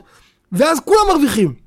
ואז 0.51 0.79
כולם 0.86 1.07
מרוויחים. 1.07 1.62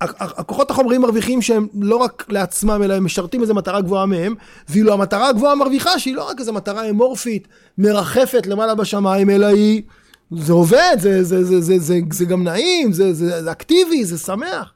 הכוחות 0.00 0.70
החומריים 0.70 1.00
מרוויחים 1.00 1.42
שהם 1.42 1.66
לא 1.74 1.96
רק 1.96 2.24
לעצמם, 2.28 2.80
אלא 2.84 2.94
הם 2.94 3.04
משרתים 3.04 3.42
איזו 3.42 3.54
מטרה 3.54 3.80
גבוהה 3.80 4.06
מהם, 4.06 4.34
ואילו 4.68 4.92
המטרה 4.92 5.28
הגבוהה 5.28 5.54
מרוויחה, 5.54 5.98
שהיא 5.98 6.14
לא 6.14 6.28
רק 6.28 6.40
איזו 6.40 6.52
מטרה 6.52 6.90
אמורפית, 6.90 7.48
מרחפת 7.78 8.46
למעלה 8.46 8.74
בשמיים, 8.74 9.30
אלא 9.30 9.46
היא, 9.46 9.82
זה 10.30 10.52
עובד, 10.52 10.96
זה, 10.98 11.24
זה, 11.24 11.44
זה, 11.44 11.60
זה, 11.60 11.78
זה, 11.78 11.98
זה 12.12 12.24
גם 12.24 12.44
נעים, 12.44 12.92
זה, 12.92 13.14
זה, 13.14 13.42
זה 13.42 13.52
אקטיבי, 13.52 14.04
זה 14.04 14.18
שמח. 14.18 14.72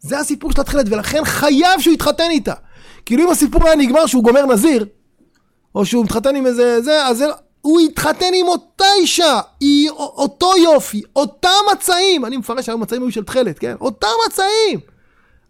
זה 0.00 0.18
הסיפור 0.18 0.52
של 0.52 0.60
התכלת, 0.60 0.86
ולכן 0.88 1.24
חייב 1.24 1.80
שהוא 1.80 1.94
יתחתן 1.94 2.30
איתה. 2.30 2.54
כאילו 3.06 3.24
אם 3.24 3.30
הסיפור 3.30 3.66
היה 3.66 3.76
נגמר 3.76 4.06
שהוא 4.06 4.24
גומר 4.24 4.46
נזיר, 4.46 4.86
או 5.74 5.86
שהוא 5.86 6.04
מתחתן 6.04 6.36
עם 6.36 6.46
איזה 6.46 6.80
זה, 6.80 7.06
אז 7.06 7.18
זה, 7.18 7.24
הוא 7.62 7.80
יתחתן 7.80 8.34
עם 8.34 8.48
אותה 8.48 8.84
אישה, 9.00 9.40
היא 9.60 9.90
אותו 9.90 10.50
יופי, 10.64 11.02
אותם 11.16 11.48
מצעים, 11.72 12.24
אני 12.24 12.36
מפרש 12.36 12.66
שהיום 12.66 12.80
מצעים 12.80 13.02
היו 13.02 13.12
של 13.12 13.24
תכלת, 13.24 13.58
כן? 13.58 13.74
אותם 13.80 14.08
מצעים. 14.26 14.80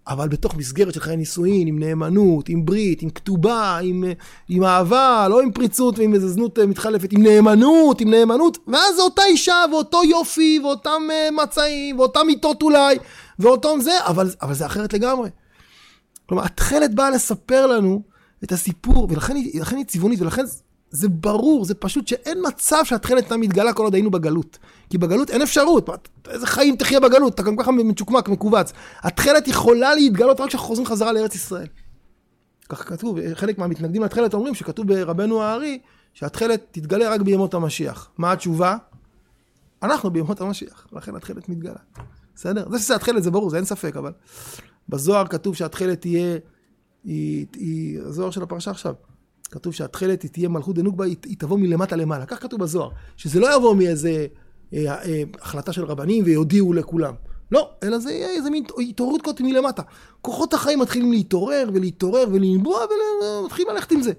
אבל 0.09 0.29
בתוך 0.29 0.55
מסגרת 0.55 0.95
של 0.95 1.01
חיי 1.01 1.17
נישואין, 1.17 1.69
עם 1.69 1.79
נאמנות, 1.79 2.49
עם 2.49 2.65
ברית, 2.65 3.03
עם 3.03 3.11
כתובה, 3.11 3.79
עם, 3.83 4.05
עם 4.49 4.65
אהבה, 4.65 5.27
לא 5.31 5.41
עם 5.41 5.53
פריצות 5.53 5.99
ועם 5.99 6.15
איזה 6.15 6.29
זנות 6.29 6.59
אה, 6.59 6.67
מתחלפת, 6.67 7.13
עם 7.13 7.23
נאמנות, 7.23 8.01
עם 8.01 8.11
נאמנות, 8.11 8.59
ואז 8.69 8.97
זה 8.97 9.03
אותה 9.03 9.23
אישה 9.25 9.65
ואותו 9.71 10.05
יופי 10.05 10.61
ואותם 10.63 11.03
אה, 11.11 11.29
מצעים 11.31 11.99
ואותם 11.99 12.27
מיטות 12.27 12.63
אולי, 12.63 12.99
ואותו 13.39 13.81
זה, 13.81 14.07
אבל, 14.07 14.31
אבל 14.43 14.55
זה 14.55 14.67
אחרת 14.67 14.93
לגמרי. 14.93 15.31
כלומר, 16.27 16.45
התכלת 16.45 16.95
באה 16.95 17.11
לספר 17.11 17.67
לנו 17.67 18.03
את 18.45 18.53
הסיפור, 18.53 19.07
ולכן 19.11 19.37
היא 19.37 19.85
צבעונית, 19.87 20.21
ולכן 20.21 20.45
זה 20.93 21.09
ברור, 21.09 21.65
זה 21.65 21.75
פשוט 21.75 22.09
שאין 22.09 22.39
מצב 22.49 22.85
שהתכלת 22.85 23.23
הייתה 23.23 23.37
מתגלה 23.37 23.73
כל 23.73 23.85
עוד 23.85 23.95
היינו 23.95 24.11
בגלות. 24.11 24.59
כי 24.91 24.99
בגלות 24.99 25.31
אין 25.31 25.43
אפשרות, 25.43 26.09
איזה 26.29 26.47
חיים 26.47 26.77
תחיה 26.77 27.01
בגלות, 27.01 27.35
אתה 27.35 27.43
גם 27.43 27.57
ככה 27.57 27.71
מצ'וקמק, 27.71 28.29
מכווץ. 28.29 28.73
התכלת 29.01 29.49
יכולה 29.49 29.95
להתגלות 29.95 30.41
רק 30.41 30.49
כשאנחנו 30.49 30.69
חוזרים 30.69 30.87
חזרה 30.87 31.13
לארץ 31.13 31.35
ישראל. 31.35 31.67
ככה 32.69 32.85
כתוב, 32.85 33.19
חלק 33.35 33.59
מהמתנגדים 33.59 34.03
לתכלת 34.03 34.35
אומרים 34.35 34.55
שכתוב 34.55 34.87
ברבנו 34.87 35.43
הארי, 35.43 35.79
שהתכלת 36.15 36.67
תתגלה 36.71 37.11
רק 37.11 37.21
בימות 37.21 37.55
המשיח. 37.55 38.11
מה 38.19 38.33
התשובה? 38.33 38.77
אנחנו 39.83 40.11
בימות 40.11 40.41
המשיח, 40.41 40.87
לכן 40.93 41.17
התכלת 41.17 41.49
מתגלה. 41.49 41.81
בסדר? 42.35 42.69
זה 42.71 42.79
שזה 42.79 42.95
התכלת 42.95 43.23
זה 43.23 43.31
ברור, 43.31 43.51
זה 43.51 43.57
אין 43.57 43.65
ספק, 43.65 43.97
אבל 43.97 44.13
בזוהר 44.89 45.27
כתוב 45.27 45.57
שהתכלת 45.57 46.01
תהיה, 46.01 46.39
היא, 47.05 47.47
היא, 47.55 48.01
הזוהר 48.01 48.31
של 48.31 48.43
הפרשה 48.43 48.71
עכשיו, 48.71 48.95
כתוב 49.53 49.75
שהתכלת 49.75 50.27
תהיה 50.27 50.49
מלכות 50.49 50.77
דנוגבה, 50.77 51.05
היא, 51.05 51.17
היא 51.25 51.37
תבוא 51.39 51.59
מלמטה 51.59 51.97
למעלה, 51.97 52.27
כך 52.27 52.43
כתוב 52.43 52.61
בזוהר, 52.61 52.91
שזה 53.17 53.41
לא 53.41 53.57
יבוא 53.57 53.75
מאיזה 53.75 54.27
אה, 54.75 54.85
אה, 54.87 55.23
החלטה 55.41 55.73
של 55.73 55.85
רבנים 55.85 56.25
ויודיעו 56.25 56.73
לכולם. 56.73 57.15
לא, 57.53 57.71
אלא 57.83 57.99
זה 57.99 58.13
יהיה 58.13 58.31
איזה 58.31 58.51
מין 58.51 58.65
התעוררות 58.89 59.23
כזאת 59.23 59.41
מלמטה. 59.41 59.83
כוחות 60.21 60.55
החיים 60.55 60.79
מתחילים 60.79 61.13
להתעורר 61.13 61.71
ולהתעורר 61.75 62.25
ולנבוע 62.33 62.81
ומתחילים 63.41 63.69
ללכת 63.75 63.93
עם 63.93 64.03
זה. 64.03 64.13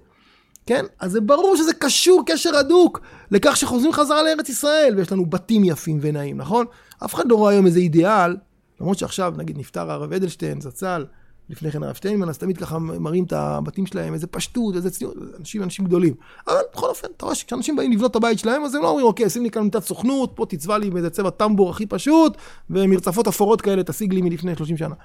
כן? 0.66 0.86
אז 1.00 1.12
זה 1.12 1.22
ברור 1.22 1.56
שזה 1.58 1.74
קשור 1.74 2.24
קשר 2.26 2.56
הדוק 2.56 3.00
לכך 3.32 3.58
שחוזרים 3.58 3.94
חזרה 3.94 4.24
לארץ 4.24 4.50
ישראל, 4.50 4.94
ויש 4.98 5.12
לנו 5.12 5.26
בתים 5.26 5.64
יפים 5.64 6.00
ונעים, 6.02 6.38
נכון? 6.38 6.66
אף 7.06 7.16
אחד 7.16 7.24
לא 7.30 7.36
רואה 7.36 7.52
היום 7.52 7.66
איזה 7.66 7.80
אידיאל, 7.80 8.38
למרות 8.82 8.98
שעכשיו, 8.98 9.34
נגיד, 9.38 9.58
נפטר 9.58 9.92
הרב 9.92 10.14
אדלשטיין, 10.14 10.62
זצ"ל, 10.62 11.06
לפני 11.50 11.72
כן 11.72 11.84
הרב 11.84 11.96
שטיינמן, 11.96 12.30
אז 12.30 12.38
תמיד 12.38 12.58
ככה 12.58 12.80
מראים 12.80 13.24
את 13.24 13.34
הבתים 13.34 13.86
שלהם, 13.86 14.14
איזה 14.14 14.28
פשטות, 14.28 14.76
איזה 14.76 14.92
צניעות, 14.92 15.16
אנשים 15.40 15.64
אנשים 15.64 15.86
גדולים. 15.86 16.14
אבל 16.48 16.56
בכל 16.74 16.90
אופן, 16.90 17.08
אתה 17.18 17.26
רואה 17.26 17.36
שכשאנשים 17.36 17.76
באים 17.76 17.92
לבנות 17.92 18.12
את 18.12 18.16
הבית 18.16 18.40
שלהם, 18.40 18.64
אז 18.64 18.76
הם 18.76 18.82
לא 18.82 18.90
אומרים, 18.90 19.06
אוקיי, 19.06 19.30
שים 19.30 19.44
לי 19.44 19.50
כאן 19.50 19.62
מיטת 19.62 19.84
סוכנות, 19.84 20.32
פה 20.36 20.46
תצבע 20.50 20.78
לי 20.78 20.90
באיזה 20.90 21.10
צבע 21.10 21.30
טמבור 21.30 21.70
הכי 21.70 21.86
פשוט, 21.86 22.38
ומרצפות 22.70 23.28
אפורות 23.28 23.62
כאלה 23.62 23.84
תשיג 23.84 24.14
לי 24.14 24.22
מלפני 24.22 24.56
30 24.56 24.78
שנה. 24.78 24.96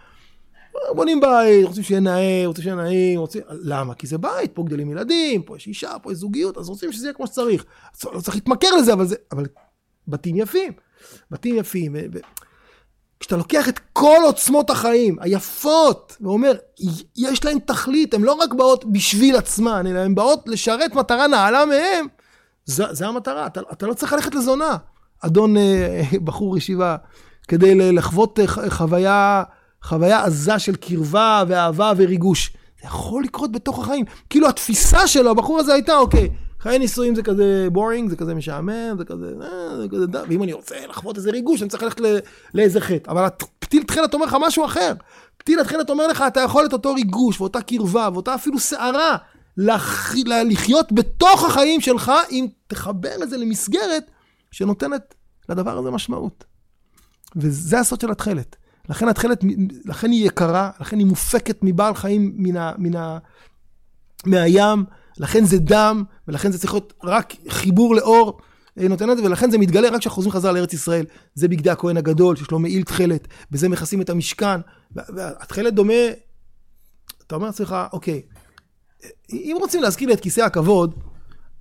בונים 0.95 1.21
בית, 1.21 1.67
רוצים 1.67 1.83
שיהיה 1.83 2.01
נאה, 2.01 2.43
רוצים 2.47 2.63
שיהיה 2.63 2.77
נעים, 2.77 3.21
רוצים... 3.21 3.43
למה? 3.51 3.95
כי 3.95 4.07
זה 4.07 4.19
בית, 4.19 4.53
פה 4.55 4.63
גדלים 4.63 4.91
ילדים, 4.91 5.43
פה 5.43 5.57
יש 5.57 5.67
אישה, 5.67 5.91
פה 6.03 6.13
יש 6.13 6.19
זוגיות, 6.19 6.59
אז 6.59 6.69
רוצים 6.69 6.93
שזה 6.93 7.07
יהיה 7.07 7.15
כמו 7.15 7.27
שצריך. 7.27 7.65
לא 8.15 8.21
צריך 8.21 8.37
להתמכר 8.37 8.77
לזה, 8.79 8.93
אבל 8.93 9.07
זה... 9.07 9.17
אבל 9.33 9.47
בתים 10.09 10.37
יפים. 10.37 10.73
בתים 11.31 11.57
יפים. 11.57 11.97
ו... 12.13 12.19
כשאתה 13.29 13.39
לוקח 13.39 13.69
את 13.69 13.81
כל 13.93 14.19
עוצמות 14.25 14.71
החיים 14.71 15.17
היפות, 15.21 16.17
ואומר, 16.21 16.53
יש 17.17 17.45
להן 17.45 17.59
תכלית, 17.59 18.15
הן 18.15 18.23
לא 18.23 18.33
רק 18.33 18.55
באות 18.55 18.85
בשביל 18.85 19.37
עצמן, 19.37 19.87
אלא 19.87 19.99
הן 19.99 20.15
באות 20.15 20.43
לשרת 20.47 20.95
מטרה 20.95 21.27
נעלה 21.27 21.65
מהן, 21.67 22.07
זה, 22.65 23.07
המטרה, 23.07 23.47
אתה, 23.47 23.61
אתה 23.73 23.87
לא 23.87 23.95
צריך 23.95 24.13
ללכת 24.13 24.35
לזונה. 24.35 24.77
אדון 25.21 25.57
אה, 25.57 26.03
בחור 26.25 26.57
ישיבה, 26.57 26.97
כדי 27.49 27.93
לחוות 27.93 28.39
אה, 28.41 28.47
חוויה, 28.71 29.43
חוויה 29.83 30.25
עזה 30.25 30.59
של 30.59 30.77
קרבה 30.77 31.45
ואהבה 31.49 31.93
וריגוש. 31.97 32.53
זה 32.81 32.87
יכול 32.87 33.25
לקרות 33.25 33.53
בתוך 33.53 33.79
החיים. 33.79 34.05
כאילו 34.31 34.49
התפיסה 34.49 35.07
שלו, 35.07 35.31
הבחור 35.31 35.59
הזה 35.59 35.73
הייתה, 35.73 35.97
אוקיי, 35.97 36.29
חיי 36.61 36.79
נישואים 36.79 37.15
זה 37.15 37.23
כזה 37.23 37.69
בורינג, 37.73 38.11
זה 38.11 38.17
כזה 38.17 38.35
משעמם, 38.35 38.95
זה 38.99 39.05
כזה, 39.05 39.33
אה, 39.43 39.77
זה 39.77 39.89
כזה, 39.89 40.07
ואם 40.29 40.43
אני 40.43 40.53
רוצה 40.53 40.87
לחוות 40.87 41.17
איזה 41.17 41.31
ריגוש, 41.31 41.63
אני 41.63 41.71
צריך 41.71 41.83
ללכת 41.83 42.01
לאיזה 42.55 42.81
חטא. 42.81 43.11
אבל 43.11 43.29
פתיל 43.59 43.83
תכלת 43.83 44.15
אומר 44.15 44.27
לך 44.27 44.37
משהו 44.41 44.65
אחר. 44.65 44.93
פתיל 45.37 45.65
תכלת 45.65 45.91
אומר 45.91 46.07
לך, 46.07 46.25
אתה 46.27 46.41
יכול 46.41 46.67
את 46.67 46.73
אותו 46.73 46.95
ריגוש, 46.95 47.41
ואותה 47.41 47.63
קרבה, 47.63 48.09
ואותה 48.13 48.35
אפילו 48.35 48.59
סערה, 48.59 49.17
לח... 49.57 50.15
לחיות 50.27 50.93
בתוך 50.93 51.45
החיים 51.45 51.81
שלך, 51.81 52.13
אם 52.31 52.47
תחבר 52.67 53.23
את 53.23 53.31
זה 53.31 53.37
למסגרת 53.37 54.11
שנותנת 54.51 55.15
לדבר 55.49 55.79
הזה 55.79 55.91
משמעות. 55.91 56.45
וזה 57.37 57.81
הסוד 57.81 58.01
של 58.01 58.11
התכלת. 58.11 58.57
לכן 58.89 59.09
התכלת, 59.09 59.45
לכן 59.85 60.11
היא 60.11 60.27
יקרה, 60.27 60.71
לכן 60.81 60.99
היא 60.99 61.07
מופקת 61.07 61.59
מבעל 61.63 61.95
חיים 61.95 62.33
מן 62.37 62.57
ה, 62.57 62.73
מן 62.79 62.97
ה, 62.97 63.19
מהים, 64.27 64.85
לכן 65.19 65.45
זה 65.45 65.59
דם, 65.59 66.05
ולכן 66.29 66.53
זה 66.53 66.59
צריך 66.59 66.73
להיות 66.73 66.93
רק 67.05 67.35
חיבור 67.49 67.95
לאור 67.95 68.41
אה, 68.79 68.89
נותן 68.89 69.11
את 69.11 69.17
זה, 69.17 69.23
ולכן 69.25 69.51
זה 69.51 69.59
מתגלה 69.59 69.89
רק 69.89 70.01
כשאנחנו 70.01 70.15
חוזרים 70.15 70.33
חזרה 70.33 70.53
לארץ 70.53 70.73
ישראל. 70.73 71.07
זה 71.35 71.49
בגדי 71.49 71.71
הכהן 71.71 71.97
הגדול, 71.97 72.37
שיש 72.37 72.51
לו 72.51 72.59
מעיל 72.59 72.83
תכלת, 72.83 73.29
בזה 73.51 73.69
מכסים 73.69 74.01
את 74.01 74.11
המשכן. 74.11 74.61
והתכלת 74.95 75.75
דומה, 75.75 75.93
אתה 77.27 77.35
אומר 77.35 77.47
לעצמך, 77.47 77.77
אוקיי, 77.93 78.23
אם 79.33 79.57
רוצים 79.61 79.83
להזכיר 79.83 80.09
לי 80.09 80.15
את 80.15 80.21
כיסא 80.21 80.41
הכבוד, 80.41 80.95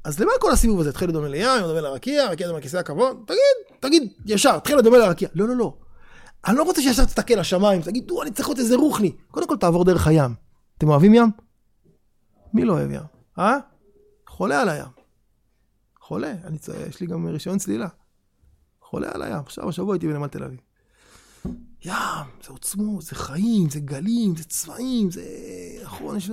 אז 0.04 0.20
למה 0.20 0.32
כל 0.40 0.52
הסיבוב 0.52 0.80
הזה? 0.80 0.94
תכלת 0.94 1.10
דומה 1.10 1.28
לים, 1.28 1.62
דומה 1.62 1.82
לרקיע, 1.82 2.30
רקיע 2.30 2.48
דומה 2.48 2.60
לכיסא 2.60 2.78
הכבוד? 2.78 3.18
תגיד, 3.28 3.78
תגיד, 3.80 4.14
ישר, 4.26 4.60
תכלת 4.60 4.84
דומה 4.84 4.98
לרקיע. 4.98 5.30
לא, 5.36 5.48
לא, 5.48 5.56
לא. 5.56 5.74
אני 6.48 6.58
לא 6.58 6.64
רוצה 6.64 6.82
שישר 6.82 7.06
תסתכל 7.06 7.34
לשמיים, 7.34 7.82
תגיד, 7.82 8.12
אני 8.22 8.32
צריך 8.32 8.48
להיות 8.48 8.60
איזה 8.60 8.76
רוחני. 8.76 9.12
קודם 9.32 9.48
כל 9.48 9.58
תעבור 9.58 9.86
דרך 9.86 10.08
הים. 10.08 10.34
אתם 10.78 10.90
אוהבים 10.90 11.14
ים? 11.14 11.32
מי 12.54 12.66
לא 12.66 12.74
אוהב 12.74 12.92
ים? 12.92 13.17
אה? 13.40 13.58
חולה 14.28 14.62
על 14.62 14.70
הים. 14.70 14.88
חולה, 16.02 16.34
אני, 16.44 16.58
יש 16.90 17.02
לי 17.02 17.08
גם 17.08 17.28
רישיון 17.28 17.58
צלילה. 17.58 17.88
חולה 18.82 19.08
על 19.14 19.22
הים. 19.22 19.40
עכשיו, 19.40 19.70
השבוע 19.70 19.94
הייתי 19.94 20.08
בנמל 20.08 20.28
תל 20.28 20.44
אביב. 20.44 20.60
ים, 21.86 21.94
זה 22.44 22.50
עוצמות, 22.50 23.02
זה 23.02 23.16
חיים, 23.16 23.70
זה 23.70 23.80
גלים, 23.80 24.36
זה 24.36 24.44
צבעים, 24.44 25.12
זה... 25.12 25.24
נכון, 25.84 26.18
יש... 26.18 26.32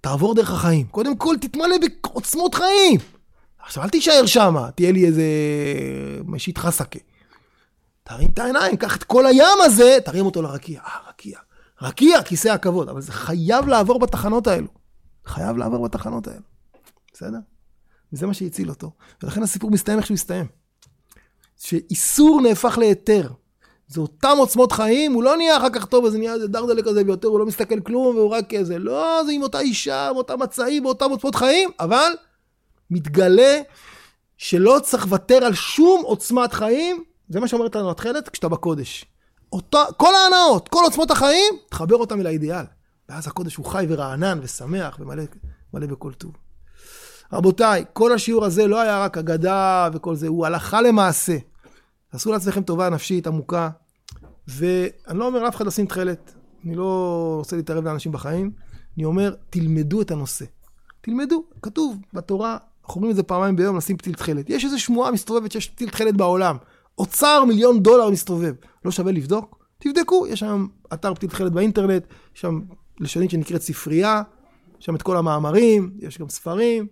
תעבור 0.00 0.34
דרך 0.34 0.50
החיים. 0.50 0.86
קודם 0.86 1.16
כל, 1.16 1.36
תתמלא 1.40 1.76
בעוצמות 2.02 2.54
חיים. 2.54 3.00
עכשיו, 3.58 3.82
אל 3.82 3.88
תישאר 3.88 4.26
שם, 4.26 4.54
תהיה 4.74 4.92
לי 4.92 5.06
איזה 5.06 5.22
משית 6.24 6.58
חסקה. 6.58 6.98
תרים 8.02 8.28
את 8.34 8.38
העיניים, 8.38 8.76
קח 8.76 8.96
את 8.96 9.04
כל 9.04 9.26
הים 9.26 9.58
הזה, 9.64 9.98
תרים 10.04 10.26
אותו 10.26 10.42
לרקיע. 10.42 10.80
אה, 10.80 11.08
רקיע. 11.08 11.38
רקיע, 11.82 12.22
כיסא 12.22 12.48
הכבוד. 12.48 12.88
אבל 12.88 13.00
זה 13.00 13.12
חייב 13.12 13.68
לעבור 13.68 13.98
בתחנות 13.98 14.46
האלו. 14.46 14.79
חייב 15.26 15.56
לעבור 15.56 15.84
בתחנות 15.84 16.28
האלו. 16.28 16.42
בסדר? 17.12 17.38
וזה 18.12 18.26
מה 18.26 18.34
שהציל 18.34 18.70
אותו. 18.70 18.90
ולכן 19.22 19.42
הסיפור 19.42 19.70
מסתיים 19.70 19.98
איך 19.98 20.06
שהוא 20.06 20.14
מסתיים. 20.14 20.46
שאיסור 21.58 22.40
נהפך 22.40 22.78
להיתר. 22.78 23.28
זה 23.88 24.00
אותם 24.00 24.36
עוצמות 24.38 24.72
חיים, 24.72 25.12
הוא 25.12 25.22
לא 25.22 25.36
נהיה 25.36 25.56
אחר 25.56 25.70
כך 25.70 25.84
טוב, 25.84 26.04
אז 26.04 26.14
נהיה 26.14 26.34
איזה 26.34 26.48
דרדלה 26.48 26.82
כזה 26.82 27.02
ויותר, 27.06 27.28
הוא 27.28 27.38
לא 27.38 27.46
מסתכל 27.46 27.80
כלום, 27.80 28.16
והוא 28.16 28.30
רק 28.30 28.54
איזה, 28.54 28.78
לא, 28.78 29.22
זה 29.26 29.32
עם 29.32 29.42
אותה 29.42 29.60
אישה, 29.60 30.08
עם 30.08 30.16
אותם 30.16 30.42
מצעים, 30.42 30.82
באותם 30.82 31.10
עוצמות 31.10 31.34
חיים, 31.34 31.70
אבל 31.80 32.12
מתגלה 32.90 33.60
שלא 34.38 34.78
צריך 34.82 35.04
לוותר 35.04 35.44
על 35.44 35.54
שום 35.54 36.02
עוצמת 36.04 36.52
חיים, 36.52 37.04
זה 37.28 37.40
מה 37.40 37.48
שאומרת 37.48 37.76
לנו 37.76 37.90
התכלת, 37.90 38.28
כשאתה 38.28 38.48
בקודש. 38.48 39.04
אותה, 39.52 39.84
כל 39.96 40.14
ההנאות, 40.14 40.68
כל 40.68 40.80
עוצמות 40.84 41.10
החיים, 41.10 41.54
תחבר 41.70 41.96
אותם 41.96 42.20
אל 42.20 42.26
האידיאל. 42.26 42.64
ואז 43.10 43.26
הקודש 43.26 43.56
הוא 43.56 43.66
חי 43.66 43.86
ורענן 43.88 44.38
ושמח 44.42 44.98
ומלא 45.00 45.86
בכל 45.86 46.12
טוב. 46.12 46.32
רבותיי, 47.32 47.84
כל 47.92 48.12
השיעור 48.12 48.44
הזה 48.44 48.66
לא 48.66 48.80
היה 48.80 49.04
רק 49.04 49.18
אגדה 49.18 49.88
וכל 49.92 50.14
זה, 50.14 50.28
הוא 50.28 50.46
הלכה 50.46 50.82
למעשה. 50.82 51.36
תעשו 52.10 52.32
לעצמכם 52.32 52.62
טובה 52.62 52.90
נפשית 52.90 53.26
עמוקה, 53.26 53.70
ואני 54.48 55.18
לא 55.18 55.26
אומר 55.26 55.42
לאף 55.42 55.56
אחד 55.56 55.66
לשים 55.66 55.86
תכלת, 55.86 56.34
אני 56.64 56.74
לא 56.74 57.34
רוצה 57.38 57.56
להתערב 57.56 57.84
לאנשים 57.84 58.12
בחיים, 58.12 58.50
אני 58.96 59.04
אומר, 59.04 59.34
תלמדו 59.50 60.02
את 60.02 60.10
הנושא. 60.10 60.44
תלמדו, 61.00 61.44
כתוב 61.62 61.96
בתורה, 62.12 62.56
אנחנו 62.84 62.94
אומרים 62.94 63.10
את 63.10 63.16
זה 63.16 63.22
פעמיים 63.22 63.56
ביום, 63.56 63.76
לשים 63.76 63.96
פתיל 63.96 64.14
תכלת. 64.14 64.50
יש 64.50 64.64
איזו 64.64 64.80
שמועה 64.80 65.10
מסתובבת 65.10 65.52
שיש 65.52 65.68
פתיל 65.68 65.88
תכלת 65.90 66.16
בעולם. 66.16 66.56
אוצר 66.98 67.44
מיליון 67.44 67.82
דולר 67.82 68.10
מסתובב. 68.10 68.54
לא 68.84 68.90
שווה 68.90 69.12
לבדוק? 69.12 69.64
תבדקו, 69.78 70.26
יש 70.26 70.40
שם 70.40 70.66
אתר 70.92 71.14
פתיל 71.14 71.28
תכלת 71.30 71.52
באינטרנט, 71.52 72.06
יש 72.34 72.40
שם 72.40 72.60
לשונית 73.00 73.30
שנקראת 73.30 73.62
ספרייה, 73.62 74.22
שם 74.78 74.94
את 74.94 75.02
כל 75.02 75.16
המאמרים, 75.16 75.90
יש 75.98 76.18
גם 76.18 76.28
ספרים. 76.28 76.86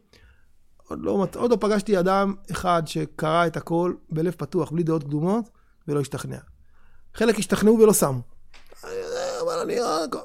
עוד 0.89 0.99
לא, 1.03 1.27
עוד 1.35 1.51
לא 1.51 1.57
פגשתי 1.61 1.99
אדם 1.99 2.35
אחד 2.51 2.83
שקרא 2.87 3.47
את 3.47 3.57
הכל 3.57 3.95
בלב 4.11 4.33
פתוח, 4.33 4.71
בלי 4.71 4.83
דעות 4.83 5.05
קדומות, 5.05 5.51
ולא 5.89 6.01
השתכנע. 6.01 6.39
חלק 7.15 7.39
השתכנעו 7.39 7.79
ולא 7.79 7.93
שמו. 7.93 8.21
אבל 9.43 9.59
אני, 9.63 9.77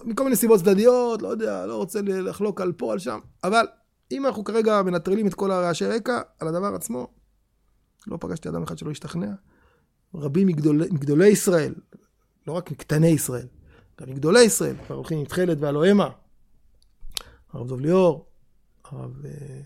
מכל 0.03 0.23
מיני 0.23 0.35
סיבות 0.35 0.59
צדדיות, 0.59 1.21
לא 1.21 1.27
יודע, 1.27 1.65
לא 1.65 1.75
רוצה 1.75 1.99
לחלוק 2.01 2.61
על 2.61 2.71
פה, 2.71 2.91
על 2.91 2.99
שם. 2.99 3.19
אבל 3.43 3.65
אם 4.11 4.25
אנחנו 4.25 4.43
כרגע 4.43 4.81
מנטרלים 4.81 5.27
את 5.27 5.33
כל 5.33 5.51
הרעשי 5.51 5.85
רקע 5.85 6.21
על 6.39 6.47
הדבר 6.47 6.75
עצמו, 6.75 7.07
לא 8.07 8.17
פגשתי 8.19 8.49
אדם 8.49 8.63
אחד 8.63 8.77
שלא 8.77 8.91
השתכנע. 8.91 9.31
רבים 10.15 10.47
מגדולי, 10.47 10.87
מגדולי 10.91 11.27
ישראל, 11.27 11.73
לא 12.47 12.53
רק 12.53 12.71
מקטני 12.71 13.07
ישראל, 13.07 13.47
גם 14.01 14.09
מגדולי 14.09 14.41
ישראל, 14.41 14.75
כבר 14.85 14.95
הולכים 14.95 15.17
עם 15.19 15.25
תכלת 15.25 15.57
והלוהמה. 15.61 16.09
הרב 17.53 17.67
דב 17.67 17.79
ליאור, 17.79 18.25
הרב 18.83 19.25
אה, 19.25 19.61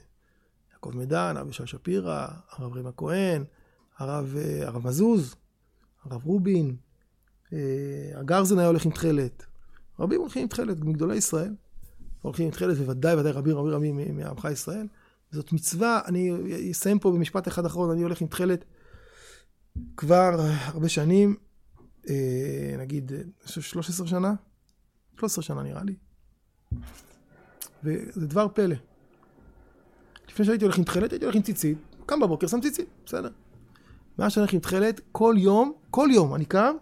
יעקב 0.73 0.91
מדן, 0.95 1.34
הרב 1.38 1.49
ישי 1.49 1.67
שפירא, 1.67 2.28
הרב 2.49 2.73
רימה 2.73 2.91
כהן, 2.91 3.43
הרב, 3.97 4.36
אה, 4.38 4.67
הרב 4.67 4.88
מזוז, 4.88 5.36
הרב 6.03 6.25
רובין, 6.25 6.75
אה, 7.53 7.59
הגרזן 8.15 8.59
היה 8.59 8.67
הולך 8.67 8.86
עם 8.86 8.91
תכלת. 8.91 9.45
רבים 9.99 10.21
הולכים 10.21 10.41
עם 10.41 10.47
תכלת, 10.47 10.80
מגדולי 10.80 11.15
ישראל. 11.15 11.55
הולכים 12.21 12.45
עם 12.45 12.51
תכלת, 12.51 12.78
בוודאי, 12.78 13.15
ודאי 13.15 13.32
רבים 13.32 13.57
רבים 13.57 13.73
רבים 13.73 14.17
מעמך 14.17 14.47
ישראל. 14.51 14.88
זאת 15.32 15.53
מצווה, 15.53 16.01
אני 16.05 16.32
אסיים 16.71 16.99
פה 16.99 17.11
במשפט 17.11 17.47
אחד 17.47 17.65
אחרון, 17.65 17.91
אני 17.91 18.01
הולך 18.01 18.21
עם 18.21 18.28
תכלת 18.28 18.65
כבר 19.97 20.36
הרבה 20.65 20.89
שנים, 20.89 21.36
נגיד 22.78 23.12
13 23.45 24.08
שנה, 24.08 24.34
13 25.18 25.43
שנה 25.43 25.64
נראה 25.64 25.84
לי. 25.84 25.95
וזה 27.84 28.28
דבר 28.28 28.47
פלא. 28.53 28.76
לפני 30.30 30.45
שהייתי 30.45 30.66
הולך 30.66 30.78
עם 30.78 30.84
תכלת, 30.84 31.12
הייתי 31.12 31.26
הולך 31.26 31.36
עם 31.36 31.41
ציצית, 31.41 31.78
קם 32.05 32.20
בבוקר, 32.20 32.47
שם 32.47 32.62
ציצית, 32.62 32.88
בסדר. 33.05 33.30
מאז 34.20 34.32
שאני 34.32 34.41
הולך 34.41 34.53
עם 34.53 34.60
תכלת, 34.60 35.01
כל 35.12 35.36
יום, 35.38 35.74
כל 35.89 36.10
יום 36.12 36.36
אני 36.36 36.45
קם, 36.45 36.76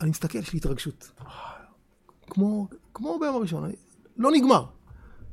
אני 0.00 0.10
מסתכל, 0.10 0.38
יש 0.38 0.52
לי 0.52 0.56
התרגשות. 0.56 1.10
כמו, 2.26 2.68
כמו 2.94 3.18
ביום 3.20 3.34
הראשון, 3.34 3.64
אני, 3.64 3.74
לא 4.16 4.30
נגמר. 4.32 4.66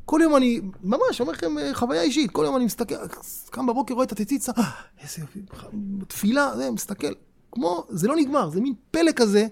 כל 0.06 0.20
יום 0.24 0.36
אני, 0.36 0.62
ממש, 0.84 1.22
אומר 1.22 1.32
לכם 1.34 1.56
חוויה 1.74 2.02
אישית, 2.02 2.32
כל 2.32 2.44
יום 2.46 2.56
אני 2.56 2.66
מסתכל, 2.66 2.96
קם 3.50 3.68
בבוקר, 3.68 3.94
רואה 3.94 4.06
את 4.06 4.12
הציצית, 4.12 4.50
אה, 4.50 4.72
איזה 5.02 5.22
יופי, 5.22 5.42
תפילה, 6.08 6.58
זה, 6.58 6.72
מסתכל. 6.72 7.14
כמו, 7.52 7.86
זה 7.90 8.08
לא 8.08 8.16
נגמר, 8.16 8.50
זה 8.50 8.62
מין 8.62 8.74
פלא 8.92 9.12
כזה 9.16 9.48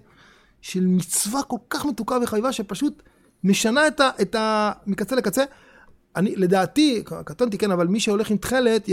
של 0.62 0.86
מצווה 0.88 1.43
כל 1.43 1.58
כך 1.70 1.86
מתוקה 1.86 2.18
וחביבה, 2.24 2.52
שפשוט 2.52 3.04
משנה 3.43 3.88
את 3.88 4.00
ה... 4.00 4.10
את 4.22 4.36
ה 4.36 4.72
מקצה 4.88 5.16
לקצה. 5.16 5.43
אני, 6.16 6.36
לדעתי, 6.36 7.04
קטונתי, 7.04 7.58
כן, 7.58 7.72
אבל 7.72 7.88
מי 7.88 8.00
שהולך 8.00 8.30
עם 8.32 8.38
תכלת, 8.38 8.89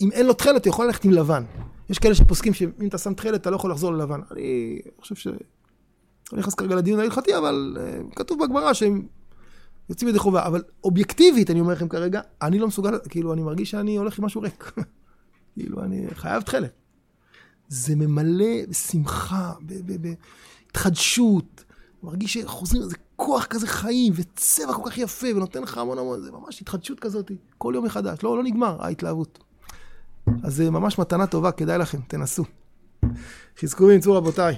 אם 0.00 0.12
אין 0.12 0.26
לו 0.26 0.32
תכלת, 0.32 0.64
הוא 0.64 0.70
יכול 0.70 0.86
ללכת 0.86 1.04
עם 1.04 1.10
לבן. 1.10 1.44
יש 1.90 1.98
כאלה 1.98 2.14
שפוסקים 2.14 2.54
שאם 2.54 2.88
אתה 2.88 2.98
שם 2.98 3.14
תכלת, 3.14 3.40
אתה 3.40 3.50
לא 3.50 3.56
יכול 3.56 3.70
לחזור 3.70 3.92
ללבן. 3.92 4.20
אני 4.30 4.78
חושב 5.00 5.14
ש... 5.14 5.26
אני 6.32 6.40
נכנס 6.40 6.54
כרגע 6.54 6.74
לדיון 6.74 7.00
ההלכתי, 7.00 7.36
אבל 7.36 7.76
uh, 7.76 8.14
כתוב 8.16 8.44
בגמרא 8.44 8.72
שהם 8.72 9.06
יוצאים 9.90 10.08
ידי 10.08 10.18
חובה. 10.18 10.46
אבל 10.46 10.62
אובייקטיבית, 10.84 11.50
אני 11.50 11.60
אומר 11.60 11.72
לכם 11.72 11.88
כרגע, 11.88 12.20
אני 12.42 12.58
לא 12.58 12.66
מסוגל, 12.66 12.98
כאילו, 13.08 13.32
אני 13.32 13.42
מרגיש 13.42 13.70
שאני 13.70 13.96
הולך 13.96 14.18
עם 14.18 14.24
משהו 14.24 14.40
ריק. 14.40 14.72
כאילו, 15.54 15.82
אני 15.82 16.06
חייב 16.14 16.42
תכלת. 16.42 16.85
זה 17.68 17.96
ממלא 17.96 18.66
בשמחה, 18.68 19.52
בהתחדשות. 20.70 21.64
מרגיש 22.02 22.34
שחוזרים, 22.34 22.82
זה 22.82 22.96
כוח 23.16 23.46
כזה 23.46 23.66
חיים, 23.66 24.12
וצבע 24.16 24.72
כל 24.72 24.90
כך 24.90 24.98
יפה, 24.98 25.26
ונותן 25.36 25.62
לך 25.62 25.78
המון 25.78 25.98
המון, 25.98 26.22
זה 26.22 26.32
ממש 26.32 26.60
התחדשות 26.60 27.00
כזאת, 27.00 27.30
כל 27.58 27.72
יום 27.76 27.84
מחדש. 27.84 28.18
לא, 28.22 28.36
לא 28.36 28.42
נגמר, 28.42 28.76
ההתלהבות. 28.80 29.38
אז 30.42 30.54
זה 30.54 30.70
ממש 30.70 30.98
מתנה 30.98 31.26
טובה, 31.26 31.52
כדאי 31.52 31.78
לכם, 31.78 31.98
תנסו. 32.08 32.44
חזקו 33.60 33.84
ואמצו 33.84 34.14
רבותיי. 34.14 34.56